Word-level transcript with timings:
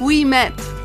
we 0.00 0.24
met. 0.24 0.83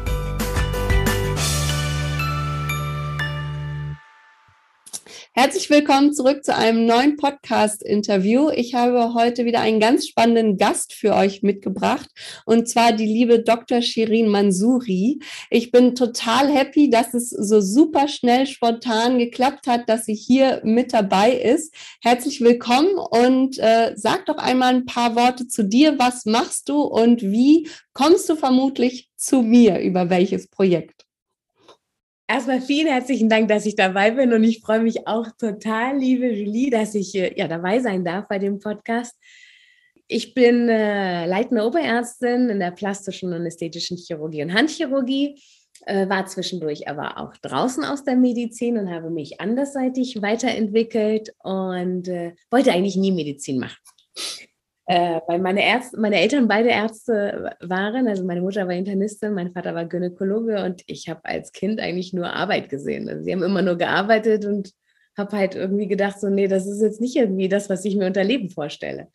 Herzlich 5.42 5.70
willkommen 5.70 6.14
zurück 6.14 6.44
zu 6.44 6.54
einem 6.54 6.86
neuen 6.86 7.16
Podcast-Interview. 7.16 8.50
Ich 8.50 8.76
habe 8.76 9.14
heute 9.14 9.46
wieder 9.46 9.62
einen 9.62 9.80
ganz 9.80 10.06
spannenden 10.06 10.58
Gast 10.58 10.92
für 10.92 11.16
euch 11.16 11.44
mitgebracht 11.44 12.10
und 12.46 12.68
zwar 12.68 12.92
die 12.92 13.06
liebe 13.06 13.42
Dr. 13.42 13.82
Shirin 13.82 14.28
Mansouri. 14.28 15.22
Ich 15.50 15.72
bin 15.72 15.96
total 15.96 16.50
happy, 16.50 16.90
dass 16.90 17.14
es 17.14 17.30
so 17.30 17.62
super 17.62 18.10
schnell 18.10 18.48
spontan 18.48 19.18
geklappt 19.18 19.66
hat, 19.68 19.88
dass 19.88 20.08
sie 20.08 20.14
hier 20.14 20.60
mit 20.66 20.92
dabei 20.92 21.32
ist. 21.32 21.74
Herzlich 22.02 22.42
willkommen 22.42 22.98
und 22.98 23.58
äh, 23.60 23.94
sag 23.96 24.26
doch 24.26 24.40
einmal 24.40 24.76
ein 24.76 24.86
paar 24.86 25.16
Worte 25.16 25.48
zu 25.48 25.64
dir. 25.64 25.98
Was 25.98 26.26
machst 26.26 26.68
du 26.68 26.82
und 26.82 27.22
wie 27.22 27.70
kommst 27.94 28.28
du 28.28 28.36
vermutlich 28.36 29.10
zu 29.16 29.42
mir 29.42 29.80
über 29.80 30.10
welches 30.10 30.50
Projekt? 30.50 30.99
Erstmal 32.30 32.62
vielen 32.62 32.86
herzlichen 32.86 33.28
Dank, 33.28 33.48
dass 33.48 33.66
ich 33.66 33.76
dabei 33.76 34.12
bin 34.12 34.34
und 34.34 34.44
ich 34.44 34.62
freue 34.62 34.82
mich 34.82 35.08
auch 35.08 35.26
total, 35.40 35.98
liebe 35.98 36.28
Julie, 36.28 36.70
dass 36.70 36.94
ich 36.94 37.16
äh, 37.16 37.34
ja 37.36 37.48
dabei 37.48 37.80
sein 37.80 38.06
darf 38.06 38.28
bei 38.28 38.38
dem 38.38 38.60
Podcast. 38.60 39.16
Ich 40.08 40.36
bin 40.36 40.70
äh, 40.70 41.26
leitende 41.26 41.66
Oberärztin 41.66 42.50
in 42.50 42.60
der 42.60 42.70
plastischen 42.70 43.34
und 43.34 43.48
ästhetischen 43.48 43.98
Chirurgie 43.98 44.44
und 44.44 44.54
Handchirurgie, 44.54 45.42
äh, 45.88 46.08
war 46.08 46.28
zwischendurch 46.28 46.88
aber 46.88 47.18
auch 47.18 47.36
draußen 47.38 47.84
aus 47.84 48.04
der 48.04 48.16
Medizin 48.16 48.78
und 48.78 48.92
habe 48.92 49.10
mich 49.10 49.42
andersseitig 49.42 50.22
weiterentwickelt 50.22 51.34
und 51.40 52.10
äh, 52.10 52.36
wollte 52.52 52.72
eigentlich 52.72 52.96
nie 52.96 53.12
Medizin 53.12 53.58
machen. 53.58 53.80
Äh, 54.90 55.22
weil 55.28 55.38
meine, 55.38 55.64
Ärzte, 55.64 56.00
meine 56.00 56.20
Eltern 56.20 56.48
beide 56.48 56.70
Ärzte 56.70 57.56
waren, 57.62 58.08
also 58.08 58.26
meine 58.26 58.42
Mutter 58.42 58.68
war 58.68 58.74
Internistin, 58.74 59.36
mein 59.36 59.52
Vater 59.52 59.76
war 59.76 59.86
Gynäkologe 59.86 60.64
und 60.64 60.82
ich 60.88 61.08
habe 61.08 61.24
als 61.26 61.52
Kind 61.52 61.80
eigentlich 61.80 62.12
nur 62.12 62.34
Arbeit 62.34 62.70
gesehen. 62.70 63.08
Also 63.08 63.24
sie 63.24 63.32
haben 63.32 63.44
immer 63.44 63.62
nur 63.62 63.78
gearbeitet 63.78 64.46
und 64.46 64.72
habe 65.16 65.38
halt 65.38 65.54
irgendwie 65.54 65.88
gedacht, 65.88 66.20
so, 66.20 66.30
nee, 66.30 66.48
das 66.48 66.66
ist 66.66 66.82
jetzt 66.82 67.02
nicht 67.02 67.16
irgendwie 67.16 67.48
das, 67.48 67.70
was 67.70 67.86
ich 67.86 67.98
mir 67.98 68.08
unter 68.08 68.24
Leben 68.24 68.50
vorstelle. 68.50 69.10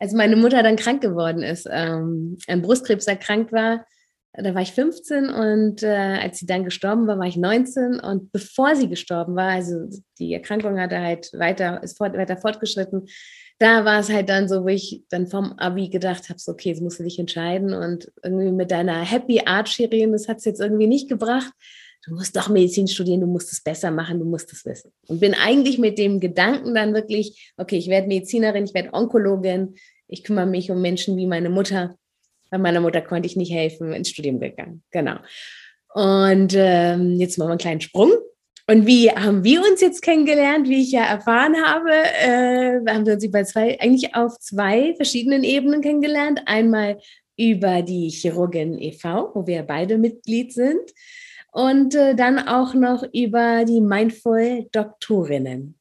Als 0.00 0.12
meine 0.12 0.34
Mutter 0.34 0.60
dann 0.64 0.74
krank 0.74 1.00
geworden 1.00 1.44
ist, 1.44 1.68
ähm, 1.70 2.36
an 2.48 2.62
Brustkrebs 2.62 3.06
erkrankt 3.06 3.52
war, 3.52 3.86
da 4.32 4.56
war 4.56 4.62
ich 4.62 4.72
15 4.72 5.28
und 5.28 5.84
äh, 5.84 6.18
als 6.20 6.38
sie 6.38 6.46
dann 6.46 6.64
gestorben 6.64 7.06
war, 7.06 7.20
war 7.20 7.28
ich 7.28 7.36
19 7.36 8.00
und 8.00 8.32
bevor 8.32 8.74
sie 8.74 8.88
gestorben 8.88 9.36
war, 9.36 9.50
also 9.50 9.88
die 10.18 10.34
Erkrankung 10.34 10.80
hatte 10.80 10.98
halt 10.98 11.30
weiter, 11.34 11.80
ist 11.84 11.96
fort, 11.96 12.16
weiter 12.16 12.38
fortgeschritten, 12.38 13.06
da 13.62 13.84
war 13.84 14.00
es 14.00 14.10
halt 14.10 14.28
dann 14.28 14.48
so, 14.48 14.64
wo 14.64 14.68
ich 14.68 15.04
dann 15.08 15.28
vom 15.28 15.52
Abi 15.52 15.88
gedacht 15.88 16.28
habe, 16.28 16.38
so, 16.40 16.50
okay, 16.50 16.70
jetzt 16.70 16.82
musst 16.82 16.98
du 16.98 17.04
dich 17.04 17.20
entscheiden 17.20 17.72
und 17.72 18.10
irgendwie 18.24 18.50
mit 18.50 18.72
deiner 18.72 19.04
Happy 19.04 19.42
Art 19.46 19.68
Shirin, 19.68 20.10
das 20.10 20.26
hat 20.26 20.38
es 20.38 20.44
jetzt 20.44 20.60
irgendwie 20.60 20.88
nicht 20.88 21.08
gebracht. 21.08 21.52
Du 22.04 22.12
musst 22.12 22.34
doch 22.34 22.48
Medizin 22.48 22.88
studieren, 22.88 23.20
du 23.20 23.28
musst 23.28 23.52
es 23.52 23.62
besser 23.62 23.92
machen, 23.92 24.18
du 24.18 24.24
musst 24.24 24.52
es 24.52 24.66
wissen. 24.66 24.90
Und 25.06 25.20
bin 25.20 25.34
eigentlich 25.34 25.78
mit 25.78 25.96
dem 25.96 26.18
Gedanken 26.18 26.74
dann 26.74 26.92
wirklich, 26.92 27.52
okay, 27.56 27.76
ich 27.76 27.88
werde 27.88 28.08
Medizinerin, 28.08 28.64
ich 28.64 28.74
werde 28.74 28.92
Onkologin, 28.92 29.76
ich 30.08 30.24
kümmere 30.24 30.46
mich 30.46 30.68
um 30.72 30.82
Menschen 30.82 31.16
wie 31.16 31.28
meine 31.28 31.48
Mutter. 31.48 31.94
Bei 32.50 32.58
meiner 32.58 32.80
Mutter 32.80 33.00
konnte 33.00 33.26
ich 33.26 33.36
nicht 33.36 33.52
helfen, 33.52 33.92
ins 33.92 34.10
Studium 34.10 34.40
gegangen. 34.40 34.82
Genau. 34.90 35.18
Und 35.94 36.52
ähm, 36.56 37.20
jetzt 37.20 37.38
machen 37.38 37.48
wir 37.48 37.52
einen 37.52 37.58
kleinen 37.58 37.80
Sprung. 37.80 38.10
Und 38.68 38.86
wie 38.86 39.10
haben 39.10 39.42
wir 39.42 39.60
uns 39.60 39.80
jetzt 39.80 40.02
kennengelernt, 40.02 40.68
wie 40.68 40.82
ich 40.82 40.92
ja 40.92 41.04
erfahren 41.04 41.56
habe? 41.56 41.90
Äh, 41.90 42.80
haben 42.88 43.06
wir 43.06 43.14
uns 43.14 43.24
über 43.24 43.44
zwei, 43.44 43.78
eigentlich 43.80 44.14
auf 44.14 44.38
zwei 44.38 44.94
verschiedenen 44.94 45.42
Ebenen 45.42 45.80
kennengelernt. 45.80 46.42
Einmal 46.46 46.98
über 47.36 47.82
die 47.82 48.08
Chirurgin 48.08 48.78
e.V., 48.78 49.32
wo 49.34 49.46
wir 49.46 49.62
beide 49.62 49.98
Mitglied 49.98 50.52
sind. 50.52 50.92
Und 51.52 51.94
äh, 51.94 52.14
dann 52.14 52.38
auch 52.38 52.72
noch 52.74 53.02
über 53.12 53.64
die 53.64 53.80
Mindful 53.80 54.68
Doktorinnen. 54.72 55.74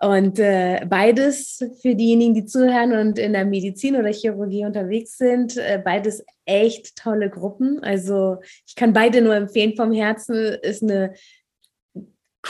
Und 0.00 0.38
äh, 0.38 0.84
beides 0.88 1.64
für 1.80 1.94
diejenigen, 1.94 2.34
die 2.34 2.44
zuhören 2.44 2.92
und 2.92 3.18
in 3.18 3.32
der 3.32 3.46
Medizin 3.46 3.96
oder 3.96 4.12
Chirurgie 4.12 4.64
unterwegs 4.66 5.16
sind, 5.16 5.56
äh, 5.56 5.80
beides 5.82 6.24
echt 6.44 6.96
tolle 6.96 7.30
Gruppen. 7.30 7.82
Also 7.82 8.36
ich 8.66 8.76
kann 8.76 8.92
beide 8.92 9.22
nur 9.22 9.34
empfehlen 9.34 9.74
vom 9.74 9.92
Herzen. 9.92 10.58
Ist 10.62 10.82
eine 10.82 11.14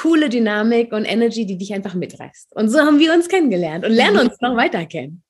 coole 0.00 0.28
Dynamik 0.28 0.92
und 0.92 1.04
Energy, 1.04 1.46
die 1.46 1.56
dich 1.56 1.72
einfach 1.72 1.94
mitreißt. 1.94 2.54
Und 2.54 2.68
so 2.68 2.80
haben 2.80 2.98
wir 2.98 3.12
uns 3.12 3.28
kennengelernt 3.28 3.84
und 3.84 3.92
lernen 3.92 4.28
uns 4.28 4.40
noch 4.40 4.56
weiter 4.56 4.84
kennen. 4.86 5.22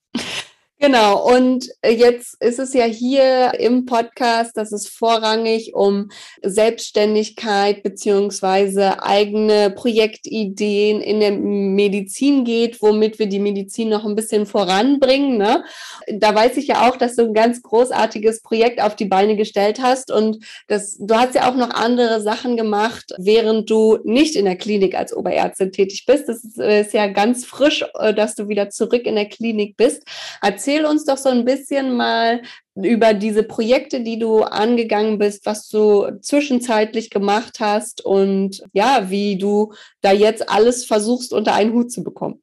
Genau, 0.79 1.27
und 1.35 1.71
äh, 1.81 1.93
jetzt 1.93 2.37
ist 2.43 2.59
es 2.59 2.75
ja 2.75 2.85
hier 2.85 3.55
im 3.59 3.87
Podcast, 3.87 4.59
dass 4.59 4.73
es 4.73 4.87
vorrangig 4.87 5.75
um 5.75 6.11
Selbstständigkeit 6.43 7.83
beziehungsweise 7.83 9.03
eigene 9.03 9.71
Projektideen 9.71 11.01
in 11.01 11.21
der 11.21 11.33
Medizin 11.33 12.45
geht, 12.45 12.83
womit 12.83 13.19
wir 13.19 13.27
die 13.27 13.39
Medizin 13.39 13.89
noch 13.89 14.05
ein 14.05 14.15
bisschen 14.15 14.45
voranbringen. 14.45 15.39
Ne? 15.39 15.65
Da 16.09 16.35
weiß 16.35 16.59
ich 16.59 16.67
ja 16.67 16.87
auch, 16.87 16.99
dass 16.99 17.17
du 17.17 17.23
ein 17.23 17.35
ganz 17.35 17.63
großartiges 17.63 18.43
Projekt 18.43 18.83
auf 18.83 18.97
die 18.97 19.07
Beine 19.07 19.37
gestellt 19.37 19.81
hast 19.81 20.11
und 20.11 20.45
das, 20.69 20.99
du 21.01 21.15
hast 21.15 21.35
ja 21.35 21.51
auch 21.51 21.57
noch 21.57 21.71
andere 21.71 22.21
Sachen 22.21 22.59
gemacht, 22.59 23.15
während 23.17 23.71
du 23.71 23.99
nicht 24.05 24.37
in 24.37 24.45
der 24.45 24.57
Klinik 24.57 24.95
als 24.95 25.17
Oberärztin 25.17 25.73
tätig 25.73 26.05
bist. 26.07 26.29
Das 26.29 26.45
ist, 26.45 26.59
ist 26.59 26.93
ja 26.93 27.07
ganz 27.07 27.47
frisch, 27.47 27.83
äh, 27.99 28.13
dass 28.13 28.35
du 28.35 28.49
wieder 28.49 28.69
zurück 28.69 29.07
in 29.07 29.15
der 29.15 29.31
Klinik 29.31 29.79
bist. 29.79 30.03
Erzähl 30.43 30.66
erzähl 30.67 30.85
uns 30.85 31.05
doch 31.05 31.17
so 31.17 31.29
ein 31.29 31.45
bisschen 31.45 31.97
mal 31.97 32.43
über 32.75 33.15
diese 33.15 33.45
Projekte, 33.45 34.01
die 34.01 34.19
du 34.19 34.41
angegangen 34.43 35.17
bist, 35.19 35.47
was 35.47 35.69
du 35.69 36.19
zwischenzeitlich 36.21 37.11
gemacht 37.11 37.61
hast 37.61 38.05
und 38.05 38.65
ja, 38.73 39.09
wie 39.09 39.39
du 39.39 39.73
da 40.01 40.13
jetzt 40.13 40.51
alles 40.51 40.85
versuchst 40.85 41.33
unter 41.33 41.55
einen 41.55 41.73
Hut 41.73 41.93
zu 41.93 42.03
bekommen. 42.03 42.43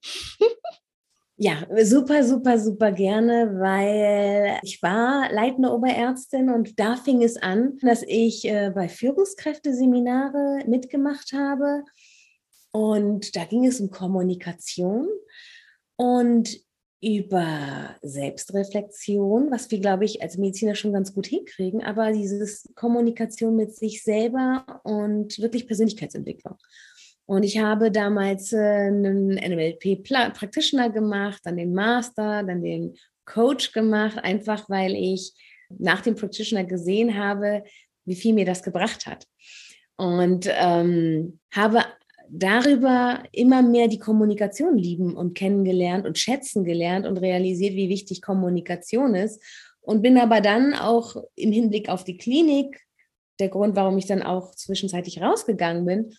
Ja, 1.36 1.66
super, 1.84 2.24
super, 2.24 2.60
super 2.60 2.92
gerne, 2.92 3.60
weil 3.60 4.60
ich 4.62 4.82
war 4.82 5.30
leitende 5.34 5.72
Oberärztin 5.72 6.50
und 6.50 6.80
da 6.80 6.96
fing 6.96 7.24
es 7.24 7.36
an, 7.38 7.78
dass 7.82 8.04
ich 8.04 8.46
äh, 8.46 8.72
bei 8.74 8.88
Führungskräfteseminare 8.88 10.60
mitgemacht 10.68 11.34
habe 11.34 11.84
und 12.72 13.36
da 13.36 13.46
ging 13.46 13.66
es 13.66 13.82
um 13.82 13.90
Kommunikation 13.90 15.08
und 15.98 16.64
über 17.04 17.96
Selbstreflexion, 18.02 19.52
was 19.52 19.70
wir, 19.70 19.80
glaube 19.80 20.06
ich, 20.06 20.22
als 20.22 20.38
Mediziner 20.38 20.76
schon 20.76 20.94
ganz 20.94 21.14
gut 21.14 21.28
hinkriegen, 21.28 21.84
aber 21.84 22.12
dieses 22.12 22.70
Kommunikation 22.76 23.56
mit 23.56 23.76
sich 23.76 24.04
selber 24.04 24.82
und 24.84 25.38
wirklich 25.40 25.68
Persönlichkeitsentwicklung. 25.68 26.56
Und 27.26 27.44
ich 27.44 27.60
habe 27.60 27.92
damals 27.92 28.54
äh, 28.54 28.58
einen 28.58 29.36
NLP-Practitioner 29.36 30.90
gemacht, 30.90 31.42
dann 31.44 31.58
den 31.58 31.74
Master, 31.74 32.44
dann 32.44 32.62
den 32.62 32.96
Coach 33.26 33.72
gemacht, 33.72 34.18
einfach 34.22 34.70
weil 34.70 34.94
ich 34.96 35.34
nach 35.70 36.02
dem 36.02 36.16
Practitioner 36.16 36.64
gesehen 36.64 37.18
habe, 37.18 37.64
wie 38.06 38.16
viel 38.16 38.34
mir 38.34 38.46
das 38.46 38.64
gebracht 38.64 39.06
hat. 39.06 39.26
Und 39.96 40.50
ähm, 40.50 41.40
habe 41.54 41.84
darüber 42.36 43.24
immer 43.32 43.62
mehr 43.62 43.88
die 43.88 44.00
Kommunikation 44.00 44.76
lieben 44.78 45.16
und 45.16 45.36
kennengelernt 45.36 46.06
und 46.08 46.18
schätzen 46.18 46.64
gelernt 46.64 47.06
und 47.06 47.18
realisiert, 47.18 47.76
wie 47.76 47.90
wichtig 47.90 48.22
Kommunikation 48.22 49.14
ist. 49.14 49.42
Und 49.82 50.02
bin 50.02 50.18
aber 50.18 50.42
dann 50.42 50.74
auch 50.74 51.16
im 51.36 51.52
Hinblick 51.52 51.90
auf 51.90 52.04
die 52.04 52.18
Klinik, 52.18 52.82
der 53.40 53.50
Grund, 53.50 53.76
warum 53.76 53.98
ich 53.98 54.06
dann 54.06 54.24
auch 54.24 54.56
zwischenzeitlich 54.56 55.22
rausgegangen 55.22 55.86
bin, 55.86 56.14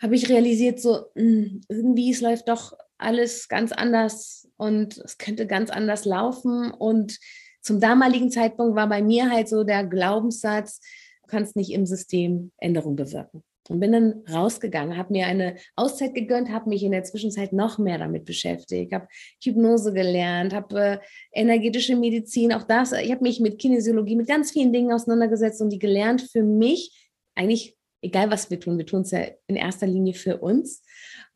habe 0.00 0.14
ich 0.14 0.28
realisiert, 0.28 0.80
so 0.80 1.06
hm, 1.14 1.60
irgendwie 1.68 2.10
es 2.10 2.20
läuft 2.20 2.48
doch 2.48 2.72
alles 2.98 3.48
ganz 3.48 3.72
anders 3.72 4.48
und 4.56 4.98
es 4.98 5.18
könnte 5.18 5.46
ganz 5.46 5.70
anders 5.70 6.04
laufen. 6.04 6.70
Und 6.70 7.18
zum 7.60 7.78
damaligen 7.78 8.30
Zeitpunkt 8.30 8.74
war 8.74 8.88
bei 8.88 9.02
mir 9.02 9.30
halt 9.30 9.48
so 9.48 9.64
der 9.64 9.84
Glaubenssatz, 9.84 10.80
du 11.22 11.26
kannst 11.28 11.56
nicht 11.56 11.72
im 11.72 11.84
System 11.84 12.52
Änderungen 12.58 12.96
bewirken. 12.96 13.42
Und 13.68 13.80
bin 13.80 13.92
dann 13.92 14.22
rausgegangen, 14.32 14.96
habe 14.96 15.12
mir 15.12 15.26
eine 15.26 15.56
Auszeit 15.76 16.14
gegönnt, 16.14 16.50
habe 16.50 16.68
mich 16.68 16.82
in 16.82 16.92
der 16.92 17.04
Zwischenzeit 17.04 17.52
noch 17.52 17.78
mehr 17.78 17.98
damit 17.98 18.24
beschäftigt, 18.24 18.92
habe 18.92 19.08
Hypnose 19.42 19.92
gelernt, 19.92 20.52
habe 20.52 20.80
äh, 20.80 20.98
energetische 21.32 21.96
Medizin, 21.96 22.52
auch 22.52 22.64
das, 22.64 22.92
ich 22.92 23.10
habe 23.10 23.22
mich 23.22 23.40
mit 23.40 23.58
Kinesiologie, 23.58 24.16
mit 24.16 24.28
ganz 24.28 24.50
vielen 24.50 24.72
Dingen 24.72 24.92
auseinandergesetzt 24.92 25.60
und 25.60 25.70
die 25.70 25.78
gelernt 25.78 26.22
für 26.22 26.42
mich, 26.42 27.10
eigentlich 27.34 27.76
egal 28.02 28.30
was 28.30 28.50
wir 28.50 28.60
tun, 28.60 28.78
wir 28.78 28.86
tun 28.86 29.02
es 29.02 29.12
ja 29.12 29.26
in 29.46 29.56
erster 29.56 29.86
Linie 29.86 30.14
für 30.14 30.38
uns. 30.38 30.82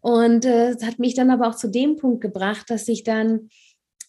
Und 0.00 0.44
äh, 0.44 0.70
es 0.70 0.82
äh, 0.82 0.86
hat 0.86 0.98
mich 0.98 1.14
dann 1.14 1.30
aber 1.30 1.48
auch 1.48 1.54
zu 1.54 1.68
dem 1.68 1.96
Punkt 1.96 2.20
gebracht, 2.20 2.68
dass 2.68 2.88
ich 2.88 3.04
dann 3.04 3.48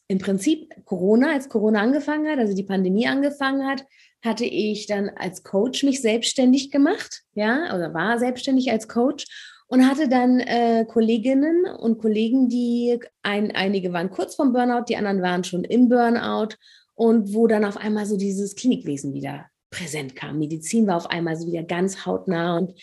im 0.07 0.19
Prinzip 0.19 0.73
Corona, 0.85 1.33
als 1.33 1.49
Corona 1.49 1.81
angefangen 1.81 2.27
hat, 2.27 2.39
also 2.39 2.55
die 2.55 2.63
Pandemie 2.63 3.07
angefangen 3.07 3.67
hat, 3.67 3.85
hatte 4.23 4.45
ich 4.45 4.87
dann 4.87 5.09
als 5.09 5.43
Coach 5.43 5.83
mich 5.83 6.01
selbstständig 6.01 6.71
gemacht, 6.71 7.23
ja, 7.33 7.75
oder 7.75 7.93
war 7.93 8.19
selbstständig 8.19 8.71
als 8.71 8.87
Coach 8.87 9.25
und 9.67 9.87
hatte 9.87 10.07
dann 10.07 10.39
äh, 10.39 10.85
Kolleginnen 10.87 11.65
und 11.65 11.99
Kollegen, 11.99 12.49
die 12.49 12.99
ein, 13.21 13.51
einige 13.51 13.93
waren 13.93 14.09
kurz 14.09 14.35
vom 14.35 14.53
Burnout, 14.53 14.85
die 14.87 14.97
anderen 14.97 15.21
waren 15.21 15.43
schon 15.43 15.63
im 15.63 15.89
Burnout 15.89 16.55
und 16.95 17.33
wo 17.33 17.47
dann 17.47 17.65
auf 17.65 17.77
einmal 17.77 18.05
so 18.05 18.17
dieses 18.17 18.55
Klinikwesen 18.55 19.13
wieder 19.13 19.45
präsent 19.69 20.15
kam. 20.15 20.39
Medizin 20.39 20.87
war 20.87 20.97
auf 20.97 21.09
einmal 21.09 21.35
so 21.35 21.47
wieder 21.47 21.63
ganz 21.63 22.05
hautnah 22.05 22.57
und 22.57 22.73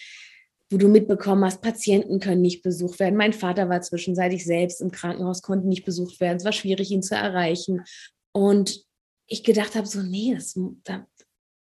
wo 0.70 0.78
du 0.78 0.88
mitbekommen 0.88 1.44
hast, 1.44 1.62
Patienten 1.62 2.20
können 2.20 2.42
nicht 2.42 2.62
besucht 2.62 2.98
werden. 2.98 3.16
Mein 3.16 3.32
Vater 3.32 3.69
war 3.69 3.80
zwischenzeitlich 3.80 4.44
selbst 4.44 4.80
im 4.80 4.90
Krankenhaus, 4.90 5.42
konnte 5.42 5.69
nicht 5.69 5.84
besucht 5.84 6.20
werden. 6.20 6.38
Es 6.38 6.44
war 6.44 6.52
schwierig, 6.52 6.90
ihn 6.90 7.02
zu 7.02 7.14
erreichen. 7.14 7.82
Und 8.32 8.84
ich 9.26 9.44
gedacht 9.44 9.75
habe 9.75 9.87
so, 9.87 10.02
nee, 10.02 10.34
das, 10.34 10.58
da, 10.84 11.06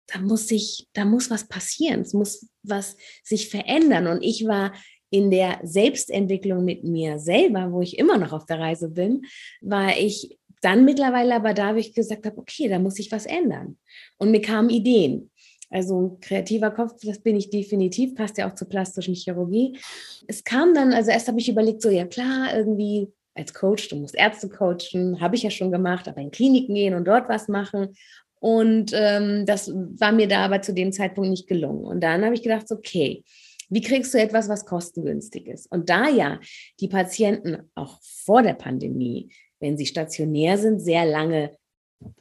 da 0.08 0.20
muss 0.20 0.48
sich, 0.48 0.88
da 0.92 1.04
muss 1.04 1.30
was 1.30 1.48
passieren, 1.48 2.00
es 2.00 2.14
muss 2.14 2.48
was 2.62 2.96
sich 3.22 3.48
verändern. 3.48 4.06
Und 4.06 4.22
ich 4.22 4.46
war 4.46 4.72
in 5.10 5.30
der 5.30 5.60
Selbstentwicklung 5.62 6.64
mit 6.64 6.84
mir 6.84 7.18
selber, 7.18 7.72
wo 7.72 7.80
ich 7.80 7.98
immer 7.98 8.18
noch 8.18 8.32
auf 8.32 8.46
der 8.46 8.58
Reise 8.58 8.90
bin, 8.90 9.22
war 9.60 9.96
ich 9.96 10.38
dann 10.60 10.84
mittlerweile 10.84 11.36
aber 11.36 11.54
da, 11.54 11.74
wo 11.74 11.78
ich 11.78 11.94
gesagt 11.94 12.26
habe, 12.26 12.38
okay, 12.38 12.68
da 12.68 12.78
muss 12.78 12.94
sich 12.94 13.12
was 13.12 13.26
ändern. 13.26 13.78
Und 14.18 14.30
mir 14.30 14.42
kamen 14.42 14.70
Ideen. 14.70 15.30
Also 15.70 16.00
ein 16.00 16.20
kreativer 16.20 16.70
Kopf, 16.70 16.94
das 17.02 17.20
bin 17.20 17.36
ich 17.36 17.50
definitiv, 17.50 18.14
passt 18.14 18.38
ja 18.38 18.50
auch 18.50 18.54
zur 18.54 18.68
plastischen 18.68 19.14
Chirurgie. 19.14 19.78
Es 20.26 20.42
kam 20.42 20.74
dann, 20.74 20.92
also 20.94 21.10
erst 21.10 21.28
habe 21.28 21.38
ich 21.38 21.48
überlegt, 21.48 21.82
so 21.82 21.90
ja 21.90 22.06
klar, 22.06 22.56
irgendwie 22.56 23.08
als 23.34 23.54
Coach, 23.54 23.88
du 23.88 23.96
musst 23.96 24.16
Ärzte 24.16 24.48
coachen, 24.48 25.20
habe 25.20 25.36
ich 25.36 25.42
ja 25.42 25.50
schon 25.50 25.70
gemacht, 25.70 26.08
aber 26.08 26.20
in 26.20 26.30
Kliniken 26.30 26.74
gehen 26.74 26.94
und 26.94 27.04
dort 27.04 27.28
was 27.28 27.48
machen. 27.48 27.94
Und 28.40 28.92
ähm, 28.94 29.46
das 29.46 29.68
war 29.72 30.12
mir 30.12 30.28
da 30.28 30.44
aber 30.44 30.62
zu 30.62 30.72
dem 30.72 30.92
Zeitpunkt 30.92 31.30
nicht 31.30 31.48
gelungen. 31.48 31.84
Und 31.84 32.00
dann 32.00 32.24
habe 32.24 32.34
ich 32.34 32.42
gedacht, 32.42 32.70
okay, 32.70 33.24
wie 33.70 33.82
kriegst 33.82 34.14
du 34.14 34.18
etwas, 34.18 34.48
was 34.48 34.64
kostengünstig 34.64 35.46
ist? 35.46 35.70
Und 35.70 35.90
da 35.90 36.08
ja 36.08 36.40
die 36.80 36.88
Patienten 36.88 37.58
auch 37.74 37.98
vor 38.02 38.42
der 38.42 38.54
Pandemie, 38.54 39.30
wenn 39.60 39.76
sie 39.76 39.86
stationär 39.86 40.56
sind, 40.58 40.80
sehr 40.80 41.04
lange 41.04 41.52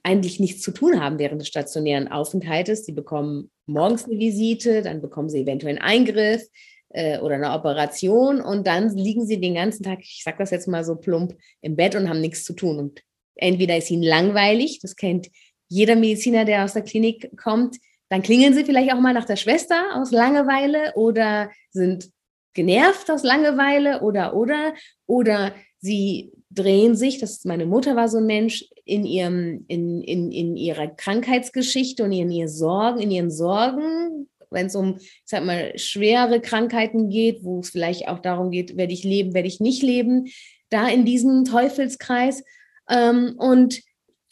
eigentlich 0.03 0.39
nichts 0.39 0.61
zu 0.61 0.71
tun 0.71 0.99
haben 0.99 1.19
während 1.19 1.41
des 1.41 1.47
stationären 1.47 2.07
Aufenthaltes. 2.07 2.85
Sie 2.85 2.93
bekommen 2.93 3.51
morgens 3.65 4.05
eine 4.05 4.17
Visite, 4.17 4.81
dann 4.81 5.01
bekommen 5.01 5.29
sie 5.29 5.41
eventuell 5.41 5.77
einen 5.77 5.83
Eingriff 5.83 6.43
äh, 6.89 7.19
oder 7.19 7.35
eine 7.35 7.51
Operation 7.51 8.41
und 8.41 8.65
dann 8.65 8.95
liegen 8.95 9.25
sie 9.25 9.39
den 9.39 9.55
ganzen 9.55 9.83
Tag, 9.83 9.99
ich 10.01 10.23
sage 10.23 10.37
das 10.39 10.51
jetzt 10.51 10.67
mal 10.67 10.83
so 10.83 10.95
plump, 10.95 11.35
im 11.61 11.75
Bett 11.75 11.95
und 11.95 12.09
haben 12.09 12.21
nichts 12.21 12.43
zu 12.43 12.53
tun. 12.53 12.79
Und 12.79 13.03
entweder 13.35 13.77
ist 13.77 13.91
ihnen 13.91 14.03
langweilig, 14.03 14.79
das 14.81 14.95
kennt 14.95 15.27
jeder 15.67 15.95
Mediziner, 15.95 16.45
der 16.45 16.63
aus 16.63 16.73
der 16.73 16.83
Klinik 16.83 17.37
kommt, 17.37 17.77
dann 18.09 18.21
klingeln 18.21 18.53
sie 18.53 18.63
vielleicht 18.63 18.93
auch 18.93 18.99
mal 18.99 19.13
nach 19.13 19.25
der 19.25 19.35
Schwester 19.35 19.95
aus 19.95 20.11
Langeweile 20.11 20.93
oder 20.95 21.51
sind 21.71 22.09
genervt 22.53 23.11
aus 23.11 23.23
Langeweile 23.23 24.01
oder 24.01 24.33
oder 24.33 24.73
oder 25.05 25.53
sie 25.79 26.31
drehen 26.49 26.95
sich, 26.95 27.19
das 27.19 27.31
ist, 27.31 27.45
meine 27.45 27.65
Mutter 27.65 27.95
war 27.95 28.07
so 28.07 28.17
ein 28.17 28.25
Mensch, 28.25 28.65
in 28.85 29.05
ihrem, 29.05 29.65
in, 29.67 30.01
in, 30.01 30.31
in 30.31 30.55
ihrer 30.55 30.87
Krankheitsgeschichte 30.87 32.03
und 32.03 32.11
in 32.11 32.31
ihren 32.31 32.47
Sorgen, 32.47 32.99
in 32.99 33.11
ihren 33.11 33.31
Sorgen, 33.31 34.29
wenn 34.49 34.67
es 34.67 34.75
um, 34.75 34.95
ich 34.97 35.21
sag 35.25 35.43
mal, 35.43 35.77
schwere 35.77 36.39
Krankheiten 36.39 37.09
geht, 37.09 37.43
wo 37.43 37.59
es 37.59 37.69
vielleicht 37.69 38.07
auch 38.07 38.19
darum 38.19 38.49
geht, 38.49 38.77
werde 38.77 38.93
ich 38.93 39.03
leben, 39.03 39.33
werde 39.33 39.47
ich 39.47 39.59
nicht 39.59 39.83
leben, 39.83 40.27
da 40.69 40.87
in 40.87 41.05
diesem 41.05 41.43
Teufelskreis. 41.43 42.43
Ähm, 42.89 43.35
und 43.37 43.81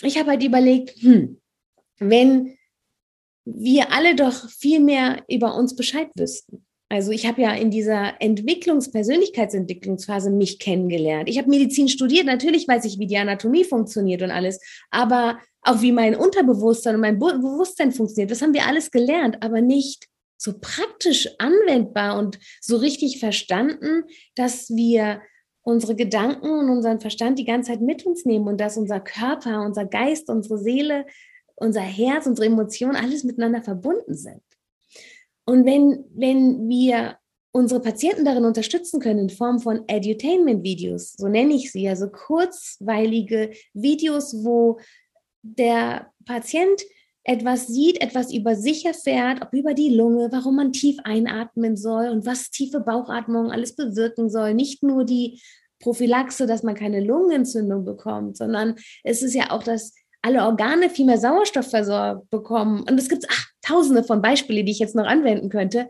ich 0.02 0.18
habe 0.18 0.32
halt 0.32 0.44
überlegt, 0.44 1.02
hm, 1.02 1.40
wenn 2.00 2.58
wir 3.46 3.92
alle 3.92 4.16
doch 4.16 4.50
viel 4.50 4.80
mehr 4.80 5.24
über 5.30 5.56
uns 5.56 5.76
Bescheid 5.76 6.10
wüssten. 6.16 6.66
Also 6.90 7.12
ich 7.12 7.26
habe 7.26 7.42
ja 7.42 7.54
in 7.54 7.72
dieser 7.72 8.22
Entwicklungs-, 8.22 8.92
Persönlichkeitsentwicklungsphase 8.92 10.30
mich 10.30 10.60
kennengelernt. 10.60 11.30
Ich 11.30 11.38
habe 11.38 11.50
Medizin 11.50 11.90
studiert, 11.90 12.26
natürlich 12.26 12.68
weiß 12.68 12.86
ich, 12.86 13.00
wie 13.00 13.08
die 13.08 13.18
Anatomie 13.18 13.64
funktioniert 13.64 14.22
und 14.22 14.32
alles, 14.32 14.60
aber 14.92 15.40
auch 15.62 15.82
wie 15.82 15.92
mein 15.92 16.16
Unterbewusstsein 16.16 16.96
und 16.96 17.02
mein 17.02 17.18
Bewusstsein 17.18 17.92
funktioniert, 17.92 18.30
das 18.30 18.42
haben 18.42 18.54
wir 18.54 18.68
alles 18.68 18.92
gelernt, 18.92 19.38
aber 19.42 19.62
nicht 19.62 20.08
so 20.38 20.54
praktisch 20.60 21.28
anwendbar 21.40 22.20
und 22.20 22.38
so 22.62 22.78
richtig 22.78 23.20
verstanden, 23.20 24.04
dass 24.36 24.70
wir 24.70 25.22
unsere 25.66 25.96
Gedanken 25.96 26.48
und 26.48 26.70
unseren 26.70 27.00
Verstand 27.00 27.40
die 27.40 27.44
ganze 27.46 27.72
Zeit 27.72 27.82
mit 27.82 28.06
uns 28.06 28.24
nehmen 28.24 28.48
und 28.48 28.62
dass 28.62 28.78
unser 28.78 29.00
Körper, 29.00 29.66
unser 29.66 29.86
Geist, 29.86 30.30
unsere 30.30 30.60
Seele, 30.60 31.08
unser 31.56 31.82
Herz, 31.82 32.28
unsere 32.28 32.46
Emotionen 32.46 32.96
alles 32.96 33.24
miteinander 33.24 33.64
verbunden 33.64 34.14
sind. 34.14 34.44
Und 35.46 35.66
wenn, 35.66 36.06
wenn 36.14 36.70
wir 36.70 37.18
unsere 37.52 37.82
Patienten 37.82 38.26
darin 38.26 38.46
unterstützen 38.46 39.00
können 39.00 39.20
in 39.20 39.30
Form 39.30 39.60
von 39.60 39.84
Edutainment-Videos, 39.88 41.14
so 41.14 41.28
nenne 41.28 41.56
ich 41.56 41.72
sie, 41.72 41.90
also 41.90 42.10
kurzweilige 42.10 43.52
Videos, 43.74 44.46
wo 44.46 44.80
der 45.42 46.12
Patient 46.26 46.84
etwas 47.26 47.68
sieht, 47.68 48.02
etwas 48.02 48.32
über 48.32 48.56
sich 48.56 48.86
erfährt, 48.86 49.42
ob 49.42 49.52
über 49.52 49.74
die 49.74 49.90
Lunge, 49.90 50.30
warum 50.32 50.56
man 50.58 50.72
tief 50.72 50.98
einatmen 51.04 51.76
soll 51.76 52.08
und 52.10 52.26
was 52.26 52.52
tiefe 52.52 52.80
Bauchatmung 52.80 53.52
alles 53.52 53.76
bewirken 53.76 54.30
soll. 54.30 54.54
Nicht 54.54 54.84
nur 54.84 55.06
die 55.06 55.42
Prophylaxe, 55.80 56.46
dass 56.46 56.62
man 56.62 56.76
keine 56.76 57.04
Lungenentzündung 57.04 57.84
bekommt, 57.84 58.38
sondern 58.38 58.76
es 59.04 59.24
ist 59.24 59.34
ja 59.34 59.50
auch, 59.50 59.64
dass 59.64 59.94
alle 60.22 60.44
Organe 60.44 60.90
viel 60.90 61.06
mehr 61.06 61.18
Sauerstoff 61.18 61.70
versorgt 61.70 62.30
bekommen. 62.30 62.82
Und 62.82 63.00
es 63.00 63.10
gibt 63.10 63.26
tausende 63.64 64.04
von 64.04 64.22
Beispielen, 64.22 64.66
die 64.66 64.72
ich 64.72 64.80
jetzt 64.80 64.96
noch 64.96 65.06
anwenden 65.06 65.50
könnte. 65.50 65.90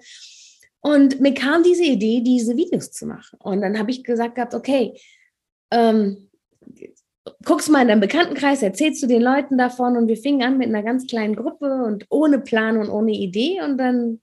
Und 0.79 1.19
mir 1.19 1.33
kam 1.33 1.63
diese 1.63 1.83
Idee, 1.83 2.21
diese 2.21 2.55
Videos 2.55 2.91
zu 2.91 3.07
machen. 3.07 3.37
Und 3.39 3.61
dann 3.61 3.77
habe 3.77 3.91
ich 3.91 4.05
gesagt 4.05 4.35
gehabt, 4.35 4.53
okay, 4.53 4.97
ähm, 5.71 6.29
guckst 7.43 7.69
mal 7.69 7.81
in 7.81 7.87
deinem 7.87 8.01
Bekanntenkreis, 8.01 8.61
erzählst 8.61 9.01
du 9.03 9.07
den 9.07 9.21
Leuten 9.21 9.57
davon 9.57 9.97
und 9.97 10.07
wir 10.07 10.17
fingen 10.17 10.43
an 10.43 10.57
mit 10.57 10.67
einer 10.67 10.83
ganz 10.83 11.07
kleinen 11.07 11.35
Gruppe 11.35 11.83
und 11.85 12.05
ohne 12.09 12.39
Plan 12.39 12.77
und 12.77 12.89
ohne 12.89 13.11
Idee 13.11 13.61
und 13.61 13.77
dann 13.77 14.21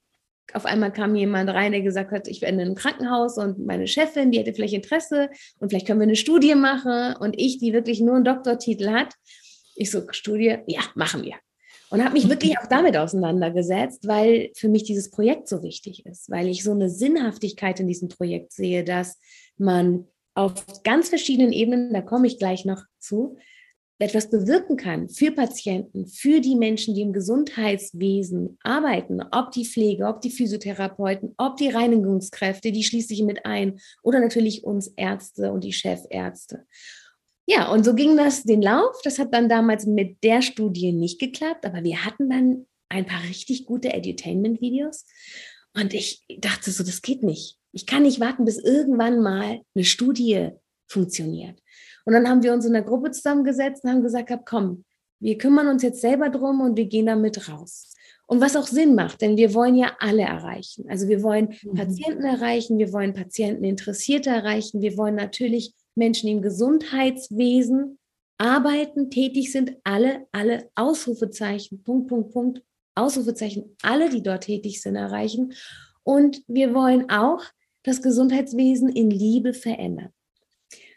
auf 0.53 0.65
einmal 0.65 0.91
kam 0.91 1.15
jemand 1.15 1.49
rein, 1.49 1.71
der 1.71 1.81
gesagt 1.81 2.11
hat, 2.11 2.27
ich 2.27 2.41
bin 2.41 2.55
in 2.55 2.61
einem 2.61 2.75
Krankenhaus 2.75 3.37
und 3.37 3.65
meine 3.65 3.87
Chefin, 3.87 4.31
die 4.31 4.39
hätte 4.39 4.53
vielleicht 4.53 4.73
Interesse 4.73 5.29
und 5.59 5.69
vielleicht 5.69 5.87
können 5.87 5.99
wir 5.99 6.07
eine 6.07 6.15
Studie 6.15 6.55
machen 6.55 7.15
und 7.15 7.39
ich, 7.39 7.59
die 7.59 7.73
wirklich 7.73 8.01
nur 8.01 8.15
einen 8.15 8.25
Doktortitel 8.25 8.89
hat, 8.89 9.13
ich 9.75 9.89
so, 9.89 10.03
Studie, 10.11 10.57
ja, 10.67 10.81
machen 10.95 11.23
wir. 11.23 11.35
Und 11.89 12.03
habe 12.03 12.13
mich 12.13 12.27
wirklich 12.27 12.57
auch 12.57 12.67
damit 12.67 12.97
auseinandergesetzt, 12.97 14.07
weil 14.07 14.51
für 14.55 14.67
mich 14.67 14.83
dieses 14.83 15.11
Projekt 15.11 15.47
so 15.47 15.61
wichtig 15.61 16.05
ist, 16.05 16.29
weil 16.29 16.47
ich 16.47 16.63
so 16.63 16.71
eine 16.71 16.89
Sinnhaftigkeit 16.89 17.79
in 17.79 17.87
diesem 17.87 18.09
Projekt 18.09 18.51
sehe, 18.51 18.83
dass 18.83 19.19
man 19.57 20.07
auf 20.35 20.83
ganz 20.83 21.09
verschiedenen 21.09 21.53
Ebenen, 21.53 21.93
da 21.93 22.01
komme 22.01 22.27
ich 22.27 22.39
gleich 22.39 22.65
noch 22.65 22.83
zu, 22.99 23.37
etwas 23.99 24.29
bewirken 24.29 24.75
kann 24.75 25.07
für 25.07 25.31
Patienten, 25.31 26.07
für 26.07 26.41
die 26.41 26.55
Menschen, 26.55 26.93
die 26.93 27.01
im 27.01 27.13
Gesundheitswesen 27.13 28.57
arbeiten, 28.61 29.21
ob 29.31 29.51
die 29.51 29.65
Pflege, 29.65 30.07
ob 30.07 30.19
die 30.19 30.29
Physiotherapeuten, 30.29 31.33
ob 31.37 31.55
die 31.57 31.69
Reinigungskräfte, 31.69 32.71
die 32.71 32.83
schließe 32.83 33.13
ich 33.13 33.23
mit 33.23 33.45
ein, 33.45 33.79
oder 34.01 34.19
natürlich 34.19 34.63
uns 34.63 34.87
Ärzte 34.97 35.51
und 35.51 35.63
die 35.63 35.73
Chefärzte. 35.73 36.65
Ja, 37.45 37.71
und 37.71 37.83
so 37.83 37.93
ging 37.93 38.15
das 38.17 38.43
den 38.43 38.61
Lauf. 38.61 39.01
Das 39.03 39.19
hat 39.19 39.33
dann 39.33 39.49
damals 39.49 39.85
mit 39.85 40.23
der 40.23 40.41
Studie 40.41 40.93
nicht 40.93 41.19
geklappt, 41.19 41.65
aber 41.65 41.83
wir 41.83 42.05
hatten 42.05 42.29
dann 42.29 42.65
ein 42.89 43.05
paar 43.05 43.23
richtig 43.23 43.65
gute 43.65 43.93
Edutainment-Videos. 43.93 45.05
Und 45.75 45.93
ich 45.93 46.25
dachte 46.39 46.71
so, 46.71 46.83
das 46.83 47.01
geht 47.01 47.23
nicht. 47.23 47.57
Ich 47.71 47.85
kann 47.85 48.03
nicht 48.03 48.19
warten, 48.19 48.45
bis 48.45 48.57
irgendwann 48.59 49.21
mal 49.21 49.61
eine 49.73 49.83
Studie 49.85 50.49
funktioniert. 50.87 51.59
Und 52.05 52.13
dann 52.13 52.27
haben 52.29 52.43
wir 52.43 52.53
uns 52.53 52.65
in 52.65 52.73
der 52.73 52.83
Gruppe 52.83 53.11
zusammengesetzt 53.11 53.83
und 53.83 53.89
haben 53.89 54.03
gesagt, 54.03 54.31
komm, 54.45 54.85
wir 55.19 55.37
kümmern 55.37 55.67
uns 55.67 55.83
jetzt 55.83 56.01
selber 56.01 56.29
drum 56.29 56.61
und 56.61 56.77
wir 56.77 56.85
gehen 56.85 57.05
damit 57.05 57.49
raus. 57.49 57.93
Und 58.27 58.41
was 58.41 58.55
auch 58.55 58.67
Sinn 58.67 58.95
macht, 58.95 59.21
denn 59.21 59.37
wir 59.37 59.53
wollen 59.53 59.75
ja 59.75 59.95
alle 59.99 60.23
erreichen. 60.23 60.85
Also 60.89 61.07
wir 61.07 61.23
wollen 61.23 61.55
mhm. 61.63 61.75
Patienten 61.75 62.23
erreichen, 62.23 62.77
wir 62.77 62.91
wollen 62.93 63.13
Patienten 63.13 63.63
Interessierte 63.63 64.29
erreichen, 64.29 64.81
wir 64.81 64.97
wollen 64.97 65.15
natürlich 65.15 65.73
Menschen, 65.95 66.29
im 66.29 66.41
Gesundheitswesen 66.41 67.99
arbeiten, 68.37 69.09
tätig 69.09 69.51
sind, 69.51 69.77
alle, 69.83 70.25
alle 70.31 70.69
Ausrufezeichen, 70.75 71.83
Punkt, 71.83 72.07
Punkt, 72.07 72.31
Punkt, 72.31 72.61
Ausrufezeichen, 72.95 73.75
alle, 73.81 74.09
die 74.09 74.23
dort 74.23 74.43
tätig 74.43 74.81
sind, 74.81 74.95
erreichen. 74.95 75.53
Und 76.03 76.43
wir 76.47 76.73
wollen 76.73 77.09
auch 77.09 77.43
das 77.83 78.01
Gesundheitswesen 78.01 78.89
in 78.89 79.09
Liebe 79.09 79.53
verändern. 79.53 80.09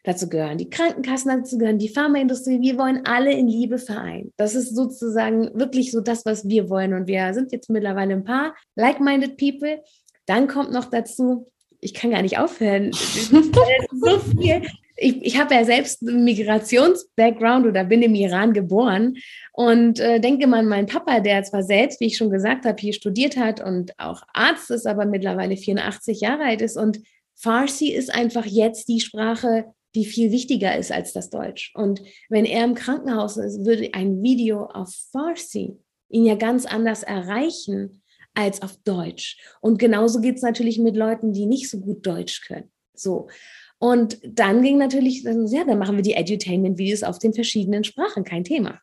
Dazu 0.04 0.28
gehören 0.28 0.56
die 0.56 0.70
Krankenkassen, 0.70 1.30
dazu 1.30 1.58
gehören 1.58 1.78
die 1.78 1.88
Pharmaindustrie. 1.88 2.60
Wir 2.60 2.78
wollen 2.78 3.04
alle 3.06 3.32
in 3.32 3.48
Liebe 3.48 3.78
vereinen. 3.78 4.32
Das 4.36 4.54
ist 4.54 4.76
sozusagen 4.76 5.58
wirklich 5.58 5.90
so 5.90 6.00
das, 6.00 6.24
was 6.24 6.48
wir 6.48 6.70
wollen. 6.70 6.94
Und 6.94 7.08
wir 7.08 7.34
sind 7.34 7.50
jetzt 7.50 7.70
mittlerweile 7.70 8.14
ein 8.14 8.22
paar 8.22 8.54
like-minded 8.76 9.36
people. 9.36 9.82
Dann 10.26 10.46
kommt 10.46 10.70
noch 10.70 10.84
dazu, 10.84 11.50
ich 11.80 11.92
kann 11.92 12.12
gar 12.12 12.22
nicht 12.22 12.38
aufhören. 12.38 12.92
so 12.92 14.18
viel. 14.38 14.62
Ich, 14.96 15.22
ich 15.22 15.38
habe 15.38 15.54
ja 15.54 15.64
selbst 15.64 16.02
einen 16.02 16.24
Migrations-Background 16.24 17.66
oder 17.66 17.84
bin 17.84 18.02
im 18.02 18.14
Iran 18.14 18.52
geboren 18.52 19.16
und 19.52 20.00
äh, 20.00 20.20
denke 20.20 20.46
mal 20.46 20.60
an 20.60 20.68
meinen 20.68 20.86
Papa, 20.86 21.20
der 21.20 21.42
zwar 21.44 21.62
selbst, 21.62 22.00
wie 22.00 22.06
ich 22.06 22.16
schon 22.16 22.30
gesagt 22.30 22.64
habe, 22.64 22.80
hier 22.80 22.92
studiert 22.92 23.36
hat 23.36 23.62
und 23.62 23.92
auch 23.98 24.22
Arzt 24.32 24.70
ist, 24.70 24.86
aber 24.86 25.04
mittlerweile 25.04 25.56
84 25.56 26.20
Jahre 26.20 26.44
alt 26.44 26.62
ist. 26.62 26.76
Und 26.76 27.00
Farsi 27.34 27.92
ist 27.92 28.14
einfach 28.14 28.46
jetzt 28.46 28.88
die 28.88 29.00
Sprache, 29.00 29.66
die 29.94 30.04
viel 30.04 30.30
wichtiger 30.30 30.76
ist 30.76 30.92
als 30.92 31.12
das 31.12 31.30
Deutsch. 31.30 31.72
Und 31.74 32.02
wenn 32.28 32.44
er 32.44 32.64
im 32.64 32.74
Krankenhaus 32.74 33.36
ist, 33.36 33.64
würde 33.64 33.90
ein 33.92 34.22
Video 34.22 34.64
auf 34.66 34.94
Farsi 35.12 35.78
ihn 36.08 36.24
ja 36.24 36.34
ganz 36.34 36.66
anders 36.66 37.02
erreichen 37.02 38.02
als 38.34 38.62
auf 38.62 38.76
Deutsch. 38.84 39.38
Und 39.60 39.78
genauso 39.78 40.20
geht 40.20 40.36
es 40.36 40.42
natürlich 40.42 40.78
mit 40.78 40.96
Leuten, 40.96 41.32
die 41.32 41.46
nicht 41.46 41.70
so 41.70 41.80
gut 41.80 42.06
Deutsch 42.06 42.46
können. 42.46 42.70
So. 42.94 43.28
Und 43.78 44.18
dann 44.24 44.62
ging 44.62 44.78
natürlich, 44.78 45.22
ja, 45.24 45.64
dann 45.64 45.78
machen 45.78 45.96
wir 45.96 46.02
die 46.02 46.14
Edutainment-Videos 46.14 47.02
auf 47.02 47.18
den 47.18 47.34
verschiedenen 47.34 47.84
Sprachen, 47.84 48.24
kein 48.24 48.44
Thema. 48.44 48.80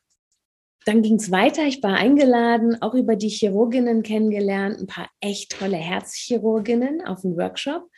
Dann 0.86 1.02
ging 1.02 1.14
es 1.14 1.30
weiter. 1.30 1.66
Ich 1.66 1.82
war 1.82 1.94
eingeladen, 1.94 2.80
auch 2.82 2.94
über 2.94 3.16
die 3.16 3.30
Chirurginnen 3.30 4.02
kennengelernt, 4.02 4.78
ein 4.78 4.86
paar 4.86 5.08
echt 5.20 5.58
tolle 5.58 5.78
Herzchirurginnen 5.78 7.00
auf 7.06 7.24
einem 7.24 7.36
Workshop. 7.36 7.88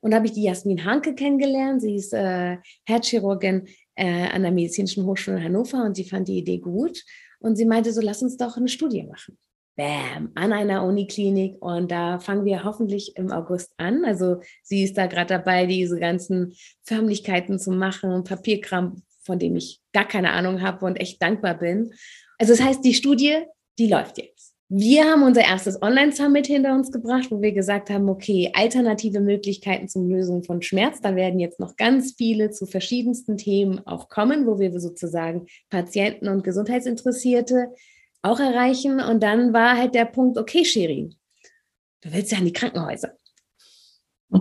Und 0.00 0.12
da 0.12 0.18
habe 0.18 0.26
ich 0.26 0.32
die 0.32 0.44
Jasmin 0.44 0.84
Hanke 0.84 1.14
kennengelernt. 1.14 1.82
Sie 1.82 1.96
ist 1.96 2.12
äh, 2.12 2.58
Herzchirurgin 2.84 3.66
äh, 3.96 4.28
an 4.28 4.42
der 4.42 4.52
Medizinischen 4.52 5.04
Hochschule 5.04 5.42
Hannover 5.42 5.84
und 5.84 5.96
sie 5.96 6.04
fand 6.04 6.28
die 6.28 6.38
Idee 6.38 6.58
gut. 6.58 7.02
Und 7.40 7.56
sie 7.56 7.66
meinte 7.66 7.92
so, 7.92 8.00
lass 8.00 8.22
uns 8.22 8.36
doch 8.36 8.56
eine 8.56 8.68
Studie 8.68 9.02
machen. 9.02 9.36
Bam, 9.76 10.30
an 10.34 10.52
einer 10.52 10.84
Uniklinik. 10.84 11.62
Und 11.62 11.90
da 11.90 12.18
fangen 12.18 12.44
wir 12.44 12.64
hoffentlich 12.64 13.16
im 13.16 13.30
August 13.30 13.72
an. 13.76 14.04
Also 14.04 14.40
sie 14.62 14.82
ist 14.82 14.96
da 14.96 15.06
gerade 15.06 15.34
dabei, 15.34 15.66
diese 15.66 15.98
ganzen 16.00 16.54
Förmlichkeiten 16.82 17.58
zu 17.58 17.70
machen, 17.70 18.24
Papierkram, 18.24 19.02
von 19.22 19.38
dem 19.38 19.54
ich 19.56 19.80
gar 19.92 20.08
keine 20.08 20.32
Ahnung 20.32 20.62
habe 20.62 20.86
und 20.86 20.96
echt 20.96 21.22
dankbar 21.22 21.58
bin. 21.58 21.92
Also 22.38 22.54
das 22.54 22.62
heißt, 22.62 22.84
die 22.84 22.94
Studie, 22.94 23.36
die 23.78 23.88
läuft 23.88 24.18
jetzt. 24.18 24.54
Wir 24.68 25.04
haben 25.04 25.22
unser 25.22 25.42
erstes 25.42 25.80
Online-Summit 25.80 26.48
hinter 26.48 26.74
uns 26.74 26.90
gebracht, 26.90 27.30
wo 27.30 27.40
wir 27.40 27.52
gesagt 27.52 27.88
haben, 27.88 28.08
okay, 28.08 28.50
alternative 28.52 29.20
Möglichkeiten 29.20 29.88
zum 29.88 30.08
Lösen 30.08 30.42
von 30.42 30.60
Schmerz. 30.60 31.00
Da 31.00 31.14
werden 31.14 31.38
jetzt 31.38 31.60
noch 31.60 31.76
ganz 31.76 32.14
viele 32.16 32.50
zu 32.50 32.66
verschiedensten 32.66 33.36
Themen 33.36 33.86
auch 33.86 34.08
kommen, 34.08 34.44
wo 34.44 34.58
wir 34.58 34.80
sozusagen 34.80 35.46
Patienten 35.70 36.26
und 36.26 36.42
Gesundheitsinteressierte 36.42 37.68
auch 38.26 38.40
erreichen. 38.40 39.00
Und 39.00 39.22
dann 39.22 39.52
war 39.52 39.76
halt 39.76 39.94
der 39.94 40.04
Punkt, 40.04 40.38
okay, 40.38 40.64
Shirin, 40.64 41.14
du 42.02 42.12
willst 42.12 42.32
ja 42.32 42.38
an 42.38 42.44
die 42.44 42.52
Krankenhäuser. 42.52 43.12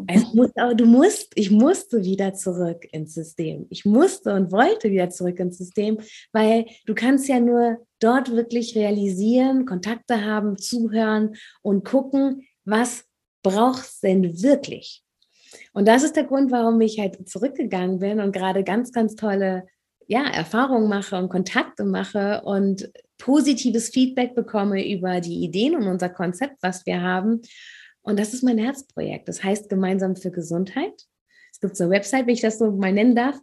Also 0.07 0.27
musst, 0.33 0.57
aber 0.57 0.73
du 0.73 0.85
musst, 0.85 1.31
ich 1.35 1.51
musste 1.51 2.03
wieder 2.03 2.33
zurück 2.33 2.87
ins 2.91 3.13
System. 3.13 3.67
Ich 3.69 3.85
musste 3.85 4.33
und 4.33 4.51
wollte 4.51 4.89
wieder 4.89 5.09
zurück 5.09 5.39
ins 5.39 5.57
System, 5.59 5.99
weil 6.31 6.65
du 6.85 6.95
kannst 6.95 7.27
ja 7.27 7.39
nur 7.39 7.85
dort 7.99 8.31
wirklich 8.31 8.75
realisieren, 8.75 9.65
Kontakte 9.65 10.25
haben, 10.25 10.57
zuhören 10.57 11.35
und 11.61 11.85
gucken, 11.85 12.47
was 12.65 13.05
brauchst 13.43 14.01
denn 14.03 14.41
wirklich? 14.41 15.03
Und 15.73 15.87
das 15.87 16.03
ist 16.03 16.15
der 16.15 16.25
Grund, 16.25 16.51
warum 16.51 16.81
ich 16.81 16.99
halt 16.99 17.29
zurückgegangen 17.29 17.99
bin 17.99 18.19
und 18.19 18.31
gerade 18.31 18.63
ganz, 18.63 18.91
ganz 18.91 19.15
tolle 19.15 19.67
ja, 20.07 20.23
Erfahrungen 20.23 20.89
mache 20.89 21.15
und 21.15 21.29
Kontakte 21.29 21.85
mache 21.85 22.41
und 22.43 22.91
positives 23.17 23.89
Feedback 23.89 24.35
bekomme 24.35 24.87
über 24.87 25.19
die 25.21 25.43
Ideen 25.43 25.75
und 25.75 25.87
unser 25.87 26.09
Konzept, 26.09 26.57
was 26.61 26.85
wir 26.85 27.01
haben. 27.01 27.41
Und 28.01 28.19
das 28.19 28.33
ist 28.33 28.43
mein 28.43 28.57
Herzprojekt. 28.57 29.27
Das 29.27 29.43
heißt 29.43 29.69
Gemeinsam 29.69 30.15
für 30.15 30.31
Gesundheit. 30.31 30.93
Es 31.51 31.59
gibt 31.59 31.77
so 31.77 31.83
eine 31.85 31.93
Website, 31.93 32.27
wenn 32.27 32.33
ich 32.33 32.41
das 32.41 32.57
so 32.59 32.71
mal 32.71 32.91
nennen 32.91 33.15
darf, 33.15 33.39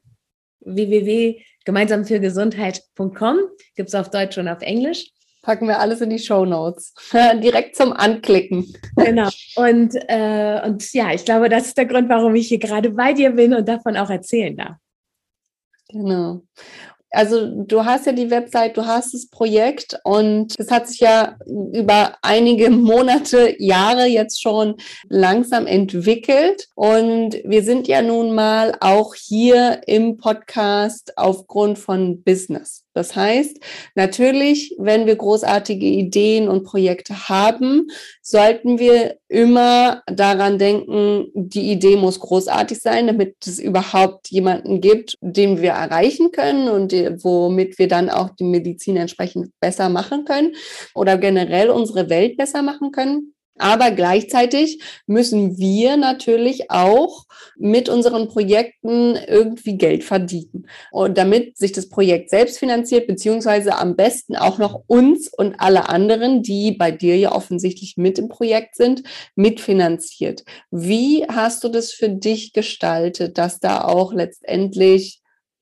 www.gemeinsamfürgesundheit.com. 0.60 3.38
Gibt 3.74 3.88
es 3.88 3.94
auf 3.94 4.10
Deutsch 4.10 4.36
und 4.38 4.48
auf 4.48 4.62
Englisch. 4.62 5.10
Packen 5.42 5.66
wir 5.66 5.80
alles 5.80 6.00
in 6.00 6.10
die 6.10 6.20
Show 6.20 6.44
Notes. 6.44 6.94
Direkt 7.42 7.74
zum 7.74 7.92
Anklicken. 7.92 8.72
Genau. 8.94 9.28
Und, 9.56 9.96
äh, 10.08 10.60
und 10.64 10.92
ja, 10.92 11.12
ich 11.12 11.24
glaube, 11.24 11.48
das 11.48 11.66
ist 11.66 11.76
der 11.76 11.86
Grund, 11.86 12.08
warum 12.08 12.36
ich 12.36 12.46
hier 12.46 12.60
gerade 12.60 12.90
bei 12.90 13.12
dir 13.12 13.30
bin 13.30 13.52
und 13.52 13.68
davon 13.68 13.96
auch 13.96 14.10
erzählen 14.10 14.56
darf. 14.56 14.76
Genau 15.88 16.44
also 17.12 17.46
du 17.54 17.84
hast 17.84 18.06
ja 18.06 18.12
die 18.12 18.30
Website, 18.30 18.76
du 18.76 18.86
hast 18.86 19.14
das 19.14 19.28
Projekt 19.28 19.98
und 20.04 20.54
es 20.58 20.70
hat 20.70 20.88
sich 20.88 21.00
ja 21.00 21.36
über 21.46 22.16
einige 22.22 22.70
Monate, 22.70 23.54
Jahre 23.58 24.06
jetzt 24.06 24.40
schon 24.40 24.76
langsam 25.08 25.66
entwickelt. 25.66 26.68
Und 26.74 27.36
wir 27.44 27.62
sind 27.62 27.86
ja 27.86 28.02
nun 28.02 28.34
mal 28.34 28.74
auch 28.80 29.14
hier 29.14 29.82
im 29.86 30.16
Podcast 30.16 31.16
aufgrund 31.16 31.78
von 31.78 32.22
Business. 32.22 32.84
Das 32.94 33.16
heißt, 33.16 33.58
natürlich, 33.94 34.74
wenn 34.78 35.06
wir 35.06 35.16
großartige 35.16 35.86
Ideen 35.86 36.48
und 36.48 36.64
Projekte 36.64 37.28
haben, 37.28 37.88
sollten 38.20 38.78
wir 38.78 39.16
immer 39.28 40.02
daran 40.06 40.58
denken, 40.58 41.26
die 41.34 41.72
Idee 41.72 41.96
muss 41.96 42.20
großartig 42.20 42.78
sein, 42.78 43.06
damit 43.06 43.36
es 43.46 43.58
überhaupt 43.58 44.28
jemanden 44.30 44.80
gibt, 44.80 45.16
den 45.20 45.62
wir 45.62 45.70
erreichen 45.70 46.32
können 46.32 46.68
und 46.68 46.92
womit 47.24 47.78
wir 47.78 47.88
dann 47.88 48.10
auch 48.10 48.30
die 48.30 48.44
Medizin 48.44 48.96
entsprechend 48.96 49.50
besser 49.58 49.88
machen 49.88 50.24
können 50.24 50.54
oder 50.94 51.16
generell 51.16 51.70
unsere 51.70 52.10
Welt 52.10 52.36
besser 52.36 52.62
machen 52.62 52.92
können. 52.92 53.31
Aber 53.58 53.90
gleichzeitig 53.90 54.82
müssen 55.06 55.58
wir 55.58 55.96
natürlich 55.98 56.70
auch 56.70 57.26
mit 57.56 57.88
unseren 57.90 58.28
Projekten 58.28 59.14
irgendwie 59.14 59.76
Geld 59.76 60.04
verdienen. 60.04 60.66
Und 60.90 61.18
damit 61.18 61.58
sich 61.58 61.72
das 61.72 61.88
Projekt 61.90 62.30
selbst 62.30 62.58
finanziert, 62.58 63.06
beziehungsweise 63.06 63.76
am 63.76 63.94
besten 63.94 64.36
auch 64.36 64.58
noch 64.58 64.84
uns 64.86 65.28
und 65.28 65.56
alle 65.58 65.88
anderen, 65.88 66.42
die 66.42 66.72
bei 66.72 66.90
dir 66.90 67.16
ja 67.18 67.32
offensichtlich 67.32 67.96
mit 67.98 68.18
im 68.18 68.28
Projekt 68.28 68.74
sind, 68.74 69.02
mitfinanziert. 69.34 70.44
Wie 70.70 71.26
hast 71.28 71.62
du 71.62 71.68
das 71.68 71.92
für 71.92 72.08
dich 72.08 72.54
gestaltet, 72.54 73.36
dass 73.36 73.60
da 73.60 73.84
auch 73.84 74.14
letztendlich 74.14 75.20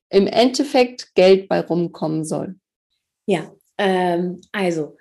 im 0.09 0.27
Endeffekt 0.27 1.13
Geld 1.13 1.49
bei 1.49 1.59
rumkommen 1.59 2.23
soll? 2.23 2.55
Ja, 3.25 3.51
ähm, 3.77 4.41
also 4.51 4.97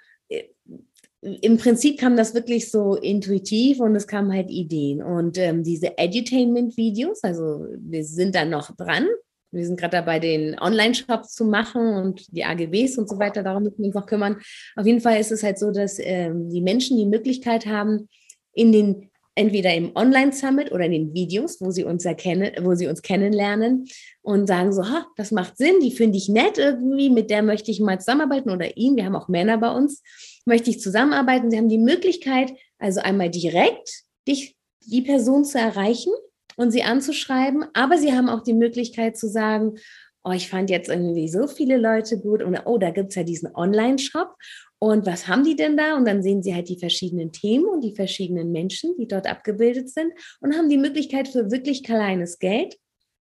im 1.23 1.59
Prinzip 1.59 1.99
kam 1.99 2.17
das 2.17 2.35
wirklich 2.35 2.71
so 2.71 2.95
intuitiv 2.97 3.81
und 3.81 3.95
es 3.95 4.07
kamen 4.07 4.33
halt 4.33 4.51
Ideen. 4.51 5.03
Und 5.03 5.37
ähm, 5.37 5.63
diese 5.63 5.99
Edutainment-Videos, 5.99 7.23
also 7.23 7.67
wir 7.79 8.05
sind 8.05 8.35
da 8.35 8.45
noch 8.45 8.75
dran. 8.75 9.07
Wir 9.53 9.67
sind 9.67 9.79
gerade 9.79 9.97
dabei, 9.97 10.19
den 10.19 10.59
Online-Shop 10.59 11.27
zu 11.27 11.45
machen 11.45 11.95
und 11.95 12.25
die 12.35 12.45
AGBs 12.45 12.97
und 12.99 13.09
so 13.09 13.19
weiter. 13.19 13.43
Darum 13.43 13.65
müssen 13.65 13.79
wir 13.79 13.87
uns 13.87 13.95
noch 13.95 14.07
kümmern. 14.07 14.41
Auf 14.77 14.87
jeden 14.87 15.01
Fall 15.01 15.21
ist 15.21 15.33
es 15.33 15.43
halt 15.43 15.59
so, 15.59 15.73
dass 15.73 15.99
ähm, 15.99 16.49
die 16.49 16.63
Menschen 16.63 16.97
die 16.97 17.07
Möglichkeit 17.07 17.67
haben, 17.67 18.09
in 18.53 18.73
den 18.73 19.11
entweder 19.35 19.75
im 19.75 19.95
Online-Summit 19.95 20.73
oder 20.73 20.85
in 20.85 20.93
den 20.93 21.15
Videos, 21.15 21.61
wo 21.61 21.71
sie 21.71 21.85
uns 21.85 22.05
erkennen, 22.05 22.53
wo 22.63 22.75
sie 22.75 22.89
uns 22.89 23.01
kennenlernen 23.03 23.87
und 24.23 24.47
sagen 24.47 24.73
so, 24.73 24.85
ha, 24.89 25.07
das 25.17 25.31
macht 25.31 25.57
Sinn, 25.57 25.81
die 25.83 25.93
finde 25.93 26.19
ich 26.19 26.29
nett 26.29 26.59
irgendwie, 26.59 27.11
mit 27.11 27.31
der 27.31 27.43
möchte 27.43 27.71
ich 27.71 27.81
mal 27.81 27.99
zusammenarbeiten 27.99 28.51
oder 28.51 28.77
ihn. 28.77 28.97
Wir 28.97 29.05
haben 29.05 29.17
auch 29.17 29.29
Männer 29.29 29.59
bei 29.59 29.71
uns 29.71 30.03
möchte 30.47 30.71
ich 30.71 30.81
zusammenarbeiten. 30.81 31.51
Sie 31.51 31.57
haben 31.57 31.69
die 31.69 31.79
Möglichkeit, 31.79 32.53
also 32.79 33.01
einmal 33.01 33.31
direkt 33.31 34.05
dich, 34.27 34.57
die 34.87 35.03
Person 35.03 35.45
zu 35.45 35.59
erreichen 35.59 36.13
und 36.57 36.71
sie 36.71 36.83
anzuschreiben, 36.83 37.67
aber 37.75 37.99
sie 37.99 38.13
haben 38.13 38.29
auch 38.29 38.43
die 38.43 38.55
Möglichkeit 38.55 39.17
zu 39.17 39.29
sagen, 39.29 39.77
oh, 40.25 40.33
ich 40.33 40.49
fand 40.49 40.71
jetzt 40.71 40.89
irgendwie 40.89 41.29
so 41.29 41.47
viele 41.47 41.79
Leute 41.79 42.19
gut 42.21 42.43
und 42.43 42.59
oh, 42.67 42.79
da 42.79 42.91
gibt 42.91 43.11
es 43.11 43.15
ja 43.15 43.23
diesen 43.23 43.55
Online-Shop 43.55 44.35
und 44.79 45.05
was 45.05 45.29
haben 45.29 45.45
die 45.45 45.57
denn 45.57 45.77
da? 45.77 45.95
Und 45.97 46.07
dann 46.07 46.23
sehen 46.23 46.43
sie 46.43 46.55
halt 46.55 46.69
die 46.71 46.79
verschiedenen 46.79 47.33
Themen 47.33 47.67
und 47.67 47.83
die 47.83 47.95
verschiedenen 47.95 48.51
Menschen, 48.51 48.97
die 48.99 49.07
dort 49.07 49.27
abgebildet 49.27 49.91
sind 49.91 50.13
und 50.41 50.57
haben 50.57 50.71
die 50.71 50.79
Möglichkeit 50.79 51.29
für 51.29 51.51
wirklich 51.51 51.85
kleines 51.85 52.39
Geld, 52.39 52.77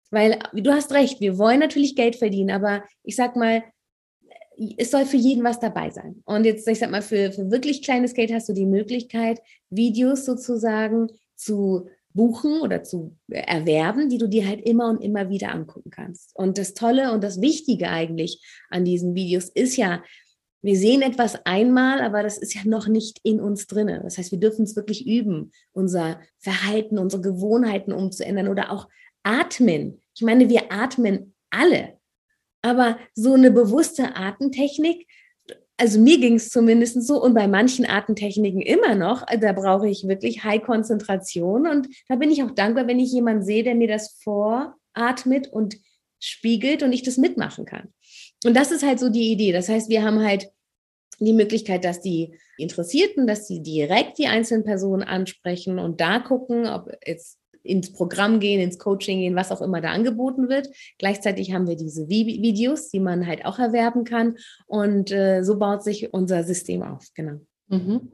weil 0.09 0.39
du 0.53 0.71
hast 0.71 0.91
recht, 0.93 1.21
wir 1.21 1.37
wollen 1.37 1.59
natürlich 1.59 1.95
Geld 1.95 2.15
verdienen, 2.15 2.49
aber 2.51 2.83
ich 3.03 3.15
sag 3.15 3.35
mal, 3.35 3.63
es 4.77 4.91
soll 4.91 5.05
für 5.05 5.17
jeden 5.17 5.43
was 5.43 5.59
dabei 5.59 5.89
sein. 5.89 6.21
Und 6.25 6.45
jetzt, 6.45 6.67
ich 6.67 6.79
sag 6.79 6.91
mal, 6.91 7.01
für, 7.01 7.31
für 7.31 7.51
wirklich 7.51 7.83
kleines 7.83 8.13
Geld 8.13 8.33
hast 8.33 8.49
du 8.49 8.53
die 8.53 8.65
Möglichkeit, 8.65 9.39
Videos 9.69 10.25
sozusagen 10.25 11.07
zu 11.35 11.87
buchen 12.13 12.61
oder 12.61 12.83
zu 12.83 13.17
erwerben, 13.29 14.09
die 14.09 14.17
du 14.17 14.27
dir 14.27 14.47
halt 14.47 14.61
immer 14.61 14.89
und 14.89 15.01
immer 15.01 15.29
wieder 15.29 15.51
angucken 15.51 15.89
kannst. 15.89 16.35
Und 16.35 16.57
das 16.57 16.73
Tolle 16.73 17.11
und 17.11 17.23
das 17.23 17.41
Wichtige 17.41 17.89
eigentlich 17.89 18.43
an 18.69 18.85
diesen 18.85 19.15
Videos 19.15 19.49
ist 19.49 19.75
ja, 19.75 20.03
wir 20.61 20.77
sehen 20.77 21.01
etwas 21.01 21.45
einmal, 21.45 22.01
aber 22.01 22.23
das 22.23 22.37
ist 22.37 22.53
ja 22.53 22.61
noch 22.65 22.87
nicht 22.87 23.19
in 23.23 23.41
uns 23.41 23.67
drin. 23.67 23.99
Das 24.03 24.17
heißt, 24.17 24.31
wir 24.31 24.39
dürfen 24.39 24.63
es 24.63 24.75
wirklich 24.75 25.05
üben, 25.05 25.51
unser 25.73 26.21
Verhalten, 26.39 26.97
unsere 26.97 27.21
Gewohnheiten 27.21 27.91
umzuändern 27.91 28.47
oder 28.47 28.71
auch 28.71 28.87
atmen. 29.23 30.01
Ich 30.15 30.21
meine, 30.21 30.49
wir 30.49 30.71
atmen 30.71 31.33
alle. 31.49 31.97
Aber 32.63 32.97
so 33.13 33.33
eine 33.33 33.51
bewusste 33.51 34.15
Atemtechnik, 34.15 35.05
also 35.77 35.99
mir 35.99 36.17
ging 36.19 36.35
es 36.35 36.49
zumindest 36.49 37.05
so 37.05 37.21
und 37.21 37.33
bei 37.33 37.47
manchen 37.47 37.85
Atemtechniken 37.85 38.61
immer 38.61 38.95
noch, 38.95 39.25
da 39.39 39.51
brauche 39.51 39.89
ich 39.89 40.07
wirklich 40.07 40.43
High-Konzentration 40.43 41.67
und 41.67 41.87
da 42.07 42.15
bin 42.15 42.31
ich 42.31 42.41
auch 42.41 42.51
dankbar, 42.51 42.87
wenn 42.87 42.99
ich 42.99 43.11
jemanden 43.11 43.43
sehe, 43.43 43.63
der 43.63 43.75
mir 43.75 43.87
das 43.87 44.19
voratmet 44.23 45.47
und 45.51 45.77
spiegelt 46.19 46.83
und 46.83 46.93
ich 46.93 47.03
das 47.03 47.17
mitmachen 47.17 47.65
kann. 47.65 47.93
Und 48.45 48.55
das 48.55 48.71
ist 48.71 48.83
halt 48.83 48.99
so 48.99 49.09
die 49.09 49.31
Idee. 49.31 49.51
Das 49.51 49.67
heißt, 49.67 49.89
wir 49.89 50.03
haben 50.03 50.23
halt 50.23 50.49
die 51.19 51.33
Möglichkeit, 51.33 51.83
dass 51.83 52.01
die 52.01 52.37
Interessierten, 52.57 53.27
dass 53.27 53.47
sie 53.47 53.61
direkt 53.61 54.17
die 54.17 54.27
einzelnen 54.27 54.63
Personen 54.63 55.03
ansprechen 55.03 55.79
und 55.79 55.99
da 55.99 56.19
gucken, 56.19 56.67
ob 56.67 56.89
jetzt 57.05 57.39
ins 57.63 57.93
Programm 57.93 58.39
gehen, 58.39 58.61
ins 58.61 58.77
Coaching 58.77 59.19
gehen, 59.19 59.35
was 59.35 59.51
auch 59.51 59.61
immer 59.61 59.81
da 59.81 59.89
angeboten 59.89 60.49
wird. 60.49 60.69
Gleichzeitig 60.97 61.53
haben 61.53 61.67
wir 61.67 61.75
diese 61.75 62.07
Videos, 62.07 62.89
die 62.89 62.99
man 62.99 63.25
halt 63.25 63.45
auch 63.45 63.59
erwerben 63.59 64.03
kann. 64.03 64.37
Und 64.67 65.11
äh, 65.11 65.43
so 65.43 65.57
baut 65.57 65.83
sich 65.83 66.13
unser 66.13 66.43
System 66.43 66.83
auf. 66.83 67.07
Genau. 67.15 67.39
Mhm. 67.67 68.11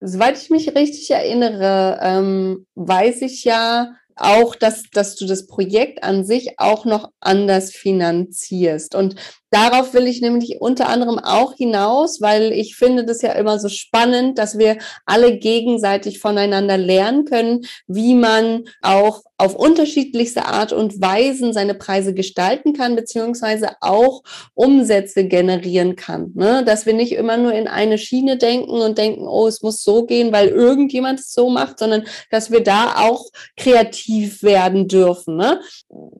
Soweit 0.00 0.36
ich 0.40 0.50
mich 0.50 0.74
richtig 0.74 1.10
erinnere, 1.10 1.98
ähm, 2.02 2.66
weiß 2.74 3.22
ich 3.22 3.44
ja, 3.44 3.94
auch, 4.16 4.54
dass, 4.54 4.84
dass 4.90 5.16
du 5.16 5.26
das 5.26 5.46
Projekt 5.46 6.02
an 6.02 6.24
sich 6.24 6.58
auch 6.58 6.84
noch 6.84 7.10
anders 7.20 7.72
finanzierst. 7.72 8.94
Und 8.94 9.16
darauf 9.52 9.92
will 9.94 10.06
ich 10.06 10.20
nämlich 10.20 10.60
unter 10.60 10.88
anderem 10.88 11.18
auch 11.18 11.54
hinaus, 11.54 12.20
weil 12.20 12.52
ich 12.52 12.74
finde 12.74 13.04
das 13.04 13.22
ja 13.22 13.32
immer 13.32 13.58
so 13.58 13.68
spannend, 13.68 14.38
dass 14.38 14.58
wir 14.58 14.78
alle 15.04 15.36
gegenseitig 15.36 16.18
voneinander 16.18 16.78
lernen 16.78 17.26
können, 17.26 17.66
wie 17.86 18.14
man 18.14 18.64
auch 18.80 19.22
auf 19.36 19.56
unterschiedlichste 19.56 20.46
Art 20.46 20.72
und 20.72 21.00
Weisen 21.00 21.52
seine 21.52 21.74
Preise 21.74 22.14
gestalten 22.14 22.74
kann, 22.74 22.94
beziehungsweise 22.94 23.70
auch 23.80 24.22
Umsätze 24.54 25.24
generieren 25.24 25.96
kann. 25.96 26.30
Ne? 26.34 26.62
Dass 26.64 26.86
wir 26.86 26.94
nicht 26.94 27.12
immer 27.12 27.36
nur 27.36 27.52
in 27.52 27.66
eine 27.66 27.98
Schiene 27.98 28.38
denken 28.38 28.70
und 28.70 28.98
denken, 28.98 29.26
oh, 29.26 29.48
es 29.48 29.60
muss 29.60 29.82
so 29.82 30.06
gehen, 30.06 30.32
weil 30.32 30.48
irgendjemand 30.48 31.18
es 31.18 31.32
so 31.32 31.50
macht, 31.50 31.80
sondern 31.80 32.04
dass 32.30 32.52
wir 32.52 32.62
da 32.62 32.94
auch 32.98 33.26
kreativ 33.56 34.44
werden 34.44 34.86
dürfen. 34.86 35.36
Ne? 35.36 35.60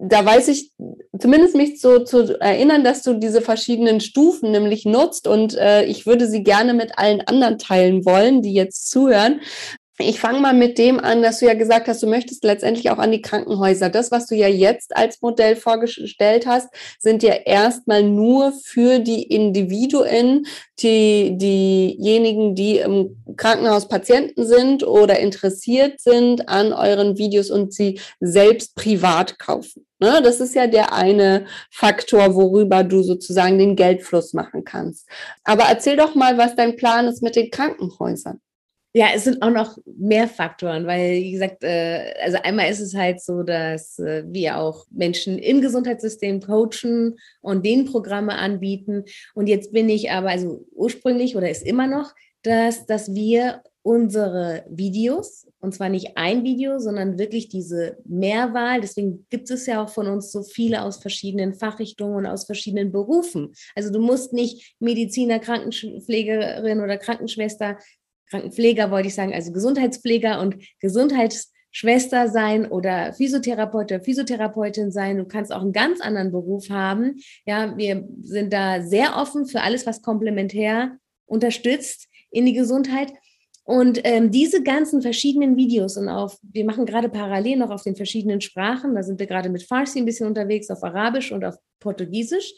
Da 0.00 0.26
weiß 0.26 0.48
ich 0.48 0.72
zumindest 1.18 1.54
mich 1.54 1.80
so 1.80 2.00
zu 2.00 2.40
erinnern, 2.40 2.82
dass 2.82 3.02
du 3.02 3.14
diese 3.22 3.40
verschiedenen 3.40 4.00
Stufen 4.00 4.50
nämlich 4.50 4.84
nutzt 4.84 5.26
und 5.26 5.56
äh, 5.56 5.84
ich 5.84 6.04
würde 6.06 6.28
sie 6.28 6.42
gerne 6.42 6.74
mit 6.74 6.98
allen 6.98 7.22
anderen 7.22 7.58
teilen 7.58 8.04
wollen, 8.04 8.42
die 8.42 8.52
jetzt 8.52 8.90
zuhören. 8.90 9.40
Ich 10.04 10.20
fange 10.20 10.40
mal 10.40 10.54
mit 10.54 10.78
dem 10.78 10.98
an, 10.98 11.22
dass 11.22 11.38
du 11.38 11.46
ja 11.46 11.54
gesagt 11.54 11.88
hast, 11.88 12.02
du 12.02 12.06
möchtest 12.06 12.44
letztendlich 12.44 12.90
auch 12.90 12.98
an 12.98 13.12
die 13.12 13.22
Krankenhäuser. 13.22 13.88
Das, 13.88 14.10
was 14.10 14.26
du 14.26 14.34
ja 14.34 14.48
jetzt 14.48 14.96
als 14.96 15.22
Modell 15.22 15.56
vorgestellt 15.56 16.46
hast, 16.46 16.68
sind 16.98 17.22
ja 17.22 17.34
erstmal 17.34 18.02
nur 18.02 18.52
für 18.52 18.98
die 18.98 19.22
Individuen, 19.22 20.46
die, 20.80 21.36
diejenigen, 21.38 22.54
die 22.54 22.78
im 22.78 23.22
Krankenhaus 23.36 23.88
Patienten 23.88 24.46
sind 24.46 24.84
oder 24.86 25.18
interessiert 25.18 26.00
sind 26.00 26.48
an 26.48 26.72
euren 26.72 27.18
Videos 27.18 27.50
und 27.50 27.72
sie 27.72 28.00
selbst 28.20 28.74
privat 28.74 29.38
kaufen. 29.38 29.86
Ne? 30.00 30.20
Das 30.22 30.40
ist 30.40 30.54
ja 30.54 30.66
der 30.66 30.92
eine 30.92 31.46
Faktor, 31.70 32.34
worüber 32.34 32.82
du 32.82 33.02
sozusagen 33.02 33.58
den 33.58 33.76
Geldfluss 33.76 34.32
machen 34.32 34.64
kannst. 34.64 35.08
Aber 35.44 35.64
erzähl 35.64 35.96
doch 35.96 36.14
mal, 36.14 36.38
was 36.38 36.56
dein 36.56 36.76
Plan 36.76 37.06
ist 37.06 37.22
mit 37.22 37.36
den 37.36 37.50
Krankenhäusern. 37.50 38.40
Ja, 38.94 39.06
es 39.14 39.24
sind 39.24 39.40
auch 39.40 39.50
noch 39.50 39.78
mehr 39.86 40.28
Faktoren, 40.28 40.86
weil, 40.86 41.22
wie 41.22 41.32
gesagt, 41.32 41.64
äh, 41.64 42.12
also 42.22 42.36
einmal 42.42 42.70
ist 42.70 42.80
es 42.80 42.94
halt 42.94 43.22
so, 43.22 43.42
dass 43.42 43.98
äh, 43.98 44.22
wir 44.26 44.58
auch 44.58 44.84
Menschen 44.90 45.38
im 45.38 45.62
Gesundheitssystem 45.62 46.40
coachen 46.40 47.16
und 47.40 47.64
denen 47.64 47.86
Programme 47.86 48.34
anbieten. 48.34 49.04
Und 49.34 49.46
jetzt 49.46 49.72
bin 49.72 49.88
ich 49.88 50.10
aber, 50.10 50.28
also 50.28 50.66
ursprünglich 50.72 51.36
oder 51.36 51.48
ist 51.48 51.66
immer 51.66 51.86
noch, 51.86 52.12
dass, 52.42 52.84
dass 52.84 53.14
wir 53.14 53.62
unsere 53.82 54.64
Videos, 54.68 55.48
und 55.60 55.74
zwar 55.74 55.88
nicht 55.88 56.16
ein 56.16 56.44
Video, 56.44 56.78
sondern 56.78 57.18
wirklich 57.18 57.48
diese 57.48 57.96
Mehrwahl. 58.04 58.80
Deswegen 58.80 59.26
gibt 59.30 59.50
es 59.50 59.66
ja 59.66 59.82
auch 59.82 59.88
von 59.88 60.06
uns 60.06 60.30
so 60.30 60.42
viele 60.42 60.82
aus 60.82 60.98
verschiedenen 60.98 61.54
Fachrichtungen 61.54 62.14
und 62.14 62.26
aus 62.26 62.44
verschiedenen 62.44 62.92
Berufen. 62.92 63.54
Also 63.74 63.90
du 63.90 64.00
musst 64.00 64.32
nicht 64.32 64.76
Mediziner, 64.80 65.40
Krankenpflegerin 65.40 66.80
oder 66.80 66.96
Krankenschwester 66.96 67.78
Krankenpfleger 68.32 68.90
wollte 68.90 69.08
ich 69.08 69.14
sagen, 69.14 69.34
also 69.34 69.52
Gesundheitspfleger 69.52 70.40
und 70.40 70.56
Gesundheitsschwester 70.80 72.28
sein 72.28 72.66
oder 72.66 73.12
Physiotherapeut 73.12 73.92
oder 73.92 74.00
Physiotherapeutin 74.00 74.90
sein. 74.90 75.18
Du 75.18 75.26
kannst 75.26 75.52
auch 75.52 75.60
einen 75.60 75.72
ganz 75.72 76.00
anderen 76.00 76.32
Beruf 76.32 76.70
haben. 76.70 77.20
Ja, 77.46 77.76
wir 77.76 78.08
sind 78.22 78.52
da 78.52 78.82
sehr 78.82 79.16
offen 79.16 79.46
für 79.46 79.60
alles, 79.60 79.86
was 79.86 80.02
komplementär 80.02 80.96
unterstützt 81.26 82.08
in 82.30 82.46
die 82.46 82.54
Gesundheit. 82.54 83.12
Und 83.64 84.00
ähm, 84.02 84.32
diese 84.32 84.62
ganzen 84.62 85.02
verschiedenen 85.02 85.56
Videos 85.56 85.96
und 85.96 86.08
auf, 86.08 86.36
wir 86.42 86.64
machen 86.64 86.84
gerade 86.84 87.08
parallel 87.08 87.58
noch 87.58 87.70
auf 87.70 87.84
den 87.84 87.94
verschiedenen 87.94 88.40
Sprachen, 88.40 88.94
da 88.96 89.04
sind 89.04 89.20
wir 89.20 89.26
gerade 89.26 89.50
mit 89.50 89.62
Farsi 89.62 90.00
ein 90.00 90.04
bisschen 90.04 90.26
unterwegs, 90.26 90.68
auf 90.68 90.82
Arabisch 90.82 91.30
und 91.30 91.44
auf 91.44 91.54
Portugiesisch. 91.78 92.52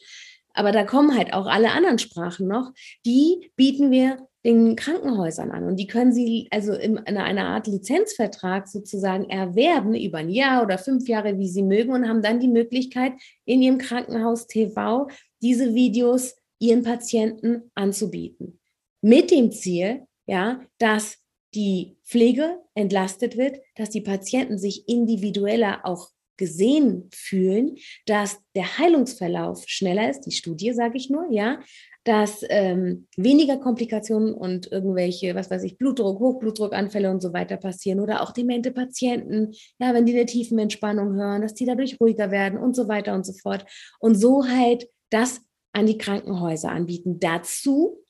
Aber 0.55 0.73
da 0.73 0.85
kommen 0.85 1.17
halt 1.17 1.35
auch 1.35 1.47
alle 1.47 1.73
anderen 1.73 1.99
Sprachen 1.99 2.47
noch. 2.47 2.73
Die 3.05 3.51
bieten 3.57 3.91
wir 3.91 4.17
den 4.45 4.77
Krankenhäusern 4.77 5.51
an. 5.51 5.65
Und 5.65 5.77
die 5.77 5.87
können 5.87 6.13
sie 6.13 6.49
also 6.51 6.75
in 6.75 6.99
einer 6.99 7.47
Art 7.47 7.67
Lizenzvertrag 7.67 8.69
sozusagen 8.69 9.31
erwerben 9.31 9.95
über 9.95 10.19
ein 10.19 10.29
Jahr 10.29 10.63
oder 10.63 10.77
fünf 10.77 11.09
Jahre, 11.09 11.39
wie 11.39 11.49
sie 11.49 11.63
mögen, 11.63 11.93
und 11.93 12.09
haben 12.09 12.23
dann 12.23 12.41
die 12.41 12.49
Möglichkeit, 12.49 13.15
in 13.47 13.63
ihrem 13.63 13.79
Krankenhaus 13.79 14.47
TV 14.47 15.09
diese 15.41 15.75
Videos 15.75 16.37
ihren 16.59 16.83
Patienten 16.83 17.71
anzubieten. 17.75 18.61
Mit 19.01 19.31
dem 19.31 19.51
Ziel, 19.51 20.07
ja, 20.27 20.61
dass 20.79 21.19
die 21.55 21.97
Pflege 22.05 22.59
entlastet 22.75 23.37
wird, 23.37 23.61
dass 23.77 23.91
die 23.91 24.01
Patienten 24.01 24.59
sich 24.59 24.89
individueller 24.89 25.81
auch 25.85 26.11
gesehen 26.37 27.09
fühlen, 27.13 27.77
dass 28.07 28.41
der 28.57 28.79
Heilungsverlauf 28.79 29.65
schneller 29.69 30.11
ist, 30.11 30.23
die 30.23 30.33
Studie 30.33 30.73
sage 30.73 30.97
ich 30.97 31.11
nur, 31.11 31.31
ja, 31.31 31.61
dass 32.05 32.45
ähm, 32.51 33.07
weniger 33.17 33.57
Komplikationen 33.57 34.35
und 34.35 34.71
irgendwelche, 34.71 35.35
was 35.35 35.51
weiß 35.51 35.63
ich, 35.65 35.79
Blutdruck, 35.79 36.21
Hochblutdruckanfälle 36.21 37.11
und 37.11 37.23
so 37.23 37.33
weiter 37.33 37.57
passieren 37.57 38.01
oder 38.01 38.23
auch 38.23 38.33
demente 38.33 38.71
Patienten, 38.71 39.53
ja, 39.79 39.95
wenn 39.95 40.05
die 40.05 40.15
eine 40.15 40.27
tiefen 40.27 40.59
Entspannung 40.59 41.15
hören, 41.15 41.43
dass 41.43 41.55
die 41.55 41.65
dadurch 41.65 41.99
ruhiger 42.01 42.31
werden 42.31 42.59
und 42.59 42.77
so 42.77 42.89
weiter 42.89 43.15
und 43.15 43.25
so 43.25 43.33
fort. 43.33 43.65
Und 44.01 44.17
so 44.17 44.47
halt 44.47 44.87
das 45.11 45.41
an 45.73 45.87
die 45.87 45.99
Krankenhäuser 45.99 46.71
anbieten. 46.71 47.19
Dazu, 47.21 48.05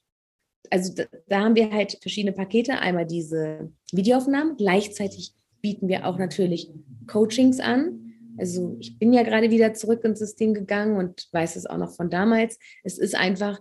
also 0.71 0.93
da, 0.95 1.05
da 1.29 1.41
haben 1.45 1.55
wir 1.55 1.71
halt 1.71 1.99
verschiedene 2.03 2.33
Pakete, 2.33 2.81
einmal 2.81 3.07
diese 3.07 3.71
Videoaufnahmen, 3.93 4.57
gleichzeitig 4.57 5.35
bieten 5.63 5.89
wir 5.89 6.07
auch 6.07 6.19
natürlich 6.19 6.71
Coachings 7.07 7.61
an, 7.61 8.05
also 8.37 8.77
ich 8.81 8.99
bin 8.99 9.13
ja 9.13 9.23
gerade 9.23 9.51
wieder 9.51 9.75
zurück 9.75 10.05
ins 10.05 10.19
System 10.19 10.55
gegangen 10.55 10.97
und 10.97 11.29
weiß 11.33 11.57
es 11.57 11.67
auch 11.67 11.79
noch 11.79 11.95
von 11.95 12.11
damals. 12.11 12.59
Es 12.83 12.99
ist 12.99 13.15
einfach 13.15 13.61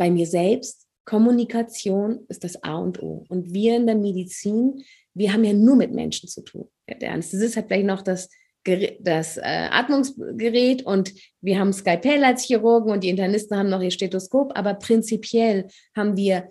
bei 0.00 0.10
mir 0.10 0.26
selbst, 0.26 0.88
Kommunikation 1.04 2.24
ist 2.28 2.42
das 2.42 2.62
A 2.64 2.78
und 2.78 3.02
O. 3.02 3.26
Und 3.28 3.52
wir 3.52 3.76
in 3.76 3.86
der 3.86 3.96
Medizin, 3.96 4.82
wir 5.12 5.30
haben 5.30 5.44
ja 5.44 5.52
nur 5.52 5.76
mit 5.76 5.92
Menschen 5.92 6.26
zu 6.26 6.40
tun. 6.40 6.70
Der 6.88 7.12
Anästhesist 7.12 7.58
hat 7.58 7.66
vielleicht 7.68 7.84
noch 7.84 8.00
das, 8.00 8.30
das 8.64 9.36
äh, 9.36 9.68
Atmungsgerät 9.70 10.86
und 10.86 11.12
wir 11.42 11.58
haben 11.58 11.74
Skypel 11.74 12.24
als 12.24 12.44
Chirurgen 12.44 12.90
und 12.90 13.04
die 13.04 13.10
Internisten 13.10 13.58
haben 13.58 13.68
noch 13.68 13.82
ihr 13.82 13.90
Stethoskop, 13.90 14.56
aber 14.56 14.72
prinzipiell 14.72 15.68
haben 15.94 16.16
wir 16.16 16.48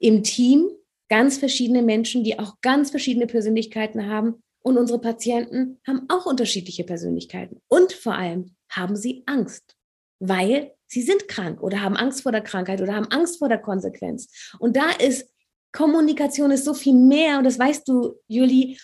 im 0.00 0.24
Team 0.24 0.68
ganz 1.08 1.38
verschiedene 1.38 1.82
Menschen, 1.82 2.24
die 2.24 2.36
auch 2.40 2.60
ganz 2.62 2.90
verschiedene 2.90 3.28
Persönlichkeiten 3.28 4.08
haben 4.08 4.42
und 4.64 4.76
unsere 4.76 5.00
Patienten 5.00 5.78
haben 5.86 6.06
auch 6.08 6.26
unterschiedliche 6.26 6.82
Persönlichkeiten 6.82 7.60
und 7.68 7.92
vor 7.92 8.14
allem 8.14 8.56
haben 8.68 8.96
sie 8.96 9.22
Angst, 9.26 9.76
weil 10.18 10.72
sie 10.92 11.02
sind 11.02 11.26
krank 11.26 11.62
oder 11.62 11.80
haben 11.80 11.96
Angst 11.96 12.22
vor 12.22 12.32
der 12.32 12.42
Krankheit 12.42 12.82
oder 12.82 12.94
haben 12.94 13.10
Angst 13.10 13.38
vor 13.38 13.48
der 13.48 13.58
Konsequenz. 13.58 14.28
Und 14.58 14.76
da 14.76 14.90
ist 14.90 15.26
Kommunikation 15.72 16.50
ist 16.50 16.66
so 16.66 16.74
viel 16.74 16.94
mehr, 16.94 17.38
und 17.38 17.44
das 17.44 17.58
weißt 17.58 17.88
du, 17.88 18.16
Juli, 18.28 18.78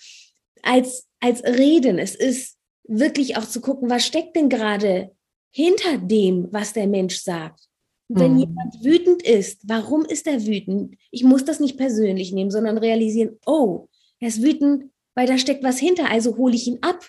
als, 0.62 1.06
als 1.20 1.44
Reden. 1.44 1.98
Es 1.98 2.14
ist 2.14 2.56
wirklich 2.84 3.36
auch 3.36 3.44
zu 3.44 3.60
gucken, 3.60 3.90
was 3.90 4.06
steckt 4.06 4.36
denn 4.36 4.48
gerade 4.48 5.10
hinter 5.50 5.98
dem, 5.98 6.48
was 6.50 6.72
der 6.72 6.86
Mensch 6.86 7.18
sagt. 7.18 7.60
Wenn 8.08 8.34
mhm. 8.34 8.38
jemand 8.38 8.82
wütend 8.82 9.22
ist, 9.22 9.60
warum 9.64 10.06
ist 10.06 10.26
er 10.26 10.46
wütend? 10.46 10.96
Ich 11.10 11.24
muss 11.24 11.44
das 11.44 11.60
nicht 11.60 11.76
persönlich 11.76 12.32
nehmen, 12.32 12.50
sondern 12.50 12.78
realisieren, 12.78 13.38
oh, 13.44 13.88
er 14.18 14.28
ist 14.28 14.42
wütend, 14.42 14.90
weil 15.14 15.26
da 15.26 15.36
steckt 15.36 15.62
was 15.62 15.78
hinter, 15.78 16.10
also 16.10 16.38
hole 16.38 16.54
ich 16.54 16.66
ihn 16.66 16.78
ab 16.80 17.06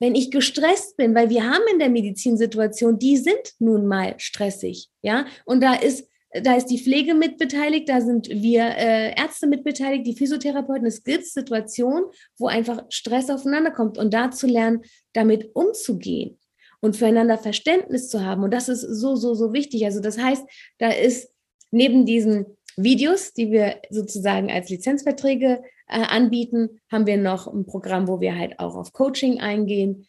wenn 0.00 0.14
ich 0.14 0.30
gestresst 0.30 0.96
bin, 0.96 1.14
weil 1.14 1.30
wir 1.30 1.44
haben 1.44 1.62
in 1.72 1.78
der 1.78 1.90
Medizinsituation, 1.90 2.98
die 2.98 3.16
sind 3.16 3.54
nun 3.58 3.86
mal 3.86 4.14
stressig, 4.18 4.88
ja, 5.02 5.26
und 5.44 5.62
da 5.62 5.74
ist 5.74 6.10
da 6.32 6.56
ist 6.56 6.66
die 6.66 6.78
Pflege 6.78 7.14
mitbeteiligt, 7.14 7.88
da 7.88 8.00
sind 8.00 8.28
wir 8.28 8.62
äh, 8.62 9.20
Ärzte 9.20 9.48
mitbeteiligt, 9.48 10.06
die 10.06 10.14
Physiotherapeuten. 10.14 10.86
Es 10.86 11.02
gibt 11.02 11.26
Situationen, 11.26 12.04
wo 12.38 12.46
einfach 12.46 12.84
Stress 12.88 13.30
aufeinander 13.30 13.72
kommt 13.72 13.98
und 13.98 14.14
da 14.14 14.30
zu 14.30 14.46
lernen, 14.46 14.82
damit 15.12 15.50
umzugehen 15.54 16.38
und 16.80 16.96
füreinander 16.96 17.36
Verständnis 17.36 18.08
zu 18.08 18.24
haben. 18.24 18.44
Und 18.44 18.52
das 18.52 18.68
ist 18.68 18.82
so, 18.82 19.16
so, 19.16 19.34
so 19.34 19.52
wichtig. 19.52 19.84
Also 19.84 20.00
das 20.00 20.18
heißt, 20.18 20.44
da 20.78 20.90
ist 20.90 21.32
neben 21.72 22.06
diesen 22.06 22.46
Videos, 22.76 23.32
die 23.32 23.50
wir 23.50 23.80
sozusagen 23.90 24.52
als 24.52 24.68
Lizenzverträge 24.68 25.62
äh, 25.90 26.02
anbieten, 26.02 26.80
haben 26.90 27.06
wir 27.06 27.16
noch 27.16 27.46
ein 27.46 27.66
Programm, 27.66 28.08
wo 28.08 28.20
wir 28.20 28.38
halt 28.38 28.58
auch 28.58 28.76
auf 28.76 28.92
Coaching 28.92 29.40
eingehen. 29.40 30.06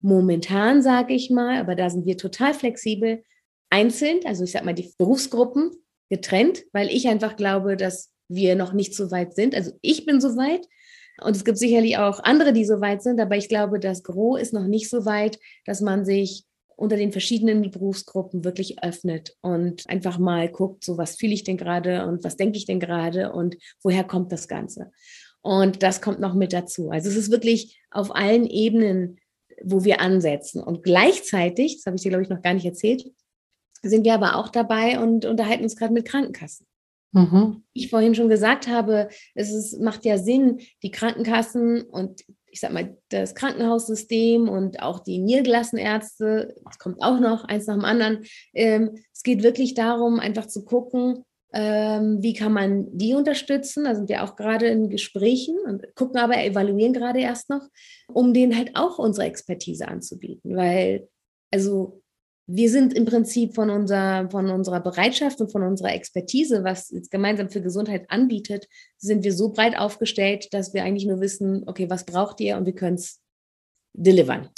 Momentan 0.00 0.82
sage 0.82 1.14
ich 1.14 1.30
mal, 1.30 1.58
aber 1.58 1.74
da 1.74 1.88
sind 1.90 2.06
wir 2.06 2.16
total 2.18 2.54
flexibel, 2.54 3.22
einzeln, 3.70 4.20
also 4.26 4.44
ich 4.44 4.52
sage 4.52 4.66
mal 4.66 4.74
die 4.74 4.92
Berufsgruppen 4.98 5.70
getrennt, 6.10 6.64
weil 6.72 6.88
ich 6.88 7.08
einfach 7.08 7.36
glaube, 7.36 7.76
dass 7.76 8.10
wir 8.28 8.54
noch 8.54 8.74
nicht 8.74 8.94
so 8.94 9.10
weit 9.10 9.34
sind. 9.34 9.54
Also 9.54 9.72
ich 9.80 10.04
bin 10.04 10.20
so 10.20 10.36
weit 10.36 10.66
und 11.22 11.34
es 11.34 11.44
gibt 11.44 11.58
sicherlich 11.58 11.96
auch 11.96 12.20
andere, 12.22 12.52
die 12.52 12.66
so 12.66 12.80
weit 12.80 13.02
sind, 13.02 13.18
aber 13.18 13.36
ich 13.36 13.48
glaube, 13.48 13.80
das 13.80 14.02
Gros 14.02 14.40
ist 14.40 14.52
noch 14.52 14.66
nicht 14.66 14.90
so 14.90 15.06
weit, 15.06 15.38
dass 15.64 15.80
man 15.80 16.04
sich 16.04 16.44
unter 16.76 16.96
den 16.96 17.12
verschiedenen 17.12 17.70
Berufsgruppen 17.70 18.44
wirklich 18.44 18.82
öffnet 18.82 19.36
und 19.40 19.88
einfach 19.88 20.18
mal 20.18 20.48
guckt, 20.48 20.84
so 20.84 20.98
was 20.98 21.16
fühle 21.16 21.32
ich 21.32 21.44
denn 21.44 21.56
gerade 21.56 22.06
und 22.06 22.24
was 22.24 22.36
denke 22.36 22.58
ich 22.58 22.66
denn 22.66 22.80
gerade 22.80 23.32
und 23.32 23.56
woher 23.82 24.04
kommt 24.04 24.32
das 24.32 24.48
Ganze. 24.48 24.90
Und 25.42 25.82
das 25.82 26.00
kommt 26.00 26.20
noch 26.20 26.34
mit 26.34 26.52
dazu. 26.52 26.90
Also 26.90 27.08
es 27.08 27.16
ist 27.16 27.30
wirklich 27.30 27.80
auf 27.90 28.14
allen 28.14 28.46
Ebenen, 28.46 29.18
wo 29.62 29.84
wir 29.84 30.00
ansetzen. 30.00 30.62
Und 30.62 30.82
gleichzeitig, 30.82 31.76
das 31.76 31.86
habe 31.86 31.96
ich 31.96 32.02
dir, 32.02 32.10
glaube 32.10 32.22
ich, 32.22 32.30
noch 32.30 32.42
gar 32.42 32.54
nicht 32.54 32.64
erzählt, 32.64 33.04
sind 33.82 34.04
wir 34.04 34.14
aber 34.14 34.36
auch 34.36 34.48
dabei 34.48 35.00
und 35.00 35.24
unterhalten 35.24 35.64
uns 35.64 35.76
gerade 35.76 35.92
mit 35.92 36.06
Krankenkassen. 36.06 36.66
Mhm. 37.12 37.64
Ich 37.72 37.90
vorhin 37.90 38.14
schon 38.14 38.28
gesagt 38.28 38.68
habe, 38.68 39.08
es 39.34 39.52
ist, 39.52 39.80
macht 39.80 40.04
ja 40.04 40.16
Sinn, 40.16 40.60
die 40.82 40.90
Krankenkassen 40.90 41.82
und 41.82 42.24
ich 42.46 42.60
sag 42.60 42.72
mal, 42.72 42.96
das 43.08 43.34
Krankenhaussystem 43.34 44.48
und 44.48 44.82
auch 44.82 45.00
die 45.00 45.18
Niedergelassenärzte, 45.18 46.54
es 46.70 46.78
kommt 46.78 47.02
auch 47.02 47.18
noch 47.18 47.44
eins 47.44 47.66
nach 47.66 47.74
dem 47.74 47.84
anderen. 47.84 48.24
Ähm, 48.52 48.98
es 49.12 49.22
geht 49.22 49.42
wirklich 49.42 49.72
darum, 49.74 50.20
einfach 50.20 50.46
zu 50.46 50.64
gucken, 50.64 51.24
ähm, 51.52 52.22
wie 52.22 52.32
kann 52.32 52.52
man 52.52 52.86
die 52.96 53.14
unterstützen? 53.14 53.84
Da 53.84 53.94
sind 53.94 54.08
wir 54.08 54.24
auch 54.24 54.36
gerade 54.36 54.66
in 54.66 54.88
Gesprächen 54.88 55.56
und 55.66 55.94
gucken 55.94 56.18
aber, 56.18 56.42
evaluieren 56.42 56.92
gerade 56.92 57.20
erst 57.20 57.50
noch, 57.50 57.68
um 58.08 58.32
denen 58.32 58.56
halt 58.56 58.70
auch 58.74 58.98
unsere 58.98 59.26
Expertise 59.26 59.86
anzubieten. 59.86 60.56
Weil, 60.56 61.08
also 61.52 62.02
wir 62.46 62.70
sind 62.70 62.94
im 62.94 63.04
Prinzip 63.04 63.54
von, 63.54 63.70
unser, 63.70 64.28
von 64.30 64.50
unserer 64.50 64.80
Bereitschaft 64.80 65.40
und 65.40 65.52
von 65.52 65.62
unserer 65.62 65.92
Expertise, 65.92 66.64
was 66.64 66.90
jetzt 66.90 67.10
gemeinsam 67.10 67.50
für 67.50 67.62
Gesundheit 67.62 68.06
anbietet, 68.08 68.66
sind 68.98 69.22
wir 69.22 69.32
so 69.32 69.52
breit 69.52 69.78
aufgestellt, 69.78 70.52
dass 70.52 70.74
wir 70.74 70.84
eigentlich 70.84 71.06
nur 71.06 71.20
wissen, 71.20 71.64
okay, 71.66 71.88
was 71.88 72.04
braucht 72.04 72.40
ihr 72.40 72.56
und 72.56 72.66
wir 72.66 72.74
können 72.74 72.96
es 72.96 73.20
delivern. 73.92 74.48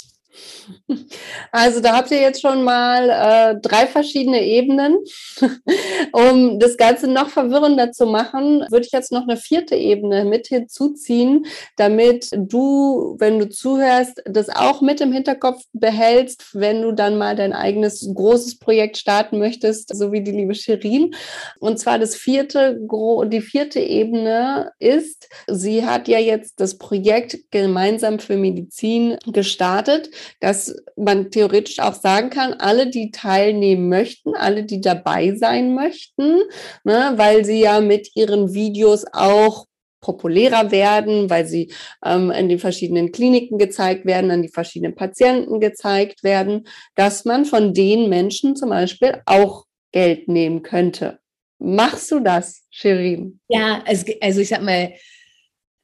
Also 1.51 1.79
da 1.79 1.95
habt 1.95 2.11
ihr 2.11 2.19
jetzt 2.19 2.41
schon 2.41 2.63
mal 2.63 3.09
äh, 3.09 3.59
drei 3.61 3.87
verschiedene 3.87 4.43
Ebenen. 4.43 4.97
um 6.11 6.59
das 6.59 6.77
Ganze 6.77 7.07
noch 7.07 7.29
verwirrender 7.29 7.91
zu 7.91 8.05
machen, 8.05 8.65
würde 8.69 8.85
ich 8.85 8.91
jetzt 8.91 9.11
noch 9.11 9.23
eine 9.23 9.37
vierte 9.37 9.75
Ebene 9.75 10.25
mit 10.25 10.47
hinzuziehen, 10.47 11.45
damit 11.77 12.29
du, 12.33 13.15
wenn 13.19 13.39
du 13.39 13.49
zuhörst, 13.49 14.21
das 14.25 14.49
auch 14.49 14.81
mit 14.81 15.01
im 15.01 15.11
Hinterkopf 15.11 15.63
behältst, 15.73 16.49
wenn 16.53 16.81
du 16.81 16.91
dann 16.91 17.17
mal 17.17 17.35
dein 17.35 17.53
eigenes 17.53 18.09
großes 18.13 18.59
Projekt 18.59 18.97
starten 18.97 19.39
möchtest, 19.39 19.95
so 19.95 20.11
wie 20.11 20.21
die 20.21 20.31
liebe 20.31 20.55
Shirin. 20.55 21.15
Und 21.59 21.79
zwar 21.79 21.99
das 21.99 22.15
vierte, 22.15 22.79
die 22.79 23.41
vierte 23.41 23.79
Ebene 23.79 24.71
ist, 24.79 25.29
sie 25.47 25.85
hat 25.85 26.07
ja 26.07 26.19
jetzt 26.19 26.59
das 26.59 26.77
Projekt 26.77 27.51
gemeinsam 27.51 28.19
für 28.19 28.37
Medizin 28.37 29.17
gestartet 29.27 30.09
dass 30.39 30.75
man 30.95 31.31
theoretisch 31.31 31.79
auch 31.79 31.93
sagen 31.93 32.29
kann, 32.29 32.53
alle, 32.53 32.89
die 32.89 33.11
teilnehmen 33.11 33.89
möchten, 33.89 34.35
alle, 34.35 34.63
die 34.63 34.81
dabei 34.81 35.35
sein 35.35 35.75
möchten, 35.75 36.41
ne, 36.83 37.13
weil 37.15 37.45
sie 37.45 37.61
ja 37.61 37.81
mit 37.81 38.15
ihren 38.15 38.53
Videos 38.53 39.05
auch 39.11 39.65
populärer 40.05 40.69
werden, 40.69 41.31
weil 41.31 41.47
sie 41.47 41.73
ähm, 42.05 42.29
in 42.29 42.47
den 42.47 42.59
verschiedenen 42.59 43.11
Kliniken 43.11 43.57
gezeigt 43.57 44.05
werden, 44.05 44.29
an 44.29 44.43
die 44.43 44.49
verschiedenen 44.49 44.93
Patienten 44.93 45.59
gezeigt 45.59 46.23
werden, 46.23 46.67
dass 46.93 47.25
man 47.25 47.45
von 47.45 47.73
den 47.73 48.07
Menschen 48.07 48.55
zum 48.55 48.69
Beispiel 48.69 49.21
auch 49.25 49.65
Geld 49.91 50.27
nehmen 50.27 50.61
könnte. 50.61 51.19
Machst 51.57 52.11
du 52.11 52.19
das, 52.19 52.63
Shirin? 52.69 53.39
Ja, 53.47 53.81
also, 53.85 54.41
ich 54.41 54.49
sag 54.49 54.61
mal, 54.61 54.93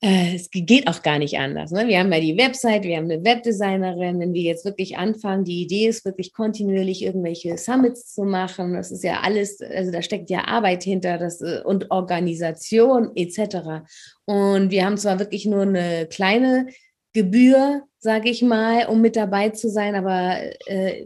es 0.04 0.50
geht 0.50 0.88
auch 0.88 1.04
gar 1.04 1.20
nicht 1.20 1.38
anders. 1.38 1.70
Ne? 1.70 1.88
Wir 1.88 2.00
haben 2.00 2.12
ja 2.12 2.20
die 2.20 2.36
Website, 2.36 2.84
wir 2.84 2.98
haben 2.98 3.10
eine 3.10 3.24
Webdesignerin. 3.24 4.20
Wenn 4.20 4.34
wir 4.34 4.42
jetzt 4.42 4.66
wirklich 4.66 4.98
anfangen, 4.98 5.44
die 5.44 5.62
Idee 5.62 5.88
ist 5.88 6.06
wirklich 6.06 6.34
kontinuierlich 6.34 7.04
irgendwelche 7.04 7.56
Summits 7.56 8.16
zu 8.16 8.24
machen. 8.24 8.74
Das 8.74 8.92
ist 8.92 9.04
ja 9.04 9.22
alles, 9.22 9.62
also 9.62 9.92
da 9.92 10.02
steckt 10.02 10.32
ja 10.32 10.46
Arbeit 10.46 10.84
hinter 10.84 11.20
das, 11.20 11.40
äh, 11.42 11.62
und 11.64 11.92
Organisation 11.92 13.12
etc. 13.16 13.84
Und 14.26 14.72
wir 14.72 14.86
haben 14.86 14.98
zwar 14.98 15.20
wirklich 15.20 15.46
nur 15.46 15.62
eine 15.62 16.08
kleine 16.08 16.66
Gebühr, 17.14 17.84
sage 18.00 18.32
ich 18.32 18.42
mal, 18.42 18.88
um 18.88 19.02
mit 19.02 19.16
dabei 19.16 19.50
zu 19.50 19.70
sein, 19.70 19.94
aber 19.94 20.40
äh, 20.66 21.06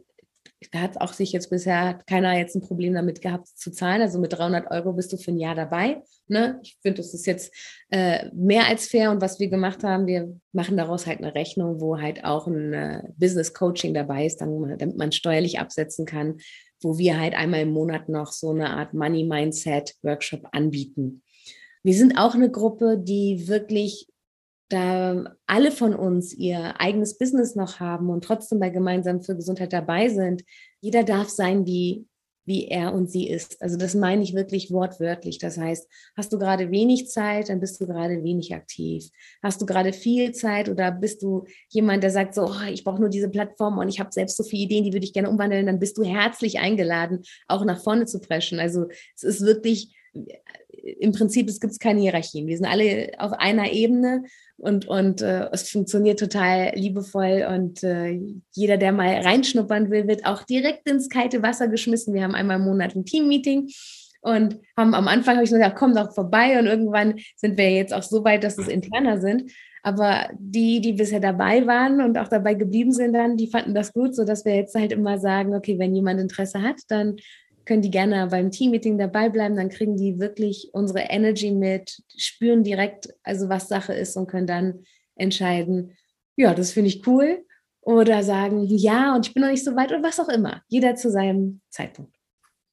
da 0.72 0.80
hat 0.80 1.02
auch 1.02 1.14
sich 1.14 1.32
jetzt 1.32 1.50
bisher 1.50 2.00
keiner 2.08 2.38
jetzt 2.38 2.56
ein 2.56 2.62
Problem 2.62 2.94
damit 2.94 3.22
gehabt 3.22 3.48
zu 3.48 3.72
zahlen. 3.72 4.02
Also 4.02 4.20
mit 4.20 4.34
300 4.34 4.72
Euro 4.72 4.94
bist 4.94 5.14
du 5.14 5.18
für 5.18 5.32
ein 5.32 5.38
Jahr 5.38 5.56
dabei. 5.56 6.02
Ne? 6.28 6.60
Ich 6.64 6.78
finde, 6.82 6.98
das 6.98 7.14
ist 7.14 7.26
jetzt 7.26 7.54
äh, 7.90 8.30
mehr 8.34 8.68
als 8.68 8.88
fair. 8.88 9.12
Und 9.12 9.22
was 9.22 9.40
wir 9.40 9.50
gemacht 9.50 9.84
haben, 9.84 10.08
wir 10.08 10.40
machen 10.52 10.78
daraus 10.78 11.08
halt 11.08 11.20
eine 11.20 11.36
Rechnung, 11.36 11.82
wo 11.82 12.00
halt 12.00 12.24
auch 12.24 12.48
ein 12.48 12.74
äh, 12.74 13.04
Business 13.18 13.54
Coaching 13.54 13.94
dabei 13.94 14.26
ist, 14.26 14.42
dann, 14.42 14.78
damit 14.78 14.98
man 14.98 15.12
steuerlich 15.12 15.60
absetzen 15.60 16.06
kann, 16.06 16.38
wo 16.82 16.98
wir 16.98 17.20
halt 17.20 17.36
einmal 17.36 17.62
im 17.62 17.72
Monat 17.72 18.10
noch 18.10 18.32
so 18.32 18.52
eine 18.52 18.72
Art 18.72 18.94
Money 18.94 19.24
Mindset 19.24 19.96
Workshop 20.04 20.48
anbieten. 20.52 21.24
Wir 21.84 21.94
sind 21.94 22.18
auch 22.18 22.34
eine 22.34 22.50
Gruppe, 22.50 22.98
die 22.98 23.48
wirklich 23.48 24.08
da 24.76 25.36
alle 25.48 25.72
von 25.72 25.96
uns 25.96 26.34
ihr 26.34 26.80
eigenes 26.80 27.18
Business 27.18 27.56
noch 27.56 27.80
haben 27.80 28.10
und 28.10 28.24
trotzdem 28.24 28.60
bei 28.60 28.70
Gemeinsam 28.70 29.22
für 29.22 29.36
Gesundheit 29.36 29.74
dabei 29.74 30.10
sind, 30.10 30.44
jeder 30.82 31.04
darf 31.04 31.30
sein, 31.30 31.66
wie, 31.66 32.06
wie 32.44 32.68
er 32.68 32.94
und 32.94 33.10
sie 33.10 33.30
ist. 33.30 33.62
Also 33.62 33.78
das 33.78 33.96
meine 33.96 34.22
ich 34.22 34.36
wirklich 34.36 34.72
wortwörtlich. 34.72 35.40
Das 35.40 35.58
heißt, 35.58 35.90
hast 36.18 36.34
du 36.34 36.38
gerade 36.38 36.72
wenig 36.72 37.08
Zeit, 37.08 37.50
dann 37.50 37.62
bist 37.62 37.80
du 37.80 37.88
gerade 37.88 38.24
wenig 38.24 38.54
aktiv. 38.54 39.10
Hast 39.42 39.62
du 39.62 39.66
gerade 39.66 39.94
viel 39.94 40.34
Zeit 40.34 40.68
oder 40.68 40.92
bist 40.92 41.24
du 41.24 41.46
jemand, 41.70 42.04
der 42.04 42.12
sagt 42.12 42.36
so, 42.36 42.44
oh, 42.44 42.70
ich 42.70 42.84
brauche 42.84 43.00
nur 43.00 43.10
diese 43.10 43.30
Plattform 43.30 43.78
und 43.78 43.88
ich 43.88 44.00
habe 44.00 44.12
selbst 44.12 44.36
so 44.36 44.44
viele 44.44 44.64
Ideen, 44.64 44.84
die 44.84 44.94
würde 44.94 45.06
ich 45.06 45.14
gerne 45.14 45.30
umwandeln, 45.30 45.66
dann 45.66 45.80
bist 45.80 45.98
du 45.98 46.04
herzlich 46.04 46.60
eingeladen, 46.60 47.24
auch 47.48 47.64
nach 47.64 47.82
vorne 47.82 48.06
zu 48.06 48.20
preschen. 48.20 48.60
Also 48.60 48.88
es 49.16 49.24
ist 49.24 49.42
wirklich 49.42 49.96
im 50.84 51.12
Prinzip, 51.12 51.50
es 51.50 51.60
gibt 51.60 51.80
keine 51.80 52.02
Hierarchien. 52.02 52.48
Wir 52.48 52.58
sind 52.58 52.66
alle 52.66 53.12
auf 53.18 53.34
einer 53.34 53.72
Ebene 53.72 54.24
und, 54.58 54.88
und 54.88 55.22
äh, 55.22 55.50
es 55.52 55.70
funktioniert 55.70 56.20
total 56.20 56.72
liebevoll 56.76 57.46
und 57.50 57.84
äh, 57.84 58.20
jeder, 58.52 58.78
der 58.78 58.92
mal 58.92 59.22
reinschnuppern 59.22 59.92
will, 59.92 60.08
wird 60.08 60.26
auch 60.26 60.44
direkt 60.44 60.90
ins 60.90 61.10
kalte 61.10 61.44
Wasser 61.44 61.68
geschmissen. 61.68 62.14
Wir 62.14 62.24
haben 62.24 62.36
einmal 62.36 62.58
im 62.58 62.66
Monat 62.66 62.96
ein 62.96 63.06
Teammeeting 63.06 63.70
und 64.22 64.60
haben 64.76 64.96
am 64.96 65.08
Anfang 65.08 65.36
habe 65.36 65.44
ich 65.44 65.52
gesagt, 65.52 65.76
komm 65.76 65.94
doch 65.94 66.14
vorbei 66.14 66.58
und 66.58 66.66
irgendwann 66.66 67.20
sind 67.36 67.58
wir 67.58 67.70
jetzt 67.70 67.94
auch 67.94 68.02
so 68.02 68.24
weit, 68.24 68.44
dass 68.44 68.58
es 68.58 68.68
interner 68.68 69.20
sind. 69.20 69.52
Aber 69.84 70.30
die, 70.40 70.82
die 70.82 70.94
bisher 70.94 71.20
dabei 71.20 71.68
waren 71.68 72.02
und 72.02 72.18
auch 72.18 72.28
dabei 72.28 72.56
geblieben 72.56 72.92
sind, 72.92 73.14
dann, 73.14 73.38
die 73.38 73.46
fanden 73.46 73.76
das 73.76 73.94
gut, 73.94 74.16
so 74.16 74.26
dass 74.26 74.44
wir 74.44 74.56
jetzt 74.56 74.74
halt 74.74 74.92
immer 74.92 75.20
sagen, 75.20 75.54
okay, 75.54 75.78
wenn 75.78 75.94
jemand 75.94 76.20
Interesse 76.20 76.64
hat, 76.64 76.78
dann 76.88 77.18
können 77.66 77.82
die 77.82 77.92
gerne 77.92 78.28
beim 78.28 78.52
Teammeeting 78.52 78.98
dabei 78.98 79.30
bleiben, 79.30 79.56
dann 79.56 79.70
kriegen 79.70 79.98
die 79.98 80.20
wirklich 80.20 80.70
unsere 80.74 81.02
Energy 81.02 81.52
mit, 81.52 82.04
spüren 82.16 82.64
direkt, 82.64 83.10
also 83.24 83.50
was 83.50 83.68
Sache 83.68 83.94
ist 83.94 84.16
und 84.16 84.28
können 84.28 84.48
dann 84.48 84.84
entscheiden, 85.16 85.98
ja, 86.36 86.54
das 86.54 86.72
finde 86.72 86.90
ich 86.90 87.06
cool 87.08 87.46
oder 87.82 88.24
sagen, 88.24 88.64
ja, 88.64 89.16
und 89.16 89.28
ich 89.28 89.34
bin 89.34 89.42
noch 89.44 89.52
nicht 89.52 89.64
so 89.64 89.76
weit 89.76 89.92
oder 89.92 90.04
was 90.04 90.20
auch 90.20 90.30
immer. 90.30 90.62
Jeder 90.68 90.96
zu 90.96 91.10
seinem 91.10 91.62
Zeitpunkt. 91.70 92.15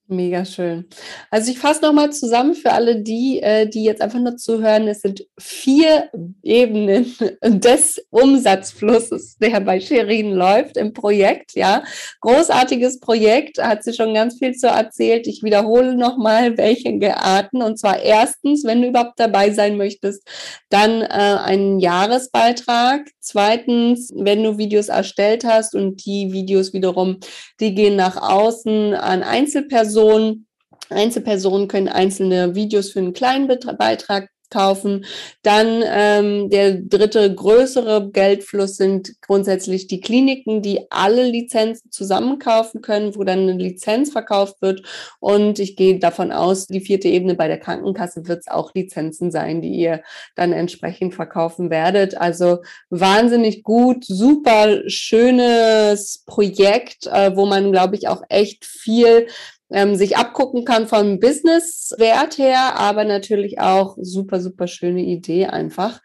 Mega 0.09 0.45
schön. 0.45 0.87
Also 1.31 1.53
ich 1.53 1.59
fasse 1.59 1.81
nochmal 1.83 2.13
zusammen 2.13 2.55
für 2.55 2.73
alle 2.73 3.01
die, 3.03 3.41
äh, 3.41 3.69
die 3.69 3.85
jetzt 3.85 4.03
einfach 4.03 4.19
nur 4.19 4.37
zuhören. 4.37 4.89
Es 4.89 5.01
sind 5.01 5.25
vier 5.39 6.11
Ebenen 6.43 7.15
des 7.43 8.05
Umsatzflusses, 8.11 9.37
der 9.39 9.61
bei 9.61 9.81
Shirin 9.81 10.33
läuft 10.33 10.77
im 10.77 10.93
Projekt. 10.93 11.55
Ja, 11.55 11.85
großartiges 12.21 12.99
Projekt, 12.99 13.63
hat 13.63 13.85
sie 13.85 13.95
schon 13.95 14.13
ganz 14.13 14.39
viel 14.39 14.53
zu 14.55 14.67
erzählt. 14.67 15.29
Ich 15.29 15.45
wiederhole 15.45 15.95
nochmal, 15.95 16.59
welche 16.59 17.17
Arten. 17.17 17.63
Und 17.63 17.79
zwar 17.79 18.01
erstens, 18.01 18.65
wenn 18.65 18.83
du 18.83 18.89
überhaupt 18.89 19.19
dabei 19.21 19.53
sein 19.53 19.77
möchtest, 19.77 20.29
dann 20.69 21.03
äh, 21.03 21.07
einen 21.07 21.79
Jahresbeitrag. 21.79 23.09
Zweitens, 23.21 24.13
wenn 24.17 24.43
du 24.43 24.59
Videos 24.59 24.89
erstellt 24.89 25.45
hast 25.45 25.77
und 25.77 26.05
die 26.05 26.33
Videos 26.33 26.73
wiederum, 26.73 27.19
die 27.61 27.75
gehen 27.75 27.95
nach 27.95 28.21
außen 28.21 28.95
an 28.95 29.23
Einzelpersonen 29.23 29.92
Person 29.93 30.47
Einzelpersonen 30.89 31.69
können 31.69 31.89
einzelne 31.89 32.55
Videos 32.55 32.91
für 32.91 32.99
einen 32.99 33.13
kleinen 33.13 33.47
Beitrag 33.47 34.31
kaufen. 34.53 35.07
Dann 35.43 35.83
ähm, 35.85 36.51
der 36.51 36.75
dritte 36.75 37.35
größere 37.35 38.11
Geldfluss 38.11 38.77
sind 38.77 39.15
grundsätzlich 39.23 39.87
die 39.87 40.01
Kliniken, 40.01 40.61
die 40.61 40.87
alle 40.91 41.25
Lizenzen 41.25 41.91
zusammenkaufen 41.91 42.83
können, 42.83 43.17
wo 43.17 43.25
dann 43.25 43.41
eine 43.41 43.55
Lizenz 43.55 44.13
verkauft 44.13 44.61
wird. 44.61 44.83
Und 45.21 45.59
ich 45.59 45.75
gehe 45.75 45.99
davon 45.99 46.33
aus, 46.33 46.67
die 46.67 46.81
vierte 46.81 47.09
Ebene 47.09 47.35
bei 47.35 47.49
der 47.49 47.59
Krankenkasse 47.59 48.29
wird 48.29 48.41
es 48.41 48.49
auch 48.49 48.75
Lizenzen 48.75 49.31
sein, 49.31 49.63
die 49.63 49.73
ihr 49.73 50.03
dann 50.37 50.53
entsprechend 50.53 51.15
verkaufen 51.15 51.71
werdet. 51.71 52.21
Also 52.21 52.59
wahnsinnig 52.91 53.63
gut, 53.63 54.05
super 54.05 54.83
schönes 54.87 56.23
Projekt, 56.27 57.07
äh, 57.07 57.35
wo 57.35 57.47
man, 57.47 57.73
glaube 57.73 57.97
ich, 57.97 58.09
auch 58.09 58.23
echt 58.29 58.67
viel 58.67 59.29
ähm, 59.73 59.97
sich 59.97 60.17
abgucken 60.17 60.65
kann 60.65 60.87
vom 60.87 61.19
Business-Wert 61.19 62.39
her, 62.39 62.77
aber 62.77 63.05
natürlich 63.05 63.61
auch 63.61 63.97
super, 64.01 64.41
super 64.41 64.67
schöne 64.67 65.03
Idee 65.03 65.47
einfach. 65.47 66.01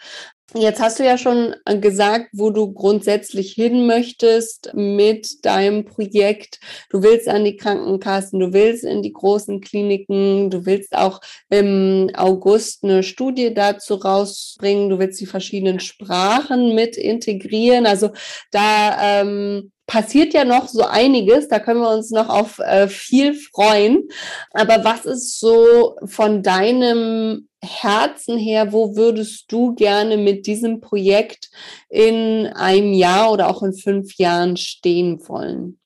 Jetzt 0.54 0.80
hast 0.80 1.00
du 1.00 1.04
ja 1.04 1.18
schon 1.18 1.56
gesagt, 1.82 2.30
wo 2.32 2.52
du 2.52 2.72
grundsätzlich 2.72 3.52
hin 3.52 3.86
möchtest 3.86 4.72
mit 4.74 5.44
deinem 5.46 5.84
Projekt. 5.84 6.62
Du 6.90 7.04
willst 7.04 7.28
an 7.28 7.44
die 7.44 7.58
Krankenkassen, 7.58 8.40
du 8.40 8.54
willst 8.54 8.86
in 8.86 9.02
die 9.02 9.12
großen 9.12 9.60
Kliniken, 9.60 10.50
du 10.50 10.66
willst 10.66 10.96
auch 10.96 11.20
im 11.50 12.10
August 12.16 12.86
eine 12.86 13.04
Studie 13.04 13.54
dazu 13.54 13.96
rausbringen, 13.96 14.90
du 14.90 15.00
willst 15.00 15.20
die 15.20 15.26
verschiedenen 15.26 15.82
Sprachen 15.82 16.74
mit 16.76 16.96
integrieren. 16.96 17.86
Also 17.86 18.12
da 18.52 19.22
ähm, 19.22 19.74
passiert 19.88 20.34
ja 20.34 20.44
noch 20.44 20.68
so 20.68 20.84
einiges, 20.84 21.48
da 21.48 21.60
können 21.60 21.80
wir 21.80 21.90
uns 21.90 22.12
noch 22.12 22.30
auf 22.30 22.60
äh, 22.60 22.88
viel 22.90 23.34
freuen. 23.34 24.10
Aber 24.52 24.84
was 24.84 25.06
ist 25.06 25.40
so 25.40 25.96
von 26.06 26.44
deinem 26.44 27.48
Herzen 27.64 28.38
her, 28.38 28.74
wo 28.74 28.96
würdest 28.96 29.52
du 29.52 29.74
gerne 29.74 30.18
mit 30.18 30.46
diesem 30.46 30.82
Projekt 30.82 31.50
in 31.90 32.48
einem 32.48 32.94
Jahr 32.94 33.32
oder 33.32 33.50
auch 33.50 33.64
in 33.64 33.74
fünf 33.74 34.16
Jahren 34.18 34.58
stehen 34.58 35.26
wollen? 35.28 35.80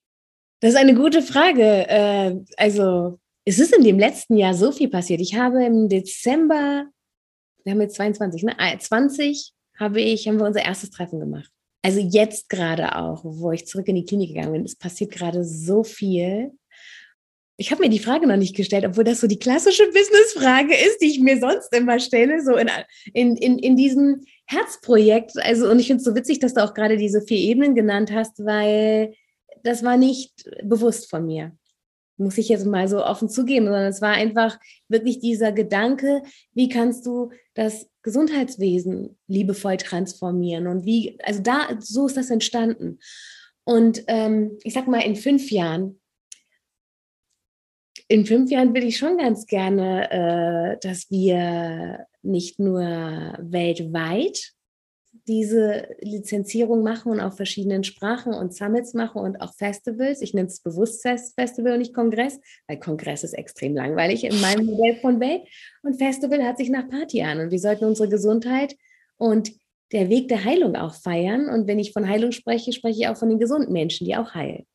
Das 0.61 0.71
ist 0.71 0.79
eine 0.79 0.95
gute 0.95 1.21
Frage. 1.21 1.87
Äh, 1.87 2.35
also 2.57 3.19
es 3.45 3.59
ist 3.59 3.73
in 3.73 3.83
dem 3.83 3.99
letzten 3.99 4.35
Jahr 4.35 4.55
so 4.55 4.71
viel 4.71 4.89
passiert. 4.89 5.21
Ich 5.21 5.35
habe 5.35 5.63
im 5.63 5.89
Dezember, 5.89 6.85
wir 7.63 7.71
haben 7.71 7.81
jetzt 7.81 7.95
22, 7.95 8.43
ne? 8.43 8.55
20 8.79 9.53
ah, 9.77 9.79
habe 9.85 10.01
ich, 10.01 10.27
haben 10.27 10.39
wir 10.39 10.47
unser 10.47 10.65
erstes 10.65 10.89
Treffen 10.89 11.19
gemacht 11.19 11.51
also 11.81 11.99
jetzt 11.99 12.49
gerade 12.49 12.95
auch, 12.95 13.21
wo 13.23 13.51
ich 13.51 13.65
zurück 13.65 13.87
in 13.87 13.95
die 13.95 14.05
Klinik 14.05 14.33
gegangen 14.33 14.53
bin, 14.53 14.65
es 14.65 14.75
passiert 14.75 15.11
gerade 15.11 15.43
so 15.43 15.83
viel. 15.83 16.51
Ich 17.57 17.71
habe 17.71 17.83
mir 17.83 17.89
die 17.89 17.99
Frage 17.99 18.27
noch 18.27 18.37
nicht 18.37 18.55
gestellt, 18.55 18.85
obwohl 18.85 19.03
das 19.03 19.21
so 19.21 19.27
die 19.27 19.39
klassische 19.39 19.85
Business-Frage 19.85 20.73
ist, 20.73 20.99
die 21.01 21.07
ich 21.07 21.19
mir 21.19 21.39
sonst 21.39 21.75
immer 21.75 21.99
stelle, 21.99 22.41
so 22.43 22.55
in, 22.55 22.69
in, 23.13 23.35
in, 23.35 23.59
in 23.59 23.75
diesem 23.75 24.21
Herzprojekt. 24.45 25.33
Also, 25.37 25.69
und 25.69 25.79
ich 25.79 25.87
finde 25.87 25.99
es 25.99 26.05
so 26.05 26.15
witzig, 26.15 26.39
dass 26.39 26.53
du 26.53 26.63
auch 26.63 26.73
gerade 26.73 26.97
diese 26.97 27.21
vier 27.21 27.37
Ebenen 27.37 27.75
genannt 27.75 28.11
hast, 28.11 28.43
weil 28.45 29.13
das 29.63 29.83
war 29.83 29.97
nicht 29.97 30.49
bewusst 30.63 31.09
von 31.09 31.25
mir 31.25 31.51
muss 32.21 32.37
ich 32.37 32.49
jetzt 32.49 32.65
mal 32.65 32.87
so 32.87 33.03
offen 33.03 33.29
zugeben, 33.29 33.65
sondern 33.65 33.87
es 33.87 34.01
war 34.01 34.13
einfach 34.13 34.59
wirklich 34.87 35.19
dieser 35.19 35.51
Gedanke, 35.51 36.23
wie 36.53 36.69
kannst 36.69 37.05
du 37.05 37.31
das 37.53 37.89
Gesundheitswesen 38.03 39.17
liebevoll 39.27 39.77
transformieren 39.77 40.67
und 40.67 40.85
wie, 40.85 41.19
also 41.23 41.41
da, 41.41 41.67
so 41.79 42.07
ist 42.07 42.17
das 42.17 42.29
entstanden. 42.29 42.99
Und 43.63 44.03
ähm, 44.07 44.57
ich 44.63 44.73
sag 44.73 44.87
mal, 44.87 45.01
in 45.01 45.15
fünf 45.15 45.51
Jahren, 45.51 45.99
in 48.07 48.25
fünf 48.25 48.49
Jahren 48.51 48.73
will 48.73 48.83
ich 48.83 48.97
schon 48.97 49.17
ganz 49.17 49.45
gerne, 49.45 50.11
äh, 50.11 50.77
dass 50.81 51.09
wir 51.11 52.07
nicht 52.23 52.59
nur 52.59 52.81
weltweit 53.39 54.53
diese 55.27 55.87
Lizenzierung 56.01 56.83
machen 56.83 57.11
und 57.11 57.19
auf 57.19 57.35
verschiedenen 57.35 57.83
Sprachen 57.83 58.33
und 58.33 58.53
Summits 58.53 58.93
machen 58.93 59.21
und 59.21 59.41
auch 59.41 59.53
Festivals. 59.53 60.21
Ich 60.21 60.33
nenne 60.33 60.47
es 60.47 60.59
bewusst 60.59 61.01
Festival 61.01 61.73
und 61.73 61.79
nicht 61.79 61.93
Kongress, 61.93 62.39
weil 62.67 62.79
Kongress 62.79 63.23
ist 63.23 63.33
extrem 63.33 63.75
langweilig 63.75 64.23
in 64.23 64.39
meinem 64.41 64.65
Modell 64.65 64.97
von 64.97 65.19
Welt. 65.19 65.43
Und 65.83 65.97
Festival 65.97 66.43
hat 66.43 66.57
sich 66.57 66.69
nach 66.69 66.87
Party 66.89 67.21
an. 67.21 67.39
Und 67.39 67.51
wir 67.51 67.59
sollten 67.59 67.85
unsere 67.85 68.09
Gesundheit 68.09 68.75
und 69.17 69.51
der 69.91 70.09
Weg 70.09 70.27
der 70.27 70.43
Heilung 70.43 70.75
auch 70.75 70.95
feiern. 70.95 71.49
Und 71.49 71.67
wenn 71.67 71.79
ich 71.79 71.93
von 71.93 72.07
Heilung 72.07 72.31
spreche, 72.31 72.73
spreche 72.73 73.01
ich 73.01 73.07
auch 73.07 73.17
von 73.17 73.29
den 73.29 73.39
gesunden 73.39 73.73
Menschen, 73.73 74.05
die 74.05 74.15
auch 74.15 74.33
heilen. 74.33 74.65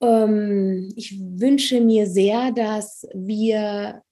Ähm, 0.00 0.92
ich 0.96 1.18
wünsche 1.18 1.80
mir 1.80 2.06
sehr, 2.06 2.52
dass 2.52 3.06
wir 3.14 4.02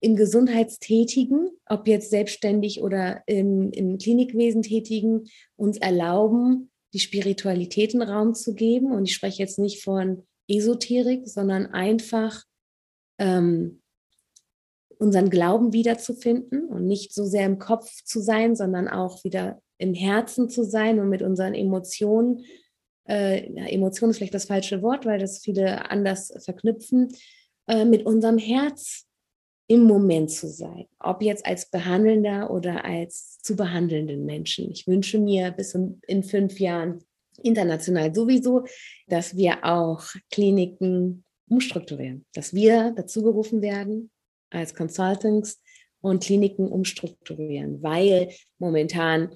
im 0.00 0.16
Gesundheitstätigen, 0.16 1.50
ob 1.66 1.86
jetzt 1.86 2.10
selbstständig 2.10 2.82
oder 2.82 3.22
im, 3.26 3.70
im 3.72 3.98
Klinikwesen 3.98 4.62
tätigen, 4.62 5.24
uns 5.56 5.76
erlauben, 5.76 6.70
die 6.94 7.00
Spiritualität 7.00 7.94
in 7.94 8.02
Raum 8.02 8.34
zu 8.34 8.54
geben. 8.54 8.92
Und 8.92 9.04
ich 9.04 9.14
spreche 9.14 9.42
jetzt 9.42 9.58
nicht 9.58 9.82
von 9.82 10.26
Esoterik, 10.48 11.28
sondern 11.28 11.66
einfach 11.66 12.44
ähm, 13.18 13.82
unseren 14.98 15.30
Glauben 15.30 15.72
wiederzufinden 15.72 16.66
und 16.68 16.86
nicht 16.86 17.14
so 17.14 17.24
sehr 17.24 17.46
im 17.46 17.58
Kopf 17.58 17.90
zu 18.04 18.20
sein, 18.20 18.56
sondern 18.56 18.88
auch 18.88 19.22
wieder 19.24 19.60
im 19.78 19.94
Herzen 19.94 20.48
zu 20.48 20.64
sein 20.64 20.98
und 20.98 21.08
mit 21.08 21.22
unseren 21.22 21.54
Emotionen. 21.54 22.44
Äh, 23.08 23.50
ja, 23.52 23.66
Emotion 23.66 24.10
ist 24.10 24.16
vielleicht 24.16 24.34
das 24.34 24.44
falsche 24.46 24.82
Wort, 24.82 25.06
weil 25.06 25.18
das 25.18 25.38
viele 25.38 25.90
anders 25.90 26.32
verknüpfen, 26.44 27.08
äh, 27.66 27.84
mit 27.84 28.04
unserem 28.04 28.36
Herz 28.36 29.06
im 29.70 29.84
Moment 29.84 30.32
zu 30.32 30.48
sein, 30.48 30.86
ob 30.98 31.22
jetzt 31.22 31.46
als 31.46 31.70
behandelnder 31.70 32.50
oder 32.50 32.84
als 32.84 33.38
zu 33.40 33.54
behandelnden 33.54 34.26
Menschen. 34.26 34.68
Ich 34.68 34.88
wünsche 34.88 35.20
mir 35.20 35.52
bis 35.52 35.76
in 36.08 36.24
fünf 36.24 36.58
Jahren 36.58 37.04
international 37.40 38.12
sowieso, 38.12 38.64
dass 39.06 39.36
wir 39.36 39.64
auch 39.64 40.02
Kliniken 40.32 41.22
umstrukturieren, 41.48 42.26
dass 42.34 42.52
wir 42.52 42.92
dazu 42.96 43.22
gerufen 43.22 43.62
werden 43.62 44.10
als 44.50 44.74
Consultants 44.74 45.62
und 46.00 46.24
Kliniken 46.24 46.66
umstrukturieren, 46.66 47.80
weil 47.80 48.30
momentan 48.58 49.30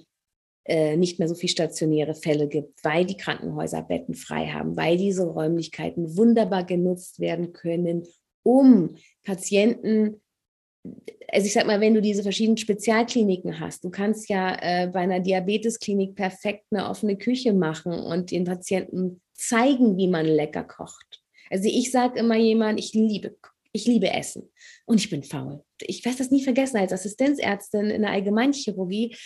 äh, 0.65 0.97
nicht 0.97 1.21
mehr 1.21 1.29
so 1.29 1.37
viel 1.37 1.49
stationäre 1.49 2.17
Fälle 2.17 2.49
gibt, 2.49 2.83
weil 2.83 3.07
die 3.07 3.17
Krankenhäuser 3.17 3.83
Betten 3.83 4.15
frei 4.15 4.47
haben, 4.47 4.77
weil 4.77 4.97
diese 4.97 5.27
Räumlichkeiten 5.27 6.17
wunderbar 6.17 6.65
genutzt 6.65 7.21
werden 7.21 7.53
können, 7.53 8.05
um 8.43 8.97
Patienten 9.23 10.21
also 11.33 11.47
ich 11.47 11.53
sag 11.53 11.67
mal, 11.67 11.81
wenn 11.81 11.95
du 11.95 12.03
diese 12.03 12.23
verschiedenen 12.23 12.57
Spezialkliniken 12.57 13.59
hast, 13.59 13.85
du 13.85 13.91
kannst 13.91 14.29
ja 14.29 14.57
äh, 14.61 14.87
bei 14.87 15.01
einer 15.01 15.21
Diabetesklinik 15.21 16.15
perfekt 16.15 16.67
eine 16.71 16.89
offene 16.89 17.17
Küche 17.17 17.53
machen 17.53 17.93
und 17.93 18.31
den 18.31 18.45
Patienten 18.45 19.21
zeigen, 19.33 19.97
wie 19.97 20.09
man 20.09 20.27
lecker 20.27 20.65
kocht. 20.65 21.23
Also 21.51 21.69
ich 21.69 21.91
sage 21.91 22.19
immer 22.19 22.37
jemand, 22.37 22.79
ich 22.79 22.95
liebe, 22.95 23.37
ich 23.73 23.87
liebe 23.87 24.11
Essen 24.11 24.51
und 24.87 25.01
ich 25.01 25.11
bin 25.11 25.23
faul. 25.23 25.63
Ich 25.81 26.05
werde 26.05 26.19
das 26.19 26.31
nie 26.31 26.43
vergessen 26.43 26.77
als 26.77 26.93
Assistenzärztin 26.93 27.91
in 27.91 28.03
der 28.03 28.13
Allgemeinchirurgie. 28.13 29.17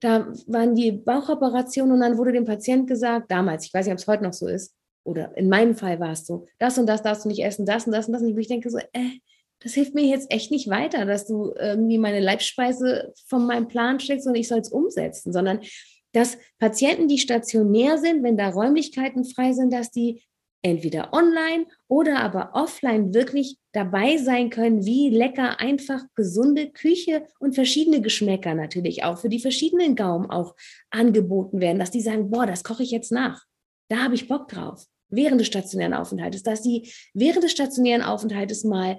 Da 0.00 0.32
waren 0.46 0.76
die 0.76 0.92
Bauchoperationen 0.92 1.94
und 1.94 2.00
dann 2.00 2.18
wurde 2.18 2.32
dem 2.32 2.44
Patient 2.44 2.86
gesagt, 2.86 3.30
damals, 3.30 3.66
ich 3.66 3.74
weiß 3.74 3.86
nicht, 3.86 3.94
ob 3.94 3.98
es 3.98 4.06
heute 4.06 4.22
noch 4.22 4.32
so 4.32 4.46
ist, 4.46 4.74
oder 5.04 5.36
in 5.36 5.48
meinem 5.48 5.74
Fall 5.74 5.98
war 5.98 6.12
es 6.12 6.26
so, 6.26 6.46
das 6.58 6.78
und 6.78 6.86
das 6.86 7.02
darfst 7.02 7.24
du 7.24 7.28
nicht 7.28 7.42
essen, 7.42 7.66
das 7.66 7.86
und 7.86 7.92
das 7.92 8.06
und 8.06 8.12
das. 8.12 8.22
Und 8.22 8.38
ich 8.38 8.46
denke 8.46 8.70
so, 8.70 8.78
äh, 8.78 9.18
das 9.60 9.74
hilft 9.74 9.94
mir 9.94 10.04
jetzt 10.04 10.30
echt 10.30 10.50
nicht 10.50 10.68
weiter, 10.68 11.04
dass 11.04 11.26
du 11.26 11.52
irgendwie 11.58 11.98
meine 11.98 12.20
Leibspeise 12.20 13.12
von 13.26 13.46
meinem 13.46 13.68
Plan 13.68 13.98
steckst 14.00 14.26
und 14.26 14.34
ich 14.34 14.48
soll 14.48 14.60
es 14.60 14.70
umsetzen, 14.70 15.32
sondern 15.32 15.60
dass 16.12 16.38
Patienten, 16.58 17.08
die 17.08 17.18
stationär 17.18 17.98
sind, 17.98 18.22
wenn 18.22 18.36
da 18.36 18.48
Räumlichkeiten 18.48 19.24
frei 19.24 19.52
sind, 19.52 19.72
dass 19.72 19.90
die 19.90 20.22
entweder 20.62 21.12
online 21.12 21.66
oder 21.86 22.20
aber 22.20 22.50
offline 22.54 23.14
wirklich 23.14 23.58
dabei 23.72 24.16
sein 24.16 24.50
können, 24.50 24.84
wie 24.84 25.08
lecker, 25.10 25.60
einfach 25.60 26.02
gesunde 26.14 26.70
Küche 26.70 27.26
und 27.38 27.54
verschiedene 27.54 28.00
Geschmäcker 28.00 28.54
natürlich 28.54 29.04
auch 29.04 29.18
für 29.18 29.28
die 29.28 29.38
verschiedenen 29.38 29.94
Gaumen 29.94 30.30
auch 30.30 30.56
angeboten 30.90 31.60
werden, 31.60 31.78
dass 31.78 31.90
die 31.90 32.00
sagen, 32.00 32.30
boah, 32.30 32.46
das 32.46 32.64
koche 32.64 32.82
ich 32.82 32.90
jetzt 32.90 33.12
nach. 33.12 33.42
Da 33.88 33.98
habe 33.98 34.14
ich 34.14 34.28
Bock 34.28 34.48
drauf. 34.48 34.84
Während 35.10 35.40
des 35.40 35.46
stationären 35.46 35.94
Aufenthaltes, 35.94 36.42
dass 36.42 36.62
sie 36.62 36.92
während 37.14 37.42
des 37.42 37.52
stationären 37.52 38.02
Aufenthaltes 38.02 38.64
mal 38.64 38.98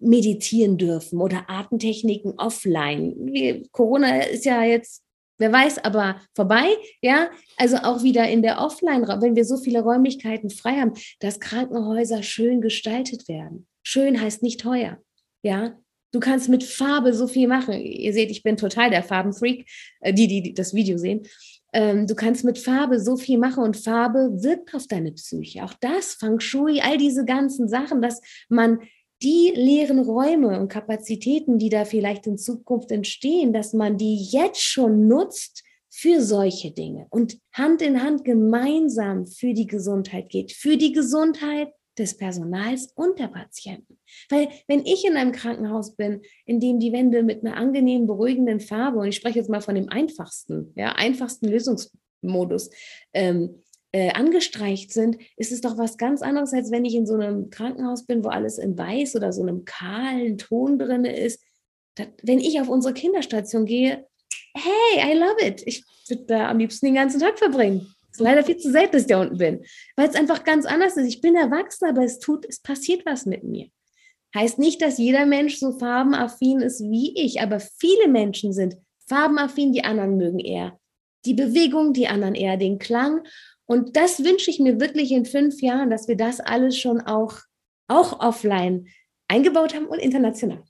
meditieren 0.00 0.78
dürfen 0.78 1.20
oder 1.20 1.48
Atemtechniken 1.48 2.34
offline. 2.38 3.14
Wie, 3.18 3.66
Corona 3.72 4.22
ist 4.22 4.44
ja 4.44 4.62
jetzt, 4.62 5.02
wer 5.38 5.52
weiß, 5.52 5.78
aber 5.84 6.20
vorbei, 6.34 6.66
ja. 7.02 7.30
Also 7.56 7.76
auch 7.78 8.02
wieder 8.02 8.28
in 8.28 8.42
der 8.42 8.60
Offline, 8.60 9.06
wenn 9.20 9.36
wir 9.36 9.44
so 9.44 9.56
viele 9.56 9.82
Räumlichkeiten 9.82 10.50
frei 10.50 10.80
haben, 10.80 10.92
dass 11.20 11.40
Krankenhäuser 11.40 12.22
schön 12.22 12.60
gestaltet 12.60 13.28
werden. 13.28 13.66
Schön 13.82 14.20
heißt 14.20 14.42
nicht 14.42 14.60
teuer, 14.60 14.98
ja. 15.42 15.78
Du 16.12 16.20
kannst 16.20 16.48
mit 16.48 16.64
Farbe 16.64 17.12
so 17.12 17.26
viel 17.26 17.46
machen. 17.46 17.74
Ihr 17.74 18.12
seht, 18.12 18.30
ich 18.30 18.42
bin 18.42 18.56
total 18.56 18.90
der 18.90 19.02
Farbenfreak, 19.02 19.68
äh, 20.00 20.14
die, 20.14 20.28
die 20.28 20.54
das 20.54 20.72
Video 20.72 20.96
sehen. 20.96 21.26
Ähm, 21.72 22.06
du 22.06 22.14
kannst 22.14 22.42
mit 22.42 22.58
Farbe 22.58 23.00
so 23.00 23.16
viel 23.16 23.36
machen 23.38 23.62
und 23.62 23.76
Farbe 23.76 24.30
wirkt 24.42 24.74
auf 24.74 24.86
deine 24.86 25.12
Psyche. 25.12 25.62
Auch 25.62 25.74
das, 25.80 26.14
Feng 26.14 26.40
Shui, 26.40 26.80
all 26.80 26.96
diese 26.96 27.26
ganzen 27.26 27.68
Sachen, 27.68 28.00
dass 28.00 28.22
man 28.48 28.80
die 29.22 29.52
leeren 29.54 29.98
Räume 29.98 30.58
und 30.60 30.68
Kapazitäten, 30.68 31.58
die 31.58 31.70
da 31.70 31.84
vielleicht 31.84 32.26
in 32.26 32.38
Zukunft 32.38 32.90
entstehen, 32.90 33.52
dass 33.52 33.72
man 33.72 33.96
die 33.96 34.16
jetzt 34.16 34.62
schon 34.62 35.08
nutzt 35.08 35.64
für 35.88 36.20
solche 36.20 36.72
Dinge 36.72 37.06
und 37.10 37.38
Hand 37.52 37.80
in 37.80 38.02
Hand 38.02 38.24
gemeinsam 38.24 39.26
für 39.26 39.54
die 39.54 39.66
Gesundheit 39.66 40.28
geht, 40.28 40.52
für 40.52 40.76
die 40.76 40.92
Gesundheit 40.92 41.72
des 41.98 42.16
Personals 42.16 42.92
und 42.94 43.18
der 43.18 43.28
Patienten. 43.28 43.98
Weil 44.28 44.48
wenn 44.68 44.84
ich 44.84 45.06
in 45.06 45.16
einem 45.16 45.32
Krankenhaus 45.32 45.96
bin, 45.96 46.20
in 46.44 46.60
dem 46.60 46.78
die 46.78 46.92
Wände 46.92 47.22
mit 47.22 47.44
einer 47.44 47.56
angenehmen, 47.56 48.06
beruhigenden 48.06 48.60
Farbe, 48.60 48.98
und 48.98 49.08
ich 49.08 49.16
spreche 49.16 49.38
jetzt 49.38 49.48
mal 49.48 49.62
von 49.62 49.74
dem 49.74 49.88
einfachsten, 49.88 50.72
ja, 50.76 50.92
einfachsten 50.92 51.48
Lösungsmodus, 51.48 52.70
ähm, 53.14 53.62
äh, 53.96 54.10
angestreicht 54.12 54.92
sind, 54.92 55.16
ist 55.38 55.52
es 55.52 55.62
doch 55.62 55.78
was 55.78 55.96
ganz 55.96 56.20
anderes, 56.20 56.52
als 56.52 56.70
wenn 56.70 56.84
ich 56.84 56.94
in 56.94 57.06
so 57.06 57.14
einem 57.14 57.48
Krankenhaus 57.48 58.04
bin, 58.04 58.22
wo 58.22 58.28
alles 58.28 58.58
in 58.58 58.76
weiß 58.76 59.16
oder 59.16 59.32
so 59.32 59.40
einem 59.40 59.64
kahlen 59.64 60.36
Ton 60.36 60.78
drin 60.78 61.06
ist. 61.06 61.42
Das, 61.94 62.08
wenn 62.22 62.38
ich 62.38 62.60
auf 62.60 62.68
unsere 62.68 62.92
Kinderstation 62.92 63.64
gehe, 63.64 64.06
hey, 64.54 65.12
I 65.12 65.18
love 65.18 65.42
it. 65.42 65.62
Ich 65.64 65.82
würde 66.08 66.24
da 66.24 66.50
am 66.50 66.58
liebsten 66.58 66.84
den 66.84 66.94
ganzen 66.94 67.20
Tag 67.20 67.38
verbringen. 67.38 67.90
Ist 68.10 68.20
leider 68.20 68.44
viel 68.44 68.58
zu 68.58 68.70
selten, 68.70 68.92
dass 68.92 69.02
ich 69.02 69.08
da 69.08 69.22
unten 69.22 69.38
bin, 69.38 69.64
weil 69.96 70.10
es 70.10 70.14
einfach 70.14 70.44
ganz 70.44 70.66
anders 70.66 70.98
ist. 70.98 71.06
Ich 71.06 71.22
bin 71.22 71.34
erwachsen, 71.34 71.88
aber 71.88 72.04
es 72.04 72.18
tut, 72.18 72.44
es 72.46 72.60
passiert 72.60 73.06
was 73.06 73.24
mit 73.24 73.44
mir. 73.44 73.68
Heißt 74.34 74.58
nicht, 74.58 74.82
dass 74.82 74.98
jeder 74.98 75.24
Mensch 75.24 75.56
so 75.56 75.78
farbenaffin 75.78 76.60
ist 76.60 76.82
wie 76.82 77.18
ich, 77.18 77.40
aber 77.40 77.60
viele 77.60 78.08
Menschen 78.08 78.52
sind 78.52 78.76
farbenaffin, 79.08 79.72
die 79.72 79.84
anderen 79.84 80.18
mögen 80.18 80.38
eher 80.38 80.78
die 81.26 81.34
Bewegung, 81.34 81.92
die 81.92 82.08
anderen 82.08 82.34
eher 82.34 82.56
den 82.56 82.78
Klang. 82.78 83.22
Und 83.66 83.96
das 83.96 84.22
wünsche 84.24 84.50
ich 84.50 84.60
mir 84.60 84.80
wirklich 84.80 85.10
in 85.12 85.24
fünf 85.24 85.60
Jahren, 85.60 85.90
dass 85.90 86.08
wir 86.08 86.16
das 86.16 86.40
alles 86.40 86.78
schon 86.78 87.00
auch, 87.00 87.38
auch 87.88 88.20
offline 88.20 88.88
eingebaut 89.28 89.74
haben 89.74 89.86
und 89.86 89.98
international. 89.98 90.62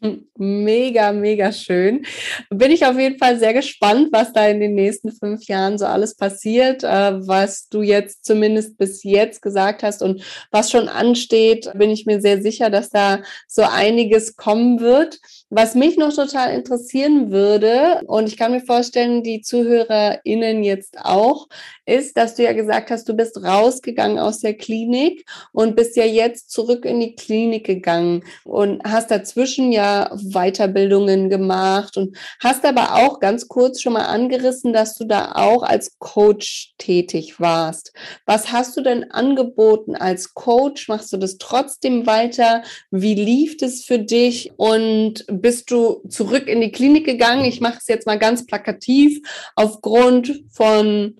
Mega, 0.00 1.10
mega 1.10 1.50
schön. 1.50 2.06
Bin 2.50 2.70
ich 2.70 2.86
auf 2.86 2.96
jeden 2.96 3.18
Fall 3.18 3.36
sehr 3.36 3.52
gespannt, 3.52 4.10
was 4.12 4.32
da 4.32 4.46
in 4.46 4.60
den 4.60 4.76
nächsten 4.76 5.10
fünf 5.10 5.44
Jahren 5.48 5.76
so 5.76 5.86
alles 5.86 6.14
passiert, 6.14 6.84
äh, 6.84 7.26
was 7.26 7.68
du 7.68 7.82
jetzt 7.82 8.24
zumindest 8.24 8.78
bis 8.78 9.02
jetzt 9.02 9.42
gesagt 9.42 9.82
hast 9.82 10.00
und 10.00 10.22
was 10.52 10.70
schon 10.70 10.88
ansteht, 10.88 11.68
bin 11.74 11.90
ich 11.90 12.06
mir 12.06 12.20
sehr 12.20 12.40
sicher, 12.40 12.70
dass 12.70 12.90
da 12.90 13.22
so 13.48 13.62
einiges 13.62 14.36
kommen 14.36 14.78
wird. 14.78 15.18
Was 15.50 15.74
mich 15.74 15.96
noch 15.96 16.14
total 16.14 16.54
interessieren 16.54 17.32
würde, 17.32 18.02
und 18.06 18.28
ich 18.28 18.36
kann 18.36 18.52
mir 18.52 18.60
vorstellen, 18.60 19.24
die 19.24 19.40
ZuhörerInnen 19.40 20.62
jetzt 20.62 20.98
auch, 21.00 21.48
ist, 21.86 22.16
dass 22.16 22.34
du 22.36 22.44
ja 22.44 22.52
gesagt 22.52 22.90
hast, 22.90 23.08
du 23.08 23.14
bist 23.14 23.42
rausgegangen 23.42 24.18
aus 24.18 24.40
der 24.40 24.54
Klinik 24.54 25.24
und 25.52 25.74
bist 25.74 25.96
ja 25.96 26.04
jetzt 26.04 26.50
zurück 26.50 26.84
in 26.84 27.00
die 27.00 27.16
Klinik 27.16 27.64
gegangen 27.64 28.22
und 28.44 28.82
hast 28.84 29.10
dazwischen 29.10 29.72
ja 29.72 29.87
Weiterbildungen 30.16 31.28
gemacht 31.30 31.96
und 31.96 32.16
hast 32.40 32.64
aber 32.64 32.94
auch 32.96 33.20
ganz 33.20 33.48
kurz 33.48 33.80
schon 33.80 33.94
mal 33.94 34.06
angerissen, 34.06 34.72
dass 34.72 34.94
du 34.94 35.04
da 35.04 35.32
auch 35.32 35.62
als 35.62 35.98
Coach 35.98 36.74
tätig 36.78 37.40
warst. 37.40 37.92
Was 38.26 38.52
hast 38.52 38.76
du 38.76 38.80
denn 38.80 39.10
angeboten 39.10 39.96
als 39.96 40.34
Coach? 40.34 40.88
Machst 40.88 41.12
du 41.12 41.16
das 41.16 41.38
trotzdem 41.38 42.06
weiter? 42.06 42.62
Wie 42.90 43.14
lief 43.14 43.56
es 43.62 43.84
für 43.84 43.98
dich? 43.98 44.52
Und 44.56 45.24
bist 45.28 45.70
du 45.70 46.02
zurück 46.08 46.46
in 46.46 46.60
die 46.60 46.72
Klinik 46.72 47.04
gegangen? 47.04 47.44
Ich 47.44 47.60
mache 47.60 47.78
es 47.78 47.88
jetzt 47.88 48.06
mal 48.06 48.18
ganz 48.18 48.46
plakativ 48.46 49.20
aufgrund 49.54 50.44
von 50.50 51.16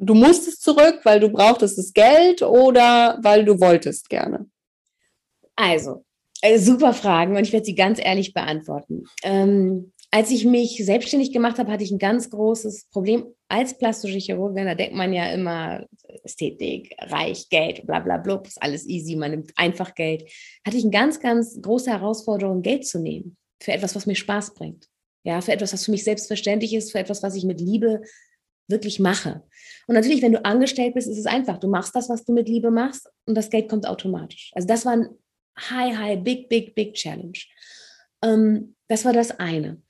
du 0.00 0.14
musstest 0.14 0.62
zurück, 0.62 1.00
weil 1.04 1.20
du 1.20 1.28
brauchtest 1.28 1.78
das 1.78 1.92
Geld 1.92 2.42
oder 2.42 3.18
weil 3.22 3.44
du 3.44 3.60
wolltest 3.60 4.08
gerne? 4.08 4.46
Also, 5.54 6.04
äh, 6.42 6.58
super 6.58 6.94
Fragen 6.94 7.36
und 7.36 7.42
ich 7.42 7.52
werde 7.52 7.66
sie 7.66 7.74
ganz 7.74 8.00
ehrlich 8.02 8.32
beantworten. 8.32 9.04
Ähm, 9.22 9.92
als 10.12 10.30
ich 10.30 10.44
mich 10.44 10.84
selbstständig 10.84 11.32
gemacht 11.32 11.58
habe, 11.58 11.70
hatte 11.70 11.84
ich 11.84 11.92
ein 11.92 11.98
ganz 11.98 12.30
großes 12.30 12.86
Problem 12.90 13.26
als 13.48 13.78
plastische 13.78 14.18
Chirurgin. 14.18 14.66
Da 14.66 14.74
denkt 14.74 14.96
man 14.96 15.12
ja 15.12 15.30
immer 15.32 15.86
Ästhetik, 16.24 16.96
Reich, 16.98 17.48
Geld, 17.48 17.86
bla 17.86 18.00
bla 18.00 18.16
bla, 18.16 18.42
ist 18.44 18.60
alles 18.60 18.86
easy, 18.86 19.14
man 19.14 19.30
nimmt 19.30 19.52
einfach 19.56 19.94
Geld. 19.94 20.28
Hatte 20.66 20.76
ich 20.76 20.82
eine 20.82 20.90
ganz, 20.90 21.20
ganz 21.20 21.60
große 21.62 21.90
Herausforderung, 21.90 22.62
Geld 22.62 22.86
zu 22.86 22.98
nehmen 22.98 23.36
für 23.62 23.72
etwas, 23.72 23.94
was 23.94 24.06
mir 24.06 24.16
Spaß 24.16 24.54
bringt. 24.54 24.88
Ja, 25.22 25.40
für 25.42 25.52
etwas, 25.52 25.72
was 25.72 25.84
für 25.84 25.90
mich 25.90 26.02
selbstverständlich 26.02 26.74
ist, 26.74 26.90
für 26.90 26.98
etwas, 26.98 27.22
was 27.22 27.36
ich 27.36 27.44
mit 27.44 27.60
Liebe 27.60 28.00
wirklich 28.66 28.98
mache. 28.98 29.42
Und 29.86 29.94
natürlich, 29.94 30.22
wenn 30.22 30.32
du 30.32 30.44
angestellt 30.44 30.94
bist, 30.94 31.08
ist 31.08 31.18
es 31.18 31.26
einfach. 31.26 31.58
Du 31.58 31.68
machst 31.68 31.94
das, 31.94 32.08
was 32.08 32.24
du 32.24 32.32
mit 32.32 32.48
Liebe 32.48 32.70
machst 32.70 33.08
und 33.26 33.36
das 33.36 33.50
Geld 33.50 33.68
kommt 33.68 33.86
automatisch. 33.86 34.50
Also 34.54 34.66
das 34.66 34.86
war 34.86 34.92
ein 34.92 35.08
high, 35.58 35.96
high, 35.96 36.22
big, 36.22 36.48
big, 36.48 36.74
big 36.74 36.94
Challenge. 36.94 37.38
Ähm, 38.22 38.74
das 38.88 39.04
war 39.04 39.12
das 39.12 39.38
eine. 39.38 39.80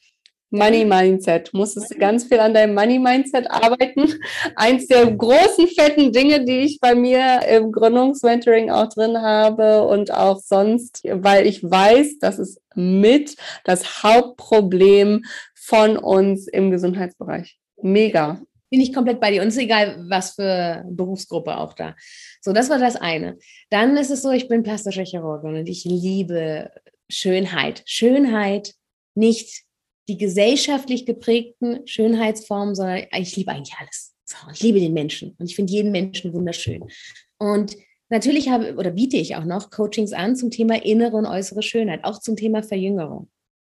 Money 0.50 0.84
Mindset. 0.84 1.54
Musstest 1.54 1.92
du 1.92 1.98
ganz 1.98 2.24
viel 2.24 2.40
an 2.40 2.52
deinem 2.52 2.74
Money 2.74 2.98
Mindset 2.98 3.48
arbeiten. 3.48 4.14
Eins 4.56 4.88
der 4.88 5.10
großen, 5.10 5.68
fetten 5.68 6.12
Dinge, 6.12 6.44
die 6.44 6.60
ich 6.60 6.80
bei 6.80 6.94
mir 6.94 7.42
im 7.48 7.70
Gründungsmentoring 7.70 8.70
auch 8.70 8.88
drin 8.88 9.22
habe 9.22 9.86
und 9.86 10.12
auch 10.12 10.40
sonst, 10.40 11.02
weil 11.04 11.46
ich 11.46 11.62
weiß, 11.62 12.18
das 12.18 12.40
ist 12.40 12.60
mit 12.74 13.36
das 13.64 14.02
Hauptproblem 14.02 15.24
von 15.54 15.96
uns 15.96 16.48
im 16.48 16.70
Gesundheitsbereich. 16.70 17.58
Mega 17.80 18.40
bin 18.70 18.80
ich 18.80 18.94
komplett 18.94 19.20
bei 19.20 19.32
dir. 19.32 19.42
Und 19.42 19.48
es 19.48 19.56
ist 19.56 19.62
egal, 19.62 20.04
was 20.08 20.32
für 20.32 20.84
Berufsgruppe 20.88 21.56
auch 21.58 21.74
da. 21.74 21.96
So, 22.40 22.52
das 22.52 22.70
war 22.70 22.78
das 22.78 22.96
eine. 22.96 23.36
Dann 23.68 23.96
ist 23.96 24.10
es 24.10 24.22
so, 24.22 24.30
ich 24.30 24.48
bin 24.48 24.62
plastische 24.62 25.02
Chirurgin 25.02 25.56
und 25.56 25.68
ich 25.68 25.84
liebe 25.84 26.70
Schönheit. 27.08 27.82
Schönheit, 27.84 28.74
nicht 29.14 29.64
die 30.08 30.16
gesellschaftlich 30.16 31.04
geprägten 31.04 31.86
Schönheitsformen, 31.86 32.74
sondern 32.74 33.02
ich 33.16 33.36
liebe 33.36 33.50
eigentlich 33.50 33.76
alles. 33.78 34.14
So, 34.24 34.36
ich 34.52 34.62
liebe 34.62 34.80
den 34.80 34.92
Menschen 34.92 35.34
und 35.38 35.46
ich 35.46 35.56
finde 35.56 35.72
jeden 35.72 35.90
Menschen 35.90 36.32
wunderschön. 36.32 36.84
Und 37.38 37.76
natürlich 38.08 38.48
habe 38.48 38.76
oder 38.76 38.90
biete 38.90 39.16
ich 39.16 39.34
auch 39.36 39.44
noch 39.44 39.70
Coachings 39.70 40.12
an 40.12 40.36
zum 40.36 40.50
Thema 40.50 40.82
innere 40.84 41.16
und 41.16 41.26
äußere 41.26 41.62
Schönheit, 41.62 42.04
auch 42.04 42.20
zum 42.20 42.36
Thema 42.36 42.62
Verjüngerung. 42.62 43.28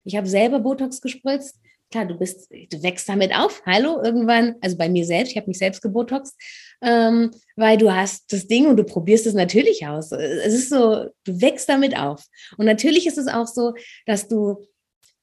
Ich 0.04 0.16
habe 0.16 0.28
selber 0.28 0.60
Botox 0.60 1.00
gespritzt 1.00 1.58
klar, 1.92 2.06
du 2.06 2.14
bist, 2.14 2.50
du 2.50 2.82
wächst 2.82 3.08
damit 3.08 3.32
auf. 3.32 3.62
Hallo, 3.64 4.02
irgendwann, 4.02 4.56
also 4.60 4.76
bei 4.76 4.88
mir 4.88 5.04
selbst, 5.04 5.30
ich 5.30 5.36
habe 5.36 5.46
mich 5.46 5.58
selbst 5.58 5.82
gebotoxt, 5.82 6.34
ähm, 6.82 7.30
weil 7.54 7.78
du 7.78 7.94
hast 7.94 8.32
das 8.32 8.48
Ding 8.48 8.66
und 8.66 8.76
du 8.76 8.84
probierst 8.84 9.26
es 9.26 9.34
natürlich 9.34 9.86
aus. 9.86 10.10
Es 10.10 10.54
ist 10.54 10.70
so, 10.70 11.06
du 11.24 11.40
wächst 11.40 11.68
damit 11.68 11.96
auf. 11.96 12.24
Und 12.56 12.66
natürlich 12.66 13.06
ist 13.06 13.18
es 13.18 13.28
auch 13.28 13.46
so, 13.46 13.74
dass 14.06 14.26
du, 14.26 14.66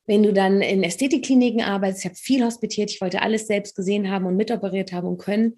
wenn 0.06 0.24
du 0.24 0.32
dann 0.32 0.62
in 0.62 0.84
Ästhetikkliniken 0.84 1.62
arbeitest, 1.62 2.06
ich 2.06 2.06
habe 2.06 2.16
viel 2.16 2.46
hospitiert, 2.46 2.92
ich 2.92 3.02
wollte 3.02 3.22
alles 3.22 3.48
selbst 3.48 3.76
gesehen 3.76 4.10
haben 4.10 4.26
und 4.26 4.38
mitoperiert 4.38 4.94
haben 4.94 5.08
und 5.08 5.18
können, 5.18 5.56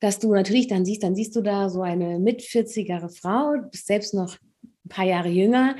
dass 0.00 0.18
du 0.18 0.34
natürlich 0.34 0.66
dann 0.66 0.84
siehst, 0.84 1.02
dann 1.02 1.14
siehst 1.14 1.36
du 1.36 1.40
da 1.40 1.70
so 1.70 1.82
eine 1.82 2.18
mit 2.18 2.42
40er 2.42 3.08
Frau, 3.16 3.54
du 3.54 3.70
bist 3.70 3.86
selbst 3.86 4.12
noch 4.12 4.36
ein 4.62 4.88
paar 4.88 5.06
Jahre 5.06 5.28
jünger, 5.28 5.76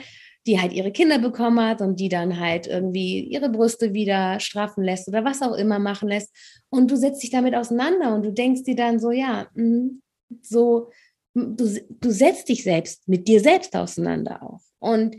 die 0.46 0.60
halt 0.60 0.72
ihre 0.72 0.92
Kinder 0.92 1.18
bekommen 1.18 1.60
hat 1.60 1.80
und 1.80 1.98
die 2.00 2.08
dann 2.08 2.38
halt 2.38 2.66
irgendwie 2.66 3.20
ihre 3.20 3.48
Brüste 3.48 3.94
wieder 3.94 4.40
straffen 4.40 4.84
lässt 4.84 5.08
oder 5.08 5.24
was 5.24 5.42
auch 5.42 5.54
immer 5.54 5.78
machen 5.78 6.08
lässt. 6.08 6.34
Und 6.68 6.90
du 6.90 6.96
setzt 6.96 7.22
dich 7.22 7.30
damit 7.30 7.54
auseinander 7.54 8.14
und 8.14 8.24
du 8.24 8.32
denkst 8.32 8.64
dir 8.64 8.76
dann 8.76 8.98
so, 8.98 9.10
ja, 9.10 9.48
mhm, 9.54 10.02
so, 10.42 10.90
du, 11.34 11.80
du 11.88 12.10
setzt 12.10 12.48
dich 12.48 12.62
selbst 12.62 13.08
mit 13.08 13.26
dir 13.26 13.40
selbst 13.40 13.74
auseinander 13.74 14.42
auch. 14.42 14.60
Und 14.78 15.16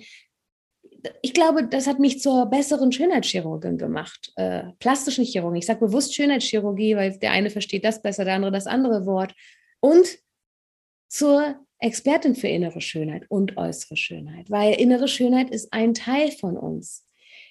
ich 1.22 1.34
glaube, 1.34 1.68
das 1.68 1.88
hat 1.88 2.00
mich 2.00 2.20
zur 2.20 2.48
besseren 2.48 2.92
Schönheitschirurgin 2.92 3.78
gemacht. 3.78 4.32
Äh, 4.36 4.64
plastische 4.80 5.22
Chirurgie. 5.24 5.60
Ich 5.60 5.66
sage 5.66 5.86
bewusst 5.86 6.16
Schönheitschirurgie, 6.16 6.96
weil 6.96 7.18
der 7.18 7.32
eine 7.32 7.50
versteht 7.50 7.86
das 7.86 8.02
besser, 8.02 8.26
der 8.26 8.36
andere 8.36 8.52
das 8.52 8.68
andere 8.68 9.06
Wort. 9.06 9.34
Und 9.80 10.08
zur 11.08 11.64
Expertin 11.80 12.36
für 12.36 12.48
innere 12.48 12.82
Schönheit 12.82 13.26
und 13.30 13.58
äußere 13.58 13.98
Schönheit, 13.98 14.50
weil 14.50 14.80
innere 14.80 15.08
Schönheit 15.08 15.50
ist 15.50 15.74
ein 15.74 15.94
Teil 15.94 16.32
von 16.32 16.58
uns. 16.58 17.06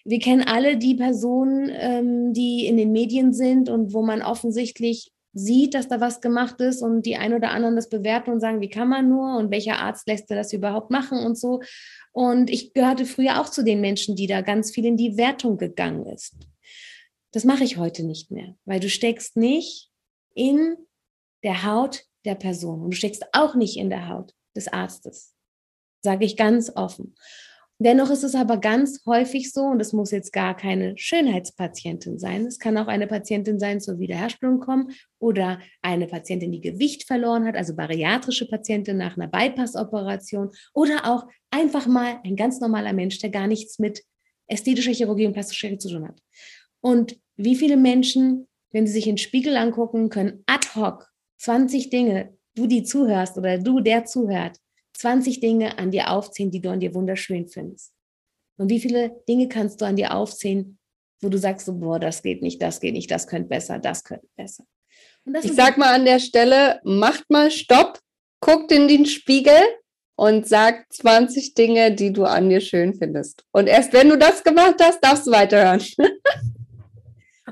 Wir 0.05 0.19
kennen 0.19 0.43
alle 0.43 0.77
die 0.77 0.95
Personen, 0.95 1.71
ähm, 1.73 2.33
die 2.33 2.67
in 2.67 2.77
den 2.77 2.93
Medien 2.93 3.33
sind 3.33 3.69
und 3.69 3.95
wo 3.95 4.03
man 4.03 4.23
offensichtlich 4.23 5.13
sieht, 5.35 5.75
dass 5.75 5.89
da 5.89 6.01
was 6.01 6.21
gemacht 6.21 6.61
ist 6.61 6.81
und 6.81 7.05
die 7.07 7.17
ein 7.17 7.35
oder 7.35 7.51
anderen 7.51 7.75
das 7.75 7.89
bewerten 7.89 8.31
und 8.31 8.41
sagen, 8.41 8.61
wie 8.61 8.69
kann 8.69 8.89
man 8.89 9.09
nur 9.09 9.37
und 9.37 9.51
welcher 9.51 9.79
Arzt 9.81 10.07
lässt 10.07 10.31
das 10.31 10.53
überhaupt 10.53 10.91
machen 10.91 11.19
und 11.19 11.37
so. 11.37 11.61
Und 12.13 12.51
ich 12.51 12.73
gehörte 12.73 13.05
früher 13.05 13.41
auch 13.41 13.49
zu 13.49 13.65
den 13.65 13.81
Menschen, 13.81 14.15
die 14.15 14.29
da 14.29 14.43
ganz 14.43 14.71
viel 14.71 14.85
in 14.85 14.97
die 14.97 15.17
Wertung 15.17 15.59
gegangen 15.59 16.07
ist. 16.07 16.37
Das 17.33 17.45
mache 17.45 17.65
ich 17.65 17.79
heute 17.79 18.05
nicht 18.05 18.31
mehr, 18.31 18.55
weil 18.65 18.79
du 18.79 18.89
steckst 18.89 19.37
nicht 19.37 19.91
in 20.35 20.77
der 21.43 21.65
Haut 21.65 22.05
der 22.25 22.35
Person 22.35 22.83
und 22.83 22.91
du 22.93 22.97
steckst 22.97 23.25
auch 23.33 23.55
nicht 23.55 23.77
in 23.77 23.91
der 23.91 24.09
Haut 24.09 24.33
des 24.57 24.69
Arztes. 24.69 25.35
Sage 26.03 26.25
ich 26.25 26.37
ganz 26.37 26.73
offen. 26.75 27.15
Dennoch 27.81 28.11
ist 28.11 28.23
es 28.23 28.37
aber 28.37 28.59
ganz 28.59 29.01
häufig 29.05 29.53
so, 29.53 29.63
und 29.63 29.81
es 29.81 29.93
muss 29.93 30.13
jetzt 30.13 30.33
gar 30.33 30.57
keine 30.57 30.97
Schönheitspatientin 30.97 32.21
sein. 32.21 32.47
Es 32.47 32.61
kann 32.61 32.79
auch 32.79 32.87
eine 32.87 33.09
Patientin 33.09 33.59
sein, 33.59 33.81
zur 33.81 33.99
Wiederherstellung 33.99 34.61
kommen 34.61 34.93
oder 35.19 35.59
eine 35.83 36.07
Patientin, 36.07 36.53
die 36.53 36.61
Gewicht 36.61 37.05
verloren 37.05 37.45
hat, 37.47 37.57
also 37.57 37.75
bariatrische 37.75 38.49
Patientin 38.49 38.97
nach 38.97 39.17
einer 39.17 39.27
Bypass-Operation 39.27 40.51
oder 40.73 41.05
auch 41.05 41.27
einfach 41.51 41.87
mal 41.87 42.21
ein 42.25 42.37
ganz 42.37 42.61
normaler 42.61 42.93
Mensch, 42.93 43.19
der 43.19 43.31
gar 43.31 43.49
nichts 43.49 43.81
mit 43.81 44.05
ästhetischer 44.47 44.93
Chirurgie 44.93 45.27
und 45.27 45.33
plastischer 45.33 45.67
Chirurgie 45.67 45.79
zu 45.79 45.91
tun 45.91 46.09
hat. 46.09 46.21
Und 46.81 47.19
wie 47.37 47.57
viele 47.57 47.77
Menschen, 47.77 48.47
wenn 48.71 48.87
sie 48.87 48.93
sich 48.93 49.09
in 49.09 49.17
den 49.17 49.19
Spiegel 49.19 49.57
angucken, 49.57 50.11
können 50.11 50.45
ad 50.47 50.69
hoc 50.77 51.11
20 51.39 51.91
Dinge, 51.91 52.37
du 52.55 52.67
die 52.67 52.83
zuhörst 52.83 53.37
oder 53.37 53.59
du 53.59 53.81
der 53.81 54.05
zuhört, 54.05 54.59
20 54.95 55.41
Dinge 55.41 55.79
an 55.79 55.91
dir 55.91 56.11
aufzählen, 56.11 56.51
die 56.51 56.61
du 56.61 56.71
an 56.71 56.81
dir 56.81 56.95
wunderschön 56.95 57.49
findest. 57.49 57.93
Und 58.57 58.71
wie 58.71 58.81
viele 58.81 59.23
Dinge 59.29 59.49
kannst 59.49 59.81
du 59.81 59.85
an 59.85 59.97
dir 59.97 60.15
aufzählen, 60.15 60.79
wo 61.21 61.29
du 61.29 61.39
sagst, 61.39 61.67
so, 61.67 61.75
boah, 61.75 61.99
das 61.99 62.23
geht 62.23 62.43
nicht, 62.43 62.63
das 62.63 62.81
geht 62.81 62.95
nicht, 62.95 63.11
das 63.11 63.27
könnte 63.27 63.49
besser, 63.49 63.79
das 63.79 64.05
könnte 64.05 64.29
besser. 64.37 64.65
ich 65.43 65.55
sag 65.55 65.77
mal 65.77 65.95
an 65.95 66.05
der 66.05 66.21
Stelle, 66.21 66.81
macht 66.85 67.29
mal 67.31 67.51
Stopp, 67.51 67.99
guckt 68.41 68.71
in 68.71 68.87
den 68.87 69.07
Spiegel 69.07 69.61
und 70.17 70.47
sagt 70.47 70.93
20 70.93 71.55
Dinge, 71.55 71.93
die 71.93 72.13
du 72.13 72.25
an 72.25 72.49
dir 72.49 72.61
schön 72.61 72.95
findest. 72.95 73.45
Und 73.51 73.67
erst 73.67 73.93
wenn 73.93 74.09
du 74.09 74.17
das 74.17 74.45
gemacht 74.45 74.77
hast, 74.81 75.01
darfst 75.01 75.27
du 75.27 75.33
weiterhören. 75.33 75.83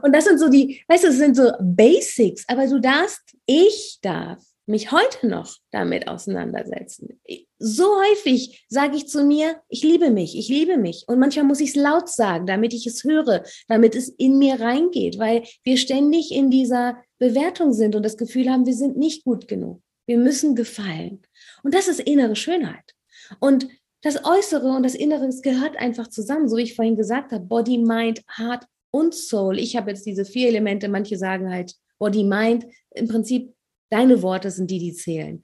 und 0.02 0.14
das 0.14 0.24
sind 0.24 0.38
so 0.38 0.48
die, 0.48 0.82
weißt 0.88 1.04
du, 1.04 1.08
das 1.08 1.16
sind 1.16 1.36
so 1.36 1.50
Basics, 1.60 2.44
aber 2.48 2.66
du 2.66 2.80
darfst, 2.80 3.36
ich 3.46 3.98
darf 4.02 4.42
mich 4.66 4.92
heute 4.92 5.26
noch 5.26 5.56
damit 5.70 6.08
auseinandersetzen. 6.08 7.20
So 7.58 7.84
häufig 7.84 8.64
sage 8.68 8.96
ich 8.96 9.08
zu 9.08 9.24
mir, 9.24 9.60
ich 9.68 9.82
liebe 9.82 10.10
mich, 10.10 10.36
ich 10.36 10.48
liebe 10.48 10.76
mich. 10.76 11.04
Und 11.08 11.18
manchmal 11.18 11.44
muss 11.44 11.60
ich 11.60 11.70
es 11.70 11.76
laut 11.76 12.08
sagen, 12.08 12.46
damit 12.46 12.72
ich 12.72 12.86
es 12.86 13.04
höre, 13.04 13.44
damit 13.68 13.94
es 13.94 14.08
in 14.08 14.38
mir 14.38 14.60
reingeht, 14.60 15.18
weil 15.18 15.44
wir 15.64 15.76
ständig 15.76 16.32
in 16.32 16.50
dieser 16.50 16.96
Bewertung 17.18 17.72
sind 17.72 17.94
und 17.94 18.02
das 18.02 18.16
Gefühl 18.16 18.50
haben, 18.50 18.66
wir 18.66 18.74
sind 18.74 18.96
nicht 18.96 19.24
gut 19.24 19.48
genug. 19.48 19.80
Wir 20.06 20.18
müssen 20.18 20.54
gefallen. 20.54 21.22
Und 21.62 21.74
das 21.74 21.88
ist 21.88 22.00
innere 22.00 22.36
Schönheit. 22.36 22.94
Und 23.40 23.68
das 24.02 24.24
Äußere 24.24 24.68
und 24.68 24.82
das 24.82 24.96
Innere 24.96 25.28
gehört 25.42 25.76
einfach 25.76 26.08
zusammen, 26.08 26.48
so 26.48 26.56
wie 26.56 26.62
ich 26.62 26.74
vorhin 26.74 26.96
gesagt 26.96 27.30
habe, 27.30 27.44
Body, 27.44 27.78
Mind, 27.78 28.22
Heart 28.36 28.66
und 28.92 29.14
Soul. 29.14 29.58
Ich 29.58 29.76
habe 29.76 29.90
jetzt 29.90 30.06
diese 30.06 30.24
vier 30.24 30.48
Elemente, 30.48 30.88
manche 30.88 31.18
sagen 31.18 31.50
halt 31.50 31.74
Body, 31.98 32.22
Mind. 32.22 32.66
Im 32.94 33.08
Prinzip 33.08 33.52
Deine 33.92 34.22
Worte 34.22 34.50
sind 34.50 34.70
die, 34.70 34.78
die 34.78 34.94
zählen. 34.94 35.42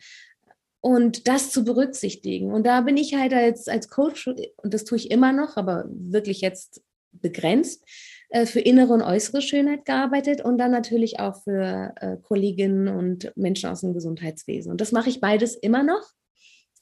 Und 0.81 1.29
das 1.29 1.51
zu 1.51 1.65
berücksichtigen. 1.65 2.51
Und 2.51 2.65
da 2.65 2.81
bin 2.81 2.97
ich 2.97 3.15
halt 3.15 3.35
als, 3.35 3.69
als 3.69 3.91
Coach, 3.91 4.27
und 4.27 4.73
das 4.73 4.85
tue 4.85 4.97
ich 4.97 5.11
immer 5.11 5.35
noch, 5.35 5.59
aber 5.59 5.85
wirklich 5.91 6.41
jetzt 6.41 6.83
begrenzt, 7.13 7.85
äh, 8.31 8.47
für 8.47 8.61
innere 8.61 8.95
und 8.95 9.03
äußere 9.03 9.43
Schönheit 9.43 9.85
gearbeitet 9.85 10.43
und 10.43 10.57
dann 10.57 10.71
natürlich 10.71 11.21
auch 11.21 11.43
für 11.43 11.93
äh, 11.97 12.17
Kolleginnen 12.23 12.89
und 12.89 13.31
Menschen 13.37 13.69
aus 13.69 13.83
dem 13.83 13.93
Gesundheitswesen. 13.93 14.73
Und 14.73 14.81
das 14.81 14.93
mache 14.93 15.11
ich 15.11 15.21
beides 15.21 15.55
immer 15.55 15.83
noch. 15.83 16.09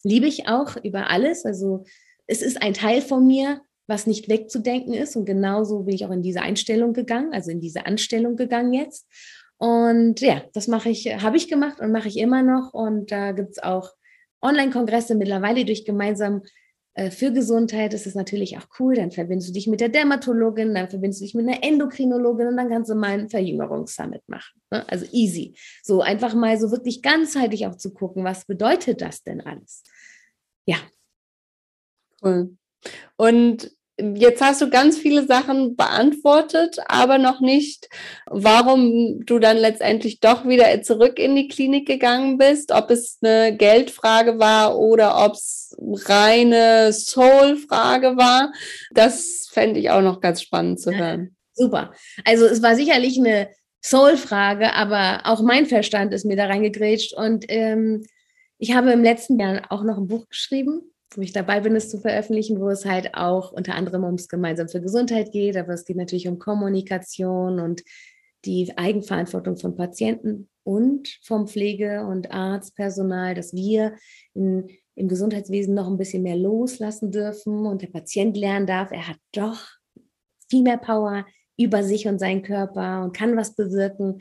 Liebe 0.04 0.28
ich 0.28 0.46
auch 0.46 0.76
über 0.84 1.10
alles. 1.10 1.44
Also 1.44 1.82
es 2.28 2.42
ist 2.42 2.62
ein 2.62 2.74
Teil 2.74 3.02
von 3.02 3.26
mir, 3.26 3.60
was 3.86 4.06
nicht 4.06 4.28
wegzudenken 4.28 4.94
ist. 4.94 5.16
Und 5.16 5.24
genauso 5.24 5.84
bin 5.84 5.94
ich 5.94 6.04
auch 6.06 6.10
in 6.10 6.22
diese 6.22 6.42
Einstellung 6.42 6.92
gegangen, 6.92 7.32
also 7.32 7.50
in 7.50 7.60
diese 7.60 7.86
Anstellung 7.86 8.36
gegangen 8.36 8.72
jetzt. 8.72 9.06
Und 9.58 10.20
ja, 10.20 10.42
das 10.52 10.68
mache 10.68 10.90
ich, 10.90 11.06
habe 11.22 11.36
ich 11.36 11.48
gemacht 11.48 11.80
und 11.80 11.92
mache 11.92 12.08
ich 12.08 12.18
immer 12.18 12.42
noch. 12.42 12.74
Und 12.74 13.10
da 13.10 13.32
gibt 13.32 13.50
es 13.52 13.62
auch 13.62 13.90
Online-Kongresse 14.42 15.14
mittlerweile 15.14 15.64
durch 15.64 15.84
gemeinsam 15.84 16.42
äh, 16.94 17.10
für 17.10 17.32
Gesundheit. 17.32 17.92
Das 17.92 18.06
ist 18.06 18.16
natürlich 18.16 18.58
auch 18.58 18.66
cool. 18.78 18.94
Dann 18.94 19.10
verbindest 19.10 19.50
du 19.50 19.52
dich 19.52 19.66
mit 19.66 19.80
der 19.80 19.88
Dermatologin, 19.88 20.74
dann 20.74 20.88
verbindest 20.88 21.20
du 21.20 21.24
dich 21.24 21.34
mit 21.34 21.48
einer 21.48 21.62
Endokrinologin 21.62 22.48
und 22.48 22.56
dann 22.56 22.68
kannst 22.68 22.90
du 22.90 22.94
mal 22.94 23.10
ein 23.10 23.30
Verjüngerungssummit 23.30 24.22
machen. 24.28 24.60
Ne? 24.70 24.86
Also 24.88 25.06
easy. 25.12 25.56
So 25.82 26.02
einfach 26.02 26.34
mal 26.34 26.58
so 26.58 26.70
wirklich 26.70 27.02
ganzheitlich 27.02 27.66
auch 27.66 27.76
zu 27.76 27.94
gucken, 27.94 28.24
was 28.24 28.44
bedeutet 28.46 29.00
das 29.00 29.22
denn 29.22 29.40
alles? 29.40 29.84
Ja. 30.66 30.76
Cool. 32.22 32.56
Und 33.16 33.70
Jetzt 33.98 34.42
hast 34.42 34.60
du 34.60 34.68
ganz 34.68 34.98
viele 34.98 35.26
Sachen 35.26 35.74
beantwortet, 35.74 36.76
aber 36.86 37.16
noch 37.16 37.40
nicht, 37.40 37.88
warum 38.26 39.24
du 39.24 39.38
dann 39.38 39.56
letztendlich 39.56 40.20
doch 40.20 40.46
wieder 40.46 40.82
zurück 40.82 41.18
in 41.18 41.34
die 41.34 41.48
Klinik 41.48 41.86
gegangen 41.86 42.36
bist, 42.36 42.72
ob 42.72 42.90
es 42.90 43.18
eine 43.22 43.56
Geldfrage 43.56 44.38
war 44.38 44.78
oder 44.78 45.24
ob 45.24 45.32
es 45.32 45.74
reine 45.80 46.92
Soul-Frage 46.92 48.18
war. 48.18 48.52
Das 48.90 49.48
fände 49.50 49.80
ich 49.80 49.88
auch 49.88 50.02
noch 50.02 50.20
ganz 50.20 50.42
spannend 50.42 50.78
zu 50.78 50.94
hören. 50.94 51.34
Super. 51.54 51.94
Also 52.26 52.44
es 52.44 52.62
war 52.62 52.76
sicherlich 52.76 53.18
eine 53.18 53.48
Soul-Frage, 53.82 54.74
aber 54.74 55.22
auch 55.24 55.40
mein 55.40 55.64
Verstand 55.64 56.12
ist 56.12 56.26
mir 56.26 56.36
da 56.36 56.44
reingegrätscht 56.44 57.14
und 57.14 57.46
ähm, 57.48 58.04
ich 58.58 58.74
habe 58.74 58.92
im 58.92 59.02
letzten 59.02 59.38
Jahr 59.38 59.62
auch 59.70 59.84
noch 59.84 59.96
ein 59.96 60.06
Buch 60.06 60.28
geschrieben 60.28 60.92
wo 61.14 61.22
ich 61.22 61.32
dabei 61.32 61.60
bin, 61.60 61.76
es 61.76 61.90
zu 61.90 61.98
veröffentlichen, 61.98 62.60
wo 62.60 62.68
es 62.68 62.84
halt 62.84 63.14
auch 63.14 63.52
unter 63.52 63.74
anderem 63.74 64.04
ums 64.04 64.28
gemeinsam 64.28 64.68
für 64.68 64.80
Gesundheit 64.80 65.32
geht, 65.32 65.56
aber 65.56 65.74
es 65.74 65.84
geht 65.84 65.96
natürlich 65.96 66.28
um 66.28 66.38
Kommunikation 66.38 67.60
und 67.60 67.82
die 68.44 68.72
Eigenverantwortung 68.76 69.56
von 69.56 69.76
Patienten 69.76 70.48
und 70.62 71.18
vom 71.22 71.46
Pflege- 71.46 72.06
und 72.06 72.30
Arztpersonal, 72.32 73.34
dass 73.34 73.54
wir 73.54 73.94
in, 74.34 74.68
im 74.94 75.08
Gesundheitswesen 75.08 75.74
noch 75.74 75.88
ein 75.88 75.98
bisschen 75.98 76.22
mehr 76.22 76.36
loslassen 76.36 77.10
dürfen 77.10 77.66
und 77.66 77.82
der 77.82 77.88
Patient 77.88 78.36
lernen 78.36 78.66
darf, 78.66 78.90
er 78.90 79.08
hat 79.08 79.18
doch 79.32 79.64
viel 80.48 80.62
mehr 80.62 80.78
Power 80.78 81.26
über 81.56 81.82
sich 81.82 82.06
und 82.06 82.18
seinen 82.18 82.42
Körper 82.42 83.04
und 83.04 83.16
kann 83.16 83.36
was 83.36 83.54
bewirken 83.54 84.18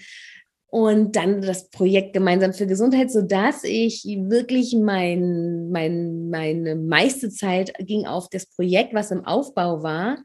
und 0.75 1.15
dann 1.15 1.41
das 1.41 1.69
Projekt 1.69 2.11
Gemeinsam 2.11 2.51
für 2.51 2.67
Gesundheit, 2.67 3.09
sodass 3.09 3.63
ich 3.63 4.03
wirklich 4.03 4.75
mein, 4.75 5.69
mein, 5.69 6.29
meine 6.29 6.75
meiste 6.75 7.29
Zeit 7.29 7.71
ging 7.79 8.05
auf 8.05 8.27
das 8.29 8.45
Projekt, 8.45 8.93
was 8.93 9.09
im 9.09 9.23
Aufbau 9.23 9.83
war. 9.83 10.17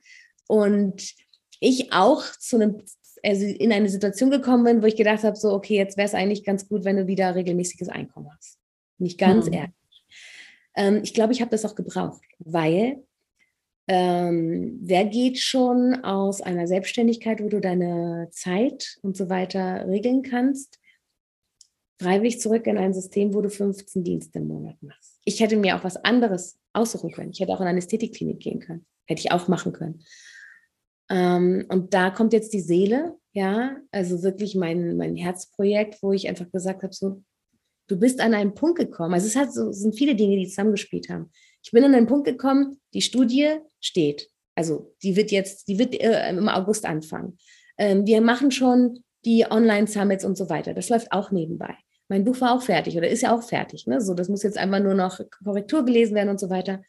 Und 0.48 1.14
ich 1.61 1.92
auch 1.92 2.24
zu 2.40 2.57
einem, 2.57 2.82
also 3.22 3.46
in 3.46 3.72
eine 3.72 3.88
Situation 3.88 4.28
gekommen 4.28 4.64
bin, 4.64 4.82
wo 4.82 4.86
ich 4.86 4.96
gedacht 4.96 5.22
habe, 5.22 5.36
so, 5.36 5.53
okay, 5.53 5.76
jetzt 5.76 5.96
wäre 5.96 6.09
es 6.09 6.14
eigentlich 6.14 6.42
ganz 6.42 6.68
gut, 6.68 6.84
wenn 6.84 6.96
du 6.96 7.07
wieder 7.07 7.36
regelmäßiges 7.36 7.88
Einkommen 7.88 8.30
hast. 8.36 8.59
Nicht 8.98 9.18
ganz 9.18 9.46
mhm. 9.46 9.53
ehrlich. 9.53 10.05
Ähm, 10.74 11.01
ich 11.05 11.14
glaube, 11.14 11.32
ich 11.32 11.40
habe 11.42 11.53
das 11.53 11.64
auch 11.64 11.76
gebraucht, 11.76 12.22
weil 12.40 13.05
ähm, 13.93 14.78
wer 14.82 15.05
geht 15.05 15.41
schon 15.41 16.05
aus 16.05 16.41
einer 16.41 16.68
Selbstständigkeit, 16.68 17.43
wo 17.43 17.49
du 17.49 17.61
deine 17.61 18.28
Zeit 18.30 18.99
und 19.03 19.16
so 19.16 19.28
weiter 19.28 19.88
regeln 19.88 20.22
kannst, 20.22 20.78
freiwillig 22.01 22.41
zurück 22.41 22.68
in 22.68 22.78
ein 22.78 22.95
System, 22.95 23.34
wo 23.34 23.41
du 23.41 23.51
15 23.51 24.05
Dienste 24.05 24.38
im 24.38 24.47
Monat 24.47 24.80
machst? 24.80 25.18
Ich 25.24 25.41
hätte 25.41 25.57
mir 25.57 25.76
auch 25.76 25.82
was 25.82 25.97
anderes 25.97 26.57
aussuchen 26.72 27.11
können. 27.11 27.32
Ich 27.32 27.41
hätte 27.41 27.51
auch 27.51 27.61
in 27.61 27.66
eine 27.66 27.80
Ästhetikklinik 27.80 28.38
gehen 28.38 28.61
können. 28.61 28.86
Hätte 29.09 29.22
ich 29.22 29.32
auch 29.32 29.49
machen 29.49 29.72
können. 29.72 30.05
Ähm, 31.11 31.66
und 31.68 31.93
da 31.93 32.11
kommt 32.11 32.32
jetzt 32.32 32.53
die 32.53 32.61
Seele, 32.61 33.16
ja, 33.32 33.76
also 33.91 34.22
wirklich 34.22 34.55
mein, 34.55 34.99
mein 34.99 35.16
Herzprojekt, 35.16 36.01
wo 36.01 36.12
ich 36.12 36.28
einfach 36.28 36.49
gesagt 36.53 36.84
habe, 36.84 36.95
so, 36.95 37.24
du 37.88 37.99
bist 37.99 38.20
an 38.20 38.34
einen 38.34 38.55
Punkt 38.55 38.78
gekommen. 38.78 39.14
Also 39.14 39.26
es 39.26 39.34
hat 39.34 39.53
so, 39.53 39.72
sind 39.72 39.97
viele 39.97 40.14
Dinge, 40.14 40.36
die 40.36 40.47
zusammengespielt 40.47 41.09
haben. 41.09 41.32
Ich 41.63 41.71
bin 41.73 41.85
an 41.85 41.95
einen 41.95 42.07
Punkt 42.07 42.27
gekommen, 42.27 42.81
die 42.95 43.03
Studie 43.03 43.59
steht. 43.81 44.31
Also 44.55 44.95
die 45.03 45.17
wird 45.17 45.31
jetzt, 45.31 45.69
die 45.69 45.79
wird 45.79 45.95
äh, 45.95 46.29
im 46.31 46.49
August 46.49 46.87
anfangen. 46.87 47.39
Ähm, 47.79 48.07
wir 48.07 48.21
machen 48.21 48.51
schon 48.51 49.05
die 49.25 49.47
Online-Summits 49.49 50.25
und 50.25 50.37
so 50.37 50.49
weiter. 50.49 50.75
Das 50.75 50.89
läuft 50.89 51.13
auch 51.13 51.31
nebenbei. 51.31 51.75
Mein 52.09 52.25
Buch 52.25 52.41
war 52.41 52.55
auch 52.55 52.63
fertig 52.63 52.97
oder 52.97 53.09
ist 53.09 53.23
ja 53.23 53.35
auch 53.35 53.43
fertig. 53.43 53.87
Ne? 53.87 54.01
So, 54.01 54.15
das 54.15 54.29
muss 54.29 54.43
jetzt 54.43 54.59
einfach 54.59 54.81
nur 54.81 54.95
noch 54.95 55.21
Korrektur 55.45 55.85
gelesen 55.85 56.15
werden 56.15 56.29
und 56.29 56.41
so 56.41 56.51
weiter. 56.51 56.83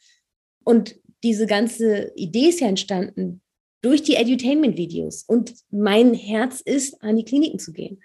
Und 0.64 0.96
diese 1.22 1.46
ganze 1.46 2.12
Idee 2.16 2.48
ist 2.48 2.60
ja 2.60 2.68
entstanden 2.68 3.40
durch 3.82 4.02
die 4.02 4.16
Edutainment-Videos. 4.16 5.24
Und 5.24 5.54
mein 5.70 6.14
Herz 6.14 6.60
ist, 6.60 7.02
an 7.02 7.16
die 7.16 7.24
Kliniken 7.24 7.58
zu 7.58 7.72
gehen. 7.72 8.02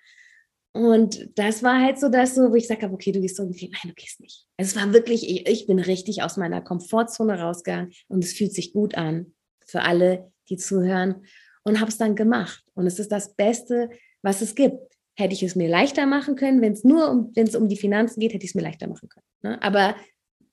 Und 0.86 1.30
das 1.36 1.64
war 1.64 1.82
halt 1.82 2.00
so 2.00 2.10
das, 2.10 2.36
so, 2.36 2.52
wo 2.52 2.56
ich 2.56 2.68
sage, 2.68 2.90
okay, 2.92 3.12
du 3.12 3.20
gehst 3.20 3.40
irgendwie, 3.40 3.70
nein, 3.70 3.90
du 3.90 3.94
gehst 3.94 4.20
nicht. 4.20 4.46
Es 4.58 4.76
war 4.76 4.94
wirklich, 4.94 5.30
ich, 5.30 5.48
ich 5.48 5.68
bin 5.68 5.80
richtig 5.80 6.24
aus 6.24 6.38
meiner 6.38 6.62
Komfortzone 6.62 7.40
rausgegangen 7.40 7.92
und 8.08 8.24
es 8.24 8.34
fühlt 8.34 8.54
sich 8.54 8.74
gut 8.74 8.96
an 8.96 9.34
für 9.66 9.82
alle, 9.82 10.32
die 10.50 10.58
zuhören 10.58 11.26
und 11.64 11.80
habe 11.80 11.90
es 11.90 11.98
dann 11.98 12.16
gemacht. 12.16 12.64
Und 12.74 12.88
es 12.88 13.00
ist 13.00 13.12
das 13.12 13.36
Beste, 13.36 13.90
was 14.22 14.42
es 14.42 14.56
gibt. 14.56 14.78
Hätte 15.16 15.34
ich 15.34 15.44
es 15.44 15.56
mir 15.56 15.68
leichter 15.68 16.06
machen 16.06 16.36
können, 16.36 16.62
wenn 16.62 16.74
es 16.74 16.84
nur 16.84 17.10
um, 17.10 17.32
wenn 17.36 17.48
es 17.48 17.56
um 17.56 17.68
die 17.68 17.76
Finanzen 17.76 18.20
geht, 18.20 18.34
hätte 18.34 18.46
ich 18.46 18.52
es 18.52 18.56
mir 18.56 18.62
leichter 18.62 18.88
machen 18.88 19.10
können. 19.10 19.26
Ne? 19.42 19.62
Aber 19.64 19.96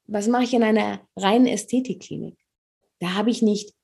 was 0.06 0.26
mache 0.26 0.44
ich 0.44 0.54
in 0.54 0.62
einer 0.62 1.06
reinen 1.16 1.46
Ästhetikklinik? 1.46 2.36
Da 3.00 3.14
habe 3.14 3.30
ich 3.30 3.42
nicht 3.42 3.74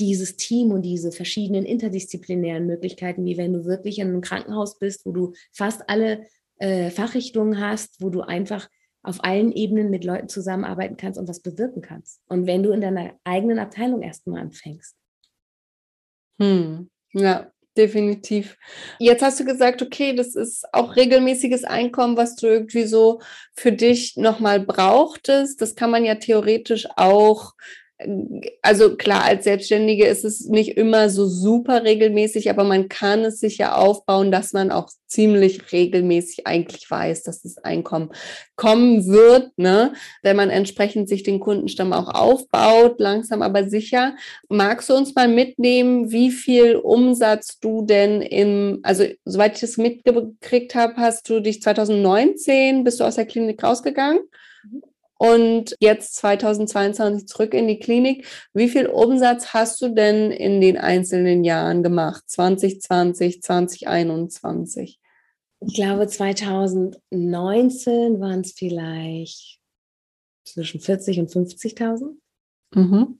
dieses 0.00 0.36
Team 0.36 0.70
und 0.70 0.82
diese 0.82 1.12
verschiedenen 1.12 1.64
interdisziplinären 1.64 2.66
Möglichkeiten, 2.66 3.24
wie 3.24 3.36
wenn 3.36 3.52
du 3.52 3.64
wirklich 3.64 3.98
in 3.98 4.08
einem 4.08 4.20
Krankenhaus 4.20 4.78
bist, 4.78 5.04
wo 5.04 5.12
du 5.12 5.32
fast 5.52 5.88
alle 5.88 6.26
äh, 6.58 6.90
Fachrichtungen 6.90 7.60
hast, 7.60 8.00
wo 8.00 8.10
du 8.10 8.20
einfach 8.20 8.68
auf 9.02 9.22
allen 9.24 9.52
Ebenen 9.52 9.90
mit 9.90 10.04
Leuten 10.04 10.28
zusammenarbeiten 10.28 10.96
kannst 10.96 11.18
und 11.18 11.28
was 11.28 11.40
bewirken 11.40 11.82
kannst. 11.82 12.20
Und 12.28 12.46
wenn 12.46 12.62
du 12.62 12.72
in 12.72 12.80
deiner 12.80 13.12
eigenen 13.24 13.58
Abteilung 13.58 14.02
erstmal 14.02 14.40
anfängst. 14.40 14.94
Hm. 16.40 16.90
Ja, 17.12 17.50
definitiv. 17.76 18.56
Jetzt 18.98 19.22
hast 19.22 19.40
du 19.40 19.44
gesagt, 19.44 19.82
okay, 19.82 20.14
das 20.14 20.34
ist 20.34 20.66
auch 20.72 20.96
regelmäßiges 20.96 21.64
Einkommen, 21.64 22.16
was 22.16 22.36
du 22.36 22.46
irgendwie 22.46 22.84
so 22.84 23.20
für 23.54 23.72
dich 23.72 24.16
nochmal 24.16 24.60
brauchtest. 24.60 25.60
Das 25.62 25.74
kann 25.74 25.90
man 25.90 26.04
ja 26.04 26.16
theoretisch 26.16 26.86
auch 26.96 27.54
also 28.62 28.96
klar, 28.96 29.24
als 29.24 29.44
Selbstständige 29.44 30.06
ist 30.06 30.24
es 30.24 30.46
nicht 30.46 30.76
immer 30.76 31.10
so 31.10 31.26
super 31.26 31.82
regelmäßig, 31.82 32.48
aber 32.48 32.62
man 32.62 32.88
kann 32.88 33.24
es 33.24 33.40
sich 33.40 33.58
ja 33.58 33.74
aufbauen, 33.74 34.30
dass 34.30 34.52
man 34.52 34.70
auch 34.70 34.88
ziemlich 35.08 35.72
regelmäßig 35.72 36.46
eigentlich 36.46 36.88
weiß, 36.88 37.24
dass 37.24 37.42
das 37.42 37.58
Einkommen 37.58 38.10
kommen 38.54 39.06
wird, 39.06 39.50
ne? 39.56 39.94
wenn 40.22 40.36
man 40.36 40.50
entsprechend 40.50 41.08
sich 41.08 41.24
den 41.24 41.40
Kundenstamm 41.40 41.92
auch 41.92 42.14
aufbaut, 42.14 43.00
langsam 43.00 43.42
aber 43.42 43.68
sicher. 43.68 44.14
Magst 44.48 44.90
du 44.90 44.94
uns 44.94 45.14
mal 45.16 45.26
mitnehmen, 45.26 46.12
wie 46.12 46.30
viel 46.30 46.76
Umsatz 46.76 47.58
du 47.58 47.84
denn 47.84 48.22
im, 48.22 48.78
also 48.84 49.04
soweit 49.24 49.54
ich 49.54 49.60
das 49.60 49.76
mitgekriegt 49.76 50.76
habe, 50.76 50.96
hast 50.98 51.28
du 51.28 51.40
dich 51.40 51.62
2019, 51.62 52.84
bist 52.84 53.00
du 53.00 53.04
aus 53.04 53.16
der 53.16 53.26
Klinik 53.26 53.64
rausgegangen? 53.64 54.20
Und 55.18 55.76
jetzt 55.80 56.14
2022 56.16 57.26
zurück 57.26 57.52
in 57.52 57.66
die 57.66 57.80
Klinik. 57.80 58.24
Wie 58.54 58.68
viel 58.68 58.86
Umsatz 58.86 59.52
hast 59.52 59.82
du 59.82 59.88
denn 59.88 60.30
in 60.30 60.60
den 60.60 60.78
einzelnen 60.78 61.42
Jahren 61.42 61.82
gemacht? 61.82 62.22
2020, 62.28 63.42
2021? 63.42 65.00
Ich 65.60 65.74
glaube, 65.74 66.06
2019 66.06 68.20
waren 68.20 68.42
es 68.42 68.52
vielleicht 68.52 69.58
zwischen 70.44 70.80
40 70.80 71.18
und 71.18 71.30
50.000. 71.30 72.14
Mhm. 72.74 73.18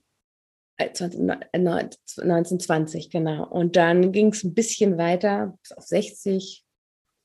1920, 0.78 3.06
äh, 3.06 3.08
genau. 3.08 3.48
Und 3.48 3.74
dann 3.74 4.12
ging 4.12 4.28
es 4.28 4.44
ein 4.44 4.54
bisschen 4.54 4.96
weiter, 4.96 5.58
bis 5.62 5.72
auf 5.72 5.82
60 5.84 6.64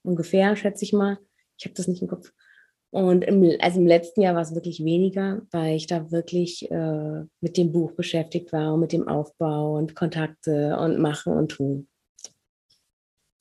ungefähr, 0.04 0.56
schätze 0.56 0.84
ich 0.84 0.94
mal. 0.94 1.20
Ich 1.60 1.66
habe 1.66 1.76
das 1.76 1.88
nicht 1.88 2.02
im 2.02 2.08
Kopf. 2.08 2.34
Und 2.94 3.24
im, 3.24 3.58
also 3.60 3.80
im 3.80 3.88
letzten 3.88 4.22
Jahr 4.22 4.36
war 4.36 4.44
es 4.44 4.54
wirklich 4.54 4.86
weniger, 4.86 5.42
weil 5.50 5.76
ich 5.76 5.88
da 5.88 6.12
wirklich 6.12 6.70
äh, 6.70 7.24
mit 7.42 7.58
dem 7.58 7.72
Buch 7.72 7.94
beschäftigt 7.94 8.54
war 8.54 8.76
und 8.76 8.82
mit 8.82 8.92
dem 8.92 9.08
Aufbau 9.08 9.78
und 9.78 9.96
Kontakte 9.96 10.78
und 10.78 11.00
Machen 11.00 11.34
und 11.34 11.50
Tun. 11.50 11.88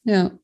Ja. 0.05 0.39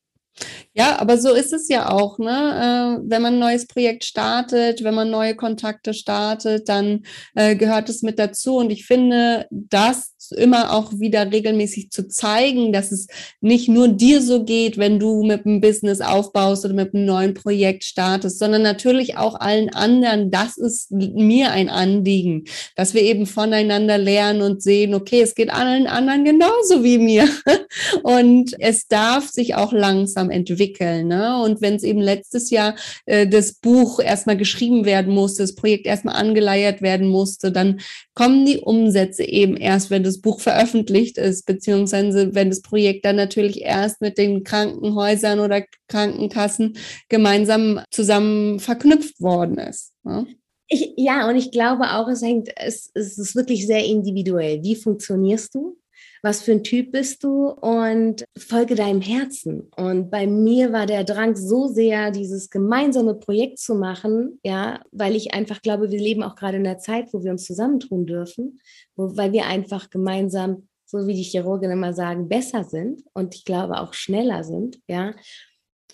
Ja, 0.74 1.00
aber 1.00 1.16
so 1.16 1.32
ist 1.32 1.54
es 1.54 1.68
ja 1.68 1.90
auch, 1.90 2.18
ne? 2.18 3.00
Äh, 3.00 3.10
wenn 3.10 3.22
man 3.22 3.34
ein 3.34 3.40
neues 3.40 3.66
Projekt 3.66 4.04
startet, 4.04 4.84
wenn 4.84 4.94
man 4.94 5.10
neue 5.10 5.34
Kontakte 5.34 5.94
startet, 5.94 6.68
dann 6.68 7.04
äh, 7.34 7.56
gehört 7.56 7.88
es 7.88 8.02
mit 8.02 8.18
dazu. 8.18 8.58
Und 8.58 8.68
ich 8.70 8.84
finde, 8.86 9.46
das 9.50 10.14
immer 10.32 10.72
auch 10.72 10.92
wieder 10.98 11.30
regelmäßig 11.30 11.90
zu 11.90 12.08
zeigen, 12.08 12.72
dass 12.72 12.92
es 12.92 13.06
nicht 13.40 13.68
nur 13.68 13.88
dir 13.88 14.22
so 14.22 14.44
geht, 14.44 14.78
wenn 14.78 14.98
du 14.98 15.22
mit 15.22 15.46
einem 15.46 15.60
Business 15.60 16.00
aufbaust 16.00 16.64
oder 16.64 16.74
mit 16.74 16.94
einem 16.94 17.04
neuen 17.04 17.34
Projekt 17.34 17.84
startest, 17.84 18.38
sondern 18.38 18.62
natürlich 18.62 19.16
auch 19.16 19.38
allen 19.40 19.70
anderen. 19.70 20.30
Das 20.30 20.56
ist 20.56 20.90
mir 20.90 21.50
ein 21.52 21.68
Anliegen, 21.68 22.44
dass 22.76 22.94
wir 22.94 23.02
eben 23.02 23.26
voneinander 23.26 23.98
lernen 23.98 24.42
und 24.42 24.62
sehen, 24.62 24.94
okay, 24.94 25.20
es 25.20 25.34
geht 25.34 25.50
allen 25.50 25.86
anderen 25.86 26.24
genauso 26.24 26.84
wie 26.84 26.98
mir. 26.98 27.28
Und 28.02 28.54
es 28.58 28.88
darf 28.88 29.28
sich 29.28 29.54
auch 29.54 29.72
langsam 29.72 30.30
entwickeln. 30.30 31.08
Ne? 31.08 31.40
Und 31.42 31.60
wenn 31.60 31.74
es 31.74 31.82
eben 31.82 32.00
letztes 32.00 32.50
Jahr 32.50 32.74
äh, 33.06 33.26
das 33.26 33.54
Buch 33.54 34.00
erstmal 34.00 34.36
geschrieben 34.36 34.84
werden 34.84 35.14
musste, 35.14 35.42
das 35.42 35.54
Projekt 35.54 35.86
erstmal 35.86 36.16
angeleiert 36.16 36.82
werden 36.82 37.08
musste, 37.08 37.52
dann 37.52 37.80
kommen 38.14 38.46
die 38.46 38.58
Umsätze 38.58 39.24
eben 39.24 39.56
erst, 39.56 39.90
wenn 39.90 40.02
das 40.02 40.17
Buch 40.20 40.40
veröffentlicht 40.40 41.18
ist, 41.18 41.46
beziehungsweise 41.46 42.34
wenn 42.34 42.50
das 42.50 42.62
Projekt 42.62 43.04
dann 43.04 43.16
natürlich 43.16 43.62
erst 43.62 44.00
mit 44.00 44.18
den 44.18 44.44
Krankenhäusern 44.44 45.40
oder 45.40 45.64
Krankenkassen 45.88 46.76
gemeinsam 47.08 47.80
zusammen 47.90 48.60
verknüpft 48.60 49.20
worden 49.20 49.58
ist. 49.58 49.92
Ne? 50.04 50.26
Ich, 50.68 50.92
ja, 50.96 51.28
und 51.28 51.36
ich 51.36 51.50
glaube 51.50 51.94
auch, 51.94 52.08
es 52.08 52.22
hängt, 52.22 52.50
es, 52.56 52.90
es 52.94 53.16
ist 53.16 53.34
wirklich 53.34 53.66
sehr 53.66 53.84
individuell. 53.84 54.62
Wie 54.62 54.76
funktionierst 54.76 55.54
du? 55.54 55.78
Was 56.22 56.42
für 56.42 56.52
ein 56.52 56.64
Typ 56.64 56.92
bist 56.92 57.22
du 57.24 57.48
und 57.48 58.24
folge 58.36 58.74
deinem 58.74 59.00
Herzen. 59.00 59.70
Und 59.76 60.10
bei 60.10 60.26
mir 60.26 60.72
war 60.72 60.86
der 60.86 61.04
Drang 61.04 61.36
so 61.36 61.68
sehr, 61.68 62.10
dieses 62.10 62.50
gemeinsame 62.50 63.14
Projekt 63.14 63.58
zu 63.58 63.74
machen, 63.74 64.40
ja, 64.42 64.80
weil 64.92 65.16
ich 65.16 65.34
einfach 65.34 65.62
glaube, 65.62 65.90
wir 65.90 66.00
leben 66.00 66.22
auch 66.22 66.34
gerade 66.34 66.56
in 66.56 66.64
der 66.64 66.78
Zeit, 66.78 67.12
wo 67.12 67.22
wir 67.22 67.30
uns 67.30 67.44
zusammentun 67.44 68.06
dürfen, 68.06 68.60
wo, 68.96 69.16
weil 69.16 69.32
wir 69.32 69.46
einfach 69.46 69.90
gemeinsam, 69.90 70.68
so 70.84 71.06
wie 71.06 71.14
die 71.14 71.22
Chirurgen 71.22 71.70
immer 71.70 71.92
sagen, 71.92 72.28
besser 72.28 72.64
sind 72.64 73.02
und 73.12 73.34
ich 73.34 73.44
glaube 73.44 73.80
auch 73.80 73.94
schneller 73.94 74.44
sind, 74.44 74.78
ja. 74.88 75.14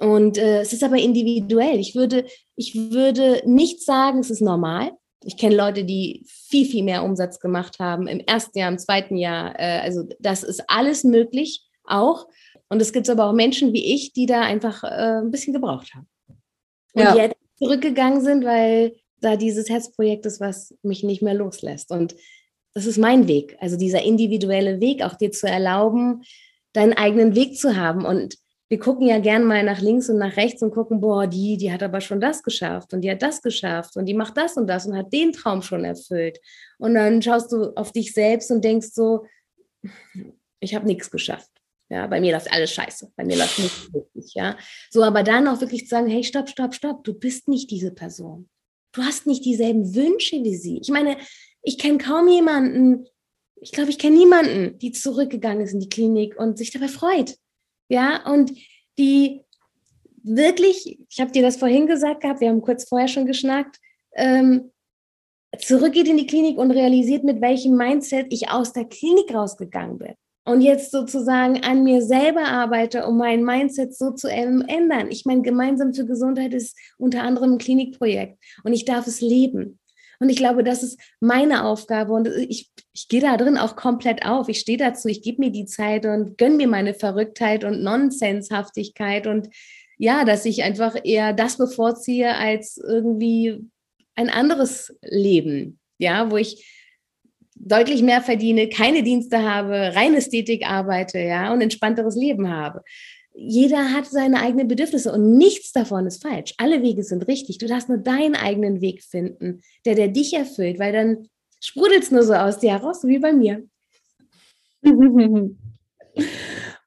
Und 0.00 0.38
äh, 0.38 0.60
es 0.60 0.72
ist 0.72 0.82
aber 0.82 0.96
individuell. 0.96 1.78
Ich 1.78 1.94
würde, 1.94 2.24
ich 2.56 2.74
würde 2.74 3.42
nicht 3.46 3.84
sagen, 3.84 4.18
es 4.18 4.30
ist 4.30 4.40
normal, 4.40 4.90
ich 5.24 5.36
kenne 5.36 5.56
Leute, 5.56 5.84
die 5.84 6.24
viel, 6.26 6.66
viel 6.66 6.84
mehr 6.84 7.02
Umsatz 7.02 7.40
gemacht 7.40 7.78
haben 7.78 8.06
im 8.06 8.20
ersten 8.20 8.58
Jahr, 8.58 8.70
im 8.70 8.78
zweiten 8.78 9.16
Jahr. 9.16 9.58
Äh, 9.58 9.80
also 9.80 10.04
das 10.20 10.42
ist 10.42 10.64
alles 10.68 11.04
möglich 11.04 11.62
auch. 11.84 12.26
Und 12.68 12.80
es 12.80 12.92
gibt 12.92 13.08
aber 13.10 13.26
auch 13.26 13.32
Menschen 13.32 13.72
wie 13.72 13.94
ich, 13.94 14.12
die 14.12 14.26
da 14.26 14.42
einfach 14.42 14.84
äh, 14.84 15.20
ein 15.22 15.30
bisschen 15.30 15.52
gebraucht 15.52 15.94
haben. 15.94 16.08
Und 16.94 17.02
ja. 17.02 17.16
jetzt 17.16 17.36
zurückgegangen 17.56 18.20
sind, 18.20 18.44
weil 18.44 18.96
da 19.20 19.36
dieses 19.36 19.68
Herzprojekt 19.68 20.26
ist, 20.26 20.40
was 20.40 20.74
mich 20.82 21.02
nicht 21.02 21.22
mehr 21.22 21.34
loslässt. 21.34 21.90
Und 21.90 22.14
das 22.74 22.86
ist 22.86 22.98
mein 22.98 23.28
Weg. 23.28 23.56
Also 23.60 23.76
dieser 23.76 24.02
individuelle 24.02 24.80
Weg, 24.80 25.02
auch 25.02 25.14
dir 25.14 25.30
zu 25.30 25.48
erlauben, 25.48 26.22
deinen 26.72 26.92
eigenen 26.92 27.34
Weg 27.34 27.56
zu 27.56 27.76
haben. 27.76 28.04
Und 28.04 28.36
wir 28.74 28.80
gucken 28.80 29.06
ja 29.06 29.20
gern 29.20 29.44
mal 29.44 29.62
nach 29.62 29.80
links 29.80 30.08
und 30.08 30.18
nach 30.18 30.36
rechts 30.36 30.60
und 30.60 30.72
gucken, 30.72 31.00
boah, 31.00 31.28
die, 31.28 31.56
die 31.56 31.72
hat 31.72 31.84
aber 31.84 32.00
schon 32.00 32.20
das 32.20 32.42
geschafft 32.42 32.92
und 32.92 33.02
die 33.02 33.10
hat 33.12 33.22
das 33.22 33.40
geschafft 33.40 33.96
und 33.96 34.06
die 34.06 34.14
macht 34.14 34.36
das 34.36 34.56
und 34.56 34.66
das 34.66 34.84
und 34.84 34.96
hat 34.96 35.12
den 35.12 35.30
Traum 35.30 35.62
schon 35.62 35.84
erfüllt. 35.84 36.40
Und 36.78 36.94
dann 36.94 37.22
schaust 37.22 37.52
du 37.52 37.72
auf 37.76 37.92
dich 37.92 38.12
selbst 38.12 38.50
und 38.50 38.64
denkst 38.64 38.88
so, 38.92 39.26
ich 40.58 40.74
habe 40.74 40.86
nichts 40.86 41.08
geschafft. 41.08 41.52
Ja, 41.88 42.08
bei 42.08 42.20
mir 42.20 42.32
läuft 42.32 42.52
alles 42.52 42.72
scheiße. 42.72 43.12
Bei 43.14 43.24
mir 43.24 43.36
läuft 43.36 43.60
nichts 43.60 43.92
wirklich, 43.92 44.34
ja. 44.34 44.56
So, 44.90 45.04
aber 45.04 45.22
dann 45.22 45.46
auch 45.46 45.60
wirklich 45.60 45.84
zu 45.84 45.90
sagen, 45.90 46.08
hey, 46.08 46.24
stopp, 46.24 46.48
stopp, 46.48 46.74
stopp, 46.74 47.04
du 47.04 47.14
bist 47.14 47.46
nicht 47.46 47.70
diese 47.70 47.92
Person. 47.92 48.48
Du 48.90 49.02
hast 49.04 49.24
nicht 49.24 49.44
dieselben 49.44 49.94
Wünsche 49.94 50.42
wie 50.42 50.56
sie. 50.56 50.78
Ich 50.78 50.90
meine, 50.90 51.16
ich 51.62 51.78
kenne 51.78 51.98
kaum 51.98 52.26
jemanden, 52.26 53.06
ich 53.54 53.70
glaube, 53.70 53.90
ich 53.90 54.00
kenne 54.00 54.16
niemanden, 54.16 54.80
die 54.80 54.90
zurückgegangen 54.90 55.62
ist 55.62 55.74
in 55.74 55.80
die 55.80 55.88
Klinik 55.88 56.36
und 56.36 56.58
sich 56.58 56.72
dabei 56.72 56.88
freut 56.88 57.36
ja, 57.89 58.30
und 58.30 58.53
die 58.99 59.43
wirklich, 60.22 60.99
ich 61.09 61.20
habe 61.20 61.32
dir 61.32 61.43
das 61.43 61.57
vorhin 61.57 61.87
gesagt 61.87 62.22
gehabt, 62.22 62.41
wir 62.41 62.49
haben 62.49 62.62
kurz 62.62 62.89
vorher 62.89 63.09
schon 63.09 63.26
geschnackt, 63.26 63.78
ähm, 64.14 64.72
zurückgeht 65.59 66.09
in 66.09 66.16
die 66.16 66.26
Klinik 66.26 66.59
und 66.59 66.70
realisiert, 66.70 67.24
mit 67.24 67.41
welchem 67.41 67.76
Mindset 67.76 68.26
ich 68.30 68.51
aus 68.51 68.72
der 68.72 68.87
Klinik 68.87 69.32
rausgegangen 69.32 69.99
bin. 69.99 70.14
Und 70.47 70.61
jetzt 70.61 70.91
sozusagen 70.91 71.62
an 71.62 71.85
mir 71.85 72.03
selber 72.03 72.45
arbeite, 72.45 73.07
um 73.07 73.16
mein 73.16 73.45
Mindset 73.45 73.97
so 73.97 74.11
zu 74.11 74.28
ändern. 74.28 75.11
Ich 75.11 75.24
meine, 75.24 75.41
gemeinsam 75.41 75.95
für 75.95 76.05
Gesundheit 76.05 76.53
ist 76.53 76.76
unter 76.99 77.22
anderem 77.22 77.53
ein 77.53 77.59
Klinikprojekt 77.59 78.39
und 78.62 78.74
ich 78.74 78.85
darf 78.85 79.07
es 79.07 79.22
leben. 79.22 79.78
Und 80.20 80.28
ich 80.28 80.36
glaube, 80.36 80.64
das 80.64 80.82
ist 80.82 81.00
meine 81.20 81.64
Aufgabe 81.64 82.12
und 82.12 82.28
ich, 82.28 82.70
ich 82.92 83.08
gehe 83.08 83.20
da 83.20 83.36
drin 83.36 83.58
auch 83.58 83.76
komplett 83.76 84.24
auf. 84.24 84.48
Ich 84.48 84.60
stehe 84.60 84.78
dazu, 84.78 85.08
ich 85.08 85.22
gebe 85.22 85.42
mir 85.42 85.50
die 85.50 85.66
Zeit 85.66 86.06
und 86.06 86.38
gönne 86.38 86.56
mir 86.56 86.68
meine 86.68 86.94
Verrücktheit 86.94 87.64
und 87.64 87.82
Nonsenshaftigkeit 87.82 89.26
und 89.26 89.48
ja, 89.98 90.24
dass 90.24 90.44
ich 90.44 90.62
einfach 90.62 90.96
eher 91.04 91.32
das 91.32 91.56
bevorziehe 91.56 92.34
als 92.34 92.76
irgendwie 92.76 93.60
ein 94.16 94.28
anderes 94.28 94.96
Leben, 95.02 95.78
ja, 95.98 96.30
wo 96.30 96.36
ich 96.36 96.68
deutlich 97.56 98.02
mehr 98.02 98.20
verdiene, 98.20 98.68
keine 98.68 99.02
Dienste 99.02 99.42
habe, 99.42 99.92
rein 99.94 100.14
Ästhetik 100.14 100.68
arbeite, 100.68 101.20
ja, 101.20 101.52
und 101.52 101.60
entspannteres 101.60 102.16
Leben 102.16 102.50
habe 102.50 102.82
jeder 103.35 103.93
hat 103.93 104.07
seine 104.07 104.41
eigenen 104.41 104.68
Bedürfnisse 104.68 105.12
und 105.12 105.37
nichts 105.37 105.72
davon 105.72 106.07
ist 106.07 106.22
falsch. 106.22 106.55
Alle 106.57 106.82
Wege 106.82 107.03
sind 107.03 107.26
richtig. 107.26 107.59
Du 107.59 107.66
darfst 107.66 107.89
nur 107.89 107.99
deinen 107.99 108.37
eigenen 108.37 108.80
Weg 108.80 109.03
finden, 109.03 109.61
der, 109.85 109.97
der 109.97 110.09
dich 110.09 110.35
erfüllt, 110.35 110.78
weil 110.78 110.93
dann 110.93 111.28
sprudelt 111.61 112.05
es 112.05 112.11
nur 112.12 112.22
so 112.22 112.35
aus 112.35 112.61
dir 112.61 112.70
heraus, 112.70 113.05
wie 113.05 113.18
bei 113.18 113.32
mir. 113.32 113.64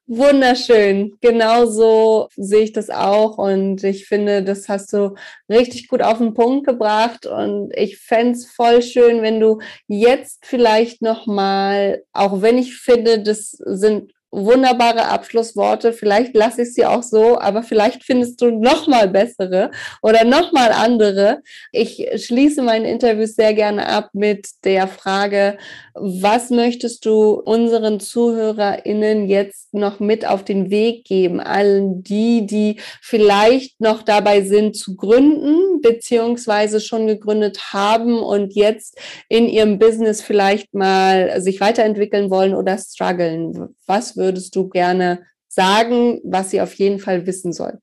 Wunderschön. 0.06 1.18
Genauso 1.20 2.28
sehe 2.34 2.62
ich 2.62 2.72
das 2.72 2.88
auch. 2.88 3.36
Und 3.36 3.84
ich 3.84 4.06
finde, 4.06 4.42
das 4.42 4.66
hast 4.70 4.90
du 4.94 5.14
richtig 5.50 5.86
gut 5.86 6.00
auf 6.02 6.16
den 6.16 6.32
Punkt 6.32 6.66
gebracht. 6.66 7.26
Und 7.26 7.76
ich 7.76 7.98
fände 7.98 8.32
es 8.32 8.46
voll 8.46 8.80
schön, 8.80 9.20
wenn 9.20 9.38
du 9.38 9.58
jetzt 9.86 10.46
vielleicht 10.46 11.02
nochmal, 11.02 12.04
auch 12.14 12.40
wenn 12.40 12.56
ich 12.56 12.78
finde, 12.78 13.22
das 13.22 13.50
sind 13.50 14.12
wunderbare 14.30 15.06
Abschlussworte. 15.06 15.92
Vielleicht 15.92 16.34
lasse 16.34 16.62
ich 16.62 16.74
sie 16.74 16.84
auch 16.84 17.02
so, 17.02 17.38
aber 17.38 17.62
vielleicht 17.62 18.04
findest 18.04 18.40
du 18.42 18.50
noch 18.50 18.86
mal 18.86 19.08
bessere 19.08 19.70
oder 20.02 20.24
noch 20.24 20.52
mal 20.52 20.70
andere. 20.72 21.42
Ich 21.72 22.06
schließe 22.14 22.62
meine 22.62 22.90
Interviews 22.90 23.34
sehr 23.34 23.54
gerne 23.54 23.88
ab 23.88 24.10
mit 24.12 24.48
der 24.64 24.86
Frage, 24.86 25.56
was 25.94 26.50
möchtest 26.50 27.06
du 27.06 27.32
unseren 27.32 28.00
ZuhörerInnen 28.00 29.28
jetzt 29.28 29.72
noch 29.72 29.98
mit 29.98 30.26
auf 30.26 30.44
den 30.44 30.70
Weg 30.70 31.04
geben? 31.04 31.40
Allen 31.40 32.02
die, 32.02 32.46
die 32.46 32.80
vielleicht 33.00 33.80
noch 33.80 34.02
dabei 34.02 34.42
sind 34.42 34.76
zu 34.76 34.94
gründen, 34.96 35.80
beziehungsweise 35.80 36.80
schon 36.80 37.06
gegründet 37.06 37.72
haben 37.72 38.20
und 38.20 38.54
jetzt 38.54 38.98
in 39.28 39.48
ihrem 39.48 39.78
Business 39.78 40.20
vielleicht 40.20 40.74
mal 40.74 41.40
sich 41.40 41.60
weiterentwickeln 41.60 42.30
wollen 42.30 42.54
oder 42.54 42.76
strugglen. 42.78 43.74
Was 43.86 44.17
würdest 44.18 44.54
du 44.54 44.68
gerne 44.68 45.24
sagen, 45.48 46.20
was 46.24 46.50
sie 46.50 46.60
auf 46.60 46.74
jeden 46.74 46.98
Fall 46.98 47.26
wissen 47.26 47.54
soll? 47.54 47.78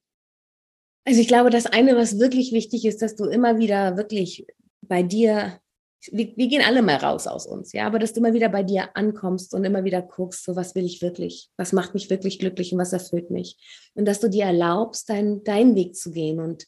Also 1.06 1.20
ich 1.22 1.28
glaube, 1.28 1.50
das 1.50 1.66
eine, 1.66 1.96
was 1.96 2.20
wirklich 2.20 2.52
wichtig 2.52 2.86
ist, 2.86 3.02
dass 3.02 3.16
du 3.16 3.26
immer 3.26 3.58
wieder 3.58 3.98
wirklich 3.98 4.46
bei 4.82 5.04
dir, 5.04 5.60
wir, 6.12 6.34
wir, 6.36 6.48
gehen 6.48 6.64
alle 6.64 6.82
mal 6.82 6.98
raus 6.98 7.28
aus 7.28 7.46
uns, 7.46 7.74
ja, 7.74 7.86
aber 7.86 8.00
dass 8.00 8.14
du 8.14 8.20
immer 8.20 8.34
wieder 8.34 8.50
bei 8.50 8.64
dir 8.64 8.90
ankommst 8.96 9.54
und 9.54 9.64
immer 9.64 9.84
wieder 9.84 10.02
guckst, 10.02 10.44
so 10.44 10.56
was 10.56 10.76
will 10.76 10.86
ich 10.86 11.02
wirklich, 11.02 11.50
was 11.58 11.74
macht 11.74 11.94
mich 11.94 12.10
wirklich 12.10 12.40
glücklich 12.40 12.74
und 12.74 12.80
was 12.80 12.94
erfüllt 12.94 13.30
mich. 13.32 13.58
Und 13.94 14.06
dass 14.06 14.20
du 14.20 14.30
dir 14.30 14.46
erlaubst, 14.46 15.10
dein, 15.10 15.44
deinen 15.44 15.76
Weg 15.76 15.96
zu 15.96 16.12
gehen 16.12 16.40
und 16.40 16.66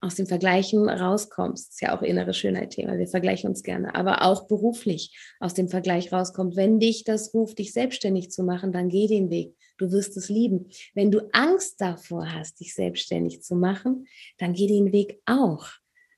aus 0.00 0.14
dem 0.14 0.26
Vergleichen 0.26 0.88
rauskommst, 0.88 1.70
ist 1.72 1.80
ja 1.80 1.96
auch 1.96 2.02
innere 2.02 2.34
Schönheit-Thema. 2.34 2.98
Wir 2.98 3.08
vergleichen 3.08 3.48
uns 3.48 3.62
gerne, 3.62 3.94
aber 3.94 4.22
auch 4.22 4.46
beruflich 4.46 5.16
aus 5.40 5.54
dem 5.54 5.68
Vergleich 5.68 6.12
rauskommt. 6.12 6.54
Wenn 6.56 6.78
dich 6.78 7.04
das 7.04 7.32
ruft, 7.32 7.58
dich 7.58 7.72
selbstständig 7.72 8.30
zu 8.30 8.42
machen, 8.42 8.72
dann 8.72 8.88
geh 8.88 9.06
den 9.06 9.30
Weg. 9.30 9.54
Du 9.78 9.90
wirst 9.92 10.16
es 10.16 10.28
lieben. 10.28 10.68
Wenn 10.94 11.10
du 11.10 11.28
Angst 11.32 11.80
davor 11.80 12.32
hast, 12.32 12.60
dich 12.60 12.74
selbstständig 12.74 13.42
zu 13.42 13.56
machen, 13.56 14.06
dann 14.38 14.52
geh 14.52 14.66
den 14.66 14.92
Weg 14.92 15.20
auch, 15.26 15.66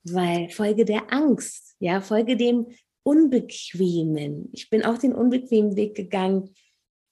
weil 0.05 0.49
folge 0.51 0.85
der 0.85 1.13
Angst, 1.13 1.77
ja, 1.79 2.01
folge 2.01 2.37
dem 2.37 2.67
Unbequemen. 3.05 4.49
Ich 4.53 4.71
bin 4.71 4.85
auch 4.85 4.99
den 4.99 5.15
unbequemen 5.15 5.77
Weg 5.77 5.95
gegangen, 5.95 6.55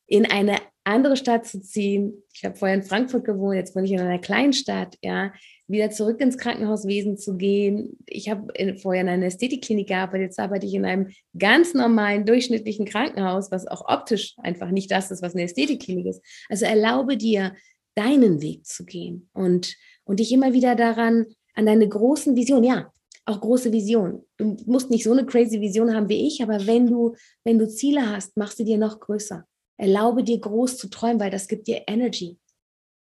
in 0.07 0.27
eine 0.27 0.59
andere 0.85 1.17
Stadt 1.17 1.47
zu 1.47 1.61
ziehen. 1.61 2.23
Ich 2.33 2.45
habe 2.45 2.55
vorher 2.55 2.77
in 2.77 2.83
Frankfurt 2.83 3.25
gewohnt, 3.25 3.57
jetzt 3.57 3.75
wohne 3.75 3.87
ich 3.87 3.93
in 3.93 4.01
einer 4.01 4.21
kleinen 4.21 4.53
Stadt, 4.53 4.97
ja 5.03 5.33
wieder 5.69 5.91
zurück 5.91 6.21
ins 6.21 6.39
Krankenhauswesen 6.39 7.17
zu 7.17 7.37
gehen. 7.37 7.99
Ich 8.07 8.29
habe 8.29 8.77
vorher 8.79 9.03
in 9.03 9.09
einer 9.09 9.27
Ästhetikklinik 9.27 9.89
gearbeitet, 9.89 10.27
jetzt 10.27 10.39
arbeite 10.39 10.67
ich 10.67 10.75
in 10.75 10.85
einem 10.85 11.11
ganz 11.37 11.75
normalen, 11.75 12.25
durchschnittlichen 12.25 12.87
Krankenhaus, 12.87 13.51
was 13.51 13.67
auch 13.67 13.85
optisch 13.89 14.35
einfach 14.39 14.71
nicht 14.71 14.91
das 14.91 15.11
ist, 15.11 15.23
was 15.23 15.35
eine 15.35 15.45
Ästhetikklinik 15.45 16.07
ist. 16.07 16.23
Also 16.49 16.67
erlaube 16.67 17.17
dir, 17.17 17.55
deinen 17.97 18.43
Weg 18.43 18.67
zu 18.67 18.85
gehen 18.85 19.29
und, 19.33 19.75
und 20.05 20.21
dich 20.21 20.31
immer 20.31 20.53
wieder 20.53 20.77
daran, 20.77 21.27
an 21.55 21.67
deine 21.67 21.89
großen 21.89 22.37
Visionen, 22.37 22.65
ja, 22.65 22.93
auch 23.25 23.41
große 23.41 23.73
Visionen. 23.73 24.23
Du 24.37 24.57
musst 24.67 24.91
nicht 24.91 25.03
so 25.03 25.13
eine 25.13 25.27
crazy 25.27 25.61
Vision 25.61 25.95
haben 25.95 26.09
wie 26.09 26.27
ich, 26.27 26.43
aber 26.43 26.67
wenn 26.67 26.87
du, 26.87 27.17
wenn 27.43 27.59
du 27.59 27.67
Ziele 27.69 28.09
hast, 28.09 28.37
machst 28.37 28.59
du 28.59 28.65
dir 28.65 28.79
noch 28.79 29.01
größer. 29.01 29.45
Erlaube 29.79 30.23
dir 30.23 30.39
groß 30.39 30.77
zu 30.77 30.89
träumen, 30.89 31.19
weil 31.19 31.31
das 31.31 31.49
gibt 31.49 31.67
dir 31.67 31.83
Energy. 31.87 32.39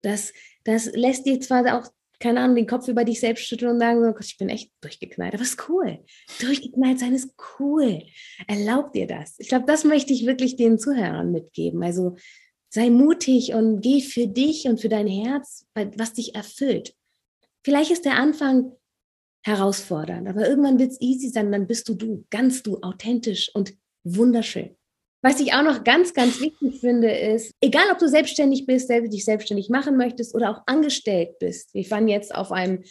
Das, 0.02 0.32
das 0.64 0.86
lässt 0.94 1.26
dir 1.26 1.40
zwar 1.40 1.78
auch 1.78 1.88
keine 2.18 2.40
Ahnung, 2.40 2.56
den 2.56 2.66
Kopf 2.66 2.88
über 2.88 3.04
dich 3.04 3.20
selbst 3.20 3.46
schütteln 3.46 3.72
und 3.72 3.80
sagen, 3.80 4.02
so, 4.02 4.18
ich 4.20 4.38
bin 4.38 4.48
echt 4.48 4.70
durchgeknallt. 4.80 5.34
Aber 5.34 5.42
ist 5.42 5.68
cool. 5.68 6.04
Durchgeknallt 6.40 6.98
sein 6.98 7.14
ist 7.14 7.34
cool. 7.58 8.02
Erlaub 8.46 8.92
dir 8.92 9.06
das. 9.06 9.38
Ich 9.38 9.48
glaube, 9.48 9.66
das 9.66 9.84
möchte 9.84 10.12
ich 10.12 10.26
wirklich 10.26 10.56
den 10.56 10.78
Zuhörern 10.78 11.32
mitgeben. 11.32 11.82
Also 11.82 12.16
sei 12.70 12.90
mutig 12.90 13.54
und 13.54 13.80
geh 13.80 14.00
für 14.00 14.26
dich 14.26 14.66
und 14.66 14.80
für 14.80 14.88
dein 14.88 15.06
Herz, 15.06 15.66
was 15.74 16.12
dich 16.12 16.34
erfüllt. 16.34 16.94
Vielleicht 17.64 17.90
ist 17.90 18.04
der 18.04 18.16
Anfang 18.16 18.72
herausfordernd, 19.44 20.28
aber 20.28 20.48
irgendwann 20.48 20.78
wird 20.78 20.92
es 20.92 21.00
easy 21.00 21.28
sein, 21.28 21.52
dann 21.52 21.66
bist 21.66 21.88
du 21.88 21.94
du, 21.94 22.24
ganz 22.30 22.62
du, 22.62 22.80
authentisch 22.82 23.50
und 23.54 23.74
wunderschön. 24.04 24.75
Was 25.26 25.40
ich 25.40 25.54
auch 25.54 25.64
noch 25.64 25.82
ganz, 25.82 26.14
ganz 26.14 26.40
wichtig 26.40 26.78
finde, 26.78 27.10
ist, 27.10 27.52
egal 27.60 27.82
ob 27.90 27.98
du 27.98 28.08
selbstständig 28.08 28.64
bist, 28.64 28.88
dich 28.88 29.24
selbstständig 29.24 29.68
machen 29.70 29.96
möchtest 29.96 30.36
oder 30.36 30.50
auch 30.50 30.62
angestellt 30.66 31.40
bist. 31.40 31.74
Wir 31.74 31.90
waren 31.90 32.06
jetzt 32.06 32.32
auf 32.32 32.52
einem 32.52 32.84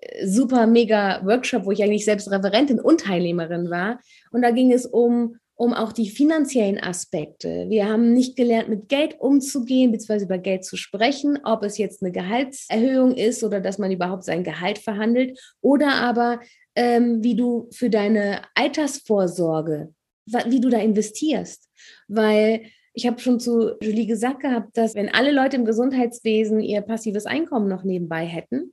äh, 0.00 0.26
super 0.26 0.66
mega 0.66 1.20
Workshop, 1.26 1.66
wo 1.66 1.72
ich 1.72 1.82
eigentlich 1.82 2.06
selbst 2.06 2.30
Referentin 2.30 2.80
und 2.80 3.02
Teilnehmerin 3.02 3.68
war. 3.68 4.00
Und 4.30 4.40
da 4.40 4.50
ging 4.50 4.72
es 4.72 4.86
um, 4.86 5.36
um 5.56 5.74
auch 5.74 5.92
die 5.92 6.08
finanziellen 6.08 6.82
Aspekte. 6.82 7.66
Wir 7.68 7.86
haben 7.86 8.14
nicht 8.14 8.34
gelernt, 8.34 8.70
mit 8.70 8.88
Geld 8.88 9.20
umzugehen, 9.20 9.92
beziehungsweise 9.92 10.24
über 10.24 10.38
Geld 10.38 10.64
zu 10.64 10.78
sprechen, 10.78 11.38
ob 11.44 11.62
es 11.64 11.76
jetzt 11.76 12.02
eine 12.02 12.12
Gehaltserhöhung 12.12 13.14
ist 13.14 13.44
oder 13.44 13.60
dass 13.60 13.76
man 13.76 13.92
überhaupt 13.92 14.24
sein 14.24 14.42
Gehalt 14.42 14.78
verhandelt 14.78 15.38
oder 15.60 15.96
aber 15.96 16.40
ähm, 16.76 17.22
wie 17.22 17.36
du 17.36 17.68
für 17.72 17.90
deine 17.90 18.40
Altersvorsorge, 18.54 19.93
wie 20.26 20.60
du 20.60 20.68
da 20.68 20.78
investierst 20.78 21.68
weil 22.08 22.62
ich 22.92 23.06
habe 23.06 23.18
schon 23.18 23.40
zu 23.40 23.76
Julie 23.80 24.06
gesagt 24.06 24.40
gehabt, 24.40 24.76
dass 24.76 24.94
wenn 24.94 25.08
alle 25.08 25.32
Leute 25.32 25.56
im 25.56 25.64
Gesundheitswesen 25.64 26.60
ihr 26.60 26.80
passives 26.80 27.26
Einkommen 27.26 27.68
noch 27.68 27.82
nebenbei 27.82 28.24
hätten 28.24 28.72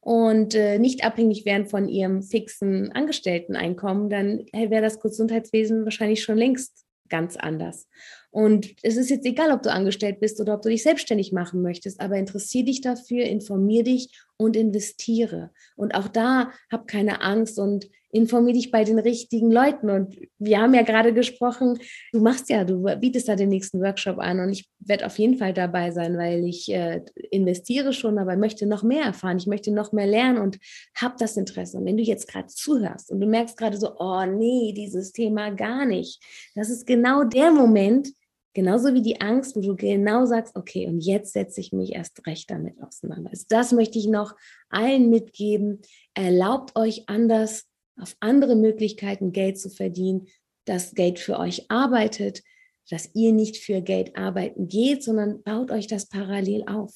und 0.00 0.54
äh, 0.54 0.78
nicht 0.78 1.04
abhängig 1.04 1.44
wären 1.44 1.66
von 1.66 1.88
ihrem 1.88 2.22
fixen 2.22 2.92
Angestellteneinkommen, 2.92 4.08
dann 4.08 4.46
wäre 4.52 4.82
das 4.82 5.00
Gesundheitswesen 5.00 5.84
wahrscheinlich 5.84 6.22
schon 6.22 6.38
längst 6.38 6.84
ganz 7.08 7.36
anders. 7.36 7.88
Und 8.30 8.74
es 8.82 8.96
ist 8.96 9.10
jetzt 9.10 9.26
egal, 9.26 9.50
ob 9.50 9.62
du 9.62 9.72
angestellt 9.72 10.20
bist 10.20 10.40
oder 10.40 10.54
ob 10.54 10.62
du 10.62 10.68
dich 10.68 10.82
selbstständig 10.82 11.32
machen 11.32 11.62
möchtest, 11.62 12.00
aber 12.00 12.16
interessiere 12.16 12.66
dich 12.66 12.80
dafür, 12.80 13.24
informier 13.24 13.82
dich 13.82 14.10
und 14.38 14.56
investiere. 14.56 15.50
Und 15.76 15.94
auch 15.94 16.08
da 16.08 16.50
hab 16.70 16.86
keine 16.88 17.22
Angst 17.22 17.58
und 17.58 17.88
informier 18.16 18.54
dich 18.54 18.70
bei 18.70 18.84
den 18.84 18.98
richtigen 18.98 19.50
Leuten. 19.50 19.90
Und 19.90 20.16
wir 20.38 20.58
haben 20.58 20.74
ja 20.74 20.82
gerade 20.82 21.12
gesprochen, 21.12 21.78
du 22.12 22.20
machst 22.20 22.48
ja, 22.48 22.64
du 22.64 22.84
bietest 22.98 23.28
da 23.28 23.36
den 23.36 23.50
nächsten 23.50 23.80
Workshop 23.80 24.18
an 24.18 24.40
und 24.40 24.50
ich 24.50 24.70
werde 24.78 25.06
auf 25.06 25.18
jeden 25.18 25.36
Fall 25.36 25.52
dabei 25.52 25.90
sein, 25.90 26.16
weil 26.16 26.44
ich 26.44 26.72
äh, 26.72 27.02
investiere 27.30 27.92
schon, 27.92 28.18
aber 28.18 28.36
möchte 28.36 28.66
noch 28.66 28.82
mehr 28.82 29.04
erfahren, 29.04 29.36
ich 29.36 29.46
möchte 29.46 29.70
noch 29.70 29.92
mehr 29.92 30.06
lernen 30.06 30.38
und 30.38 30.58
habe 30.94 31.16
das 31.18 31.36
Interesse. 31.36 31.76
Und 31.76 31.84
wenn 31.84 31.96
du 31.98 32.02
jetzt 32.02 32.28
gerade 32.28 32.48
zuhörst 32.48 33.10
und 33.10 33.20
du 33.20 33.26
merkst 33.26 33.56
gerade 33.56 33.76
so, 33.76 33.96
oh 33.98 34.24
nee, 34.24 34.72
dieses 34.72 35.12
Thema 35.12 35.50
gar 35.50 35.84
nicht, 35.84 36.22
das 36.54 36.70
ist 36.70 36.86
genau 36.86 37.24
der 37.24 37.50
Moment, 37.50 38.08
Genauso 38.56 38.94
wie 38.94 39.02
die 39.02 39.20
Angst, 39.20 39.54
wo 39.54 39.60
du 39.60 39.76
genau 39.76 40.24
sagst, 40.24 40.56
okay, 40.56 40.86
und 40.86 41.00
jetzt 41.00 41.34
setze 41.34 41.60
ich 41.60 41.72
mich 41.72 41.92
erst 41.92 42.26
recht 42.26 42.50
damit 42.50 42.82
auseinander. 42.82 43.28
Also 43.28 43.44
das 43.50 43.70
möchte 43.70 43.98
ich 43.98 44.06
noch 44.06 44.34
allen 44.70 45.10
mitgeben. 45.10 45.82
Erlaubt 46.14 46.74
euch 46.74 47.06
anders, 47.06 47.66
auf 48.00 48.16
andere 48.20 48.56
Möglichkeiten 48.56 49.32
Geld 49.32 49.60
zu 49.60 49.68
verdienen, 49.68 50.28
dass 50.64 50.94
Geld 50.94 51.18
für 51.18 51.38
euch 51.38 51.70
arbeitet, 51.70 52.42
dass 52.88 53.10
ihr 53.14 53.34
nicht 53.34 53.58
für 53.58 53.82
Geld 53.82 54.16
arbeiten 54.16 54.68
geht, 54.68 55.04
sondern 55.04 55.42
baut 55.42 55.70
euch 55.70 55.86
das 55.86 56.06
parallel 56.06 56.64
auf. 56.66 56.94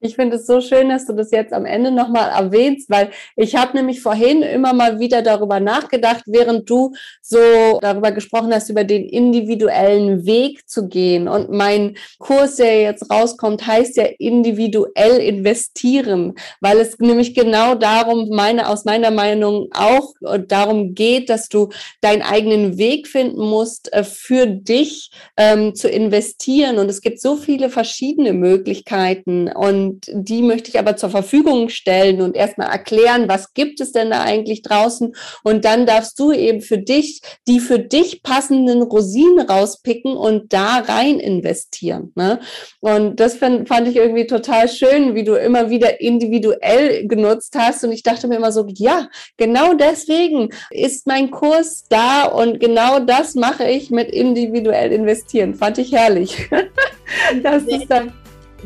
Ich 0.00 0.14
finde 0.16 0.36
es 0.36 0.46
so 0.46 0.60
schön, 0.60 0.90
dass 0.90 1.06
du 1.06 1.14
das 1.14 1.30
jetzt 1.30 1.54
am 1.54 1.64
Ende 1.64 1.90
nochmal 1.90 2.28
erwähnst, 2.28 2.90
weil 2.90 3.10
ich 3.34 3.56
habe 3.56 3.74
nämlich 3.74 4.02
vorhin 4.02 4.42
immer 4.42 4.74
mal 4.74 5.00
wieder 5.00 5.22
darüber 5.22 5.58
nachgedacht, 5.58 6.24
während 6.26 6.68
du 6.68 6.92
so 7.22 7.38
darüber 7.80 8.12
gesprochen 8.12 8.52
hast, 8.52 8.68
über 8.68 8.84
den 8.84 9.08
individuellen 9.08 10.26
Weg 10.26 10.68
zu 10.68 10.88
gehen. 10.88 11.28
Und 11.28 11.50
mein 11.50 11.96
Kurs, 12.18 12.56
der 12.56 12.82
jetzt 12.82 13.10
rauskommt, 13.10 13.66
heißt 13.66 13.96
ja 13.96 14.04
individuell 14.18 15.16
investieren, 15.16 16.34
weil 16.60 16.78
es 16.78 16.98
nämlich 16.98 17.34
genau 17.34 17.74
darum, 17.74 18.28
meine, 18.28 18.68
aus 18.68 18.84
meiner 18.84 19.10
Meinung 19.10 19.68
auch 19.72 20.12
darum 20.46 20.94
geht, 20.94 21.30
dass 21.30 21.48
du 21.48 21.70
deinen 22.02 22.20
eigenen 22.20 22.76
Weg 22.76 23.08
finden 23.08 23.40
musst, 23.40 23.90
äh, 23.94 24.04
für 24.04 24.46
dich 24.46 25.10
ähm, 25.38 25.74
zu 25.74 25.88
investieren. 25.88 26.76
Und 26.76 26.90
es 26.90 27.00
gibt 27.00 27.18
so 27.18 27.36
viele 27.36 27.70
verschiedene 27.70 28.34
Möglichkeiten. 28.34 29.48
Und 29.48 29.85
und 29.86 30.10
die 30.12 30.42
möchte 30.42 30.68
ich 30.68 30.78
aber 30.78 30.96
zur 30.96 31.10
Verfügung 31.10 31.68
stellen 31.68 32.20
und 32.20 32.36
erstmal 32.36 32.68
erklären, 32.68 33.28
was 33.28 33.54
gibt 33.54 33.80
es 33.80 33.92
denn 33.92 34.10
da 34.10 34.22
eigentlich 34.22 34.62
draußen. 34.62 35.14
Und 35.44 35.64
dann 35.64 35.86
darfst 35.86 36.18
du 36.18 36.32
eben 36.32 36.60
für 36.60 36.78
dich 36.78 37.22
die 37.46 37.60
für 37.60 37.78
dich 37.78 38.22
passenden 38.22 38.82
Rosinen 38.82 39.40
rauspicken 39.48 40.16
und 40.16 40.52
da 40.52 40.78
rein 40.78 41.20
investieren. 41.20 42.12
Ne? 42.14 42.40
Und 42.80 43.20
das 43.20 43.36
fand, 43.36 43.68
fand 43.68 43.88
ich 43.88 43.96
irgendwie 43.96 44.26
total 44.26 44.68
schön, 44.68 45.14
wie 45.14 45.24
du 45.24 45.34
immer 45.34 45.70
wieder 45.70 46.00
individuell 46.00 47.06
genutzt 47.06 47.54
hast. 47.56 47.84
Und 47.84 47.92
ich 47.92 48.02
dachte 48.02 48.26
mir 48.28 48.36
immer 48.36 48.52
so, 48.52 48.66
ja, 48.68 49.08
genau 49.36 49.74
deswegen 49.74 50.50
ist 50.70 51.06
mein 51.06 51.30
Kurs 51.30 51.84
da 51.88 52.24
und 52.24 52.58
genau 52.58 52.98
das 52.98 53.34
mache 53.34 53.68
ich 53.68 53.90
mit 53.90 54.10
individuell 54.10 54.92
investieren. 54.92 55.54
Fand 55.54 55.78
ich 55.78 55.92
herrlich. 55.92 56.48
das 57.42 57.62
ist 57.64 57.86
dann 57.88 58.12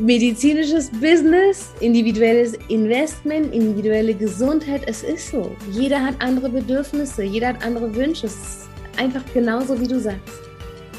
medizinisches 0.01 0.89
Business, 0.89 1.69
individuelles 1.79 2.57
Investment, 2.69 3.53
individuelle 3.53 4.15
Gesundheit. 4.15 4.81
Es 4.87 5.03
ist 5.03 5.29
so. 5.29 5.55
Jeder 5.71 6.03
hat 6.03 6.15
andere 6.19 6.49
Bedürfnisse, 6.49 7.23
jeder 7.23 7.49
hat 7.49 7.63
andere 7.63 7.93
Wünsche. 7.95 8.25
Es 8.25 8.33
ist 8.33 8.69
einfach 8.97 9.21
genauso, 9.33 9.79
wie 9.79 9.87
du 9.87 9.99
sagst. 9.99 10.41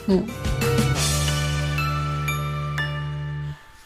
Hm. 0.06 0.24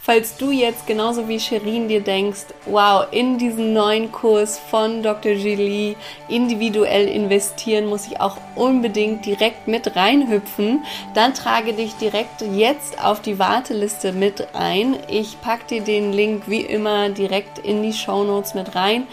Falls 0.07 0.37
du 0.37 0.53
jetzt 0.53 0.87
genauso 0.87 1.27
wie 1.27 1.41
Sherin 1.41 1.89
dir 1.89 2.01
denkst, 2.01 2.45
wow, 2.67 3.09
in 3.11 3.39
diesen 3.39 3.73
neuen 3.73 4.13
Kurs 4.13 4.57
von 4.57 5.03
Dr. 5.03 5.33
Julie 5.33 5.97
individuell 6.29 7.09
investieren 7.09 7.87
muss 7.87 8.07
ich 8.07 8.21
auch 8.21 8.37
unbedingt 8.55 9.27
direkt 9.27 9.67
mit 9.67 9.97
reinhüpfen, 9.97 10.85
dann 11.15 11.35
trage 11.35 11.73
dich 11.73 11.95
direkt 11.95 12.41
jetzt 12.41 13.05
auf 13.05 13.21
die 13.21 13.41
Warteliste 13.41 14.13
mit 14.13 14.55
ein. 14.55 14.97
Ich 15.09 15.41
packe 15.41 15.67
dir 15.67 15.81
den 15.81 16.13
Link 16.13 16.45
wie 16.47 16.61
immer 16.61 17.09
direkt 17.09 17.59
in 17.59 17.83
die 17.83 17.93
Show 17.93 18.23
Notes 18.23 18.55
mit 18.55 18.77
rein. 18.77 19.09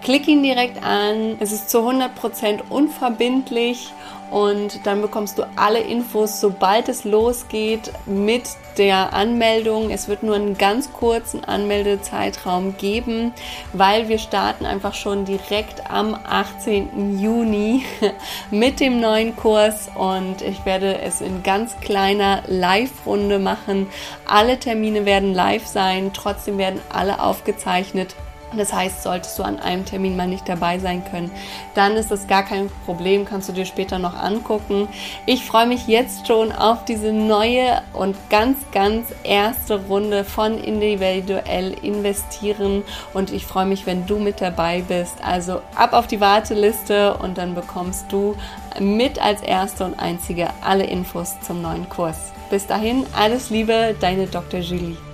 Klick 0.00 0.26
ihn 0.28 0.42
direkt 0.42 0.82
an. 0.82 1.36
Es 1.40 1.52
ist 1.52 1.68
zu 1.68 1.80
100% 1.80 2.60
unverbindlich 2.70 3.92
und 4.30 4.86
dann 4.86 5.02
bekommst 5.02 5.38
du 5.38 5.44
alle 5.56 5.80
Infos, 5.80 6.40
sobald 6.40 6.88
es 6.88 7.04
losgeht 7.04 7.92
mit 8.06 8.44
der 8.76 9.12
Anmeldung. 9.12 9.90
Es 9.90 10.08
wird 10.08 10.22
nur 10.22 10.36
einen 10.36 10.56
ganz 10.56 10.92
kurzen 10.92 11.44
Anmeldezeitraum 11.44 12.76
geben, 12.76 13.32
weil 13.72 14.08
wir 14.08 14.18
starten 14.18 14.66
einfach 14.66 14.94
schon 14.94 15.24
direkt 15.24 15.90
am 15.90 16.14
18. 16.14 17.18
Juni 17.18 17.84
mit 18.50 18.80
dem 18.80 19.00
neuen 19.00 19.34
Kurs 19.34 19.88
und 19.94 20.42
ich 20.42 20.64
werde 20.64 21.00
es 21.00 21.20
in 21.20 21.42
ganz 21.42 21.78
kleiner 21.80 22.42
Live-Runde 22.46 23.38
machen. 23.38 23.88
Alle 24.26 24.58
Termine 24.58 25.06
werden 25.06 25.34
live 25.34 25.66
sein, 25.66 26.12
trotzdem 26.12 26.58
werden 26.58 26.80
alle 26.90 27.20
aufgezeichnet 27.20 28.14
das 28.56 28.72
heißt, 28.72 29.02
solltest 29.02 29.38
du 29.38 29.42
an 29.42 29.58
einem 29.58 29.84
Termin 29.84 30.16
mal 30.16 30.26
nicht 30.26 30.48
dabei 30.48 30.78
sein 30.78 31.04
können, 31.10 31.30
dann 31.74 31.96
ist 31.96 32.10
das 32.10 32.26
gar 32.26 32.42
kein 32.42 32.70
Problem, 32.86 33.24
kannst 33.24 33.48
du 33.48 33.52
dir 33.52 33.66
später 33.66 33.98
noch 33.98 34.14
angucken. 34.14 34.88
Ich 35.26 35.44
freue 35.44 35.66
mich 35.66 35.86
jetzt 35.86 36.26
schon 36.26 36.52
auf 36.52 36.84
diese 36.84 37.12
neue 37.12 37.82
und 37.92 38.16
ganz, 38.30 38.58
ganz 38.72 39.08
erste 39.22 39.86
Runde 39.86 40.24
von 40.24 40.58
individuell 40.58 41.74
investieren 41.82 42.82
und 43.14 43.32
ich 43.32 43.44
freue 43.44 43.66
mich, 43.66 43.86
wenn 43.86 44.06
du 44.06 44.18
mit 44.18 44.40
dabei 44.40 44.82
bist. 44.86 45.16
Also 45.22 45.60
ab 45.74 45.92
auf 45.92 46.06
die 46.06 46.20
Warteliste 46.20 47.14
und 47.14 47.38
dann 47.38 47.54
bekommst 47.54 48.06
du 48.10 48.36
mit 48.80 49.20
als 49.22 49.42
erste 49.42 49.84
und 49.84 49.98
einzige 49.98 50.48
alle 50.62 50.84
Infos 50.84 51.40
zum 51.40 51.62
neuen 51.62 51.88
Kurs. 51.88 52.32
Bis 52.50 52.66
dahin, 52.66 53.04
alles 53.14 53.50
Liebe, 53.50 53.94
deine 54.00 54.26
Dr. 54.26 54.60
Julie. 54.60 55.07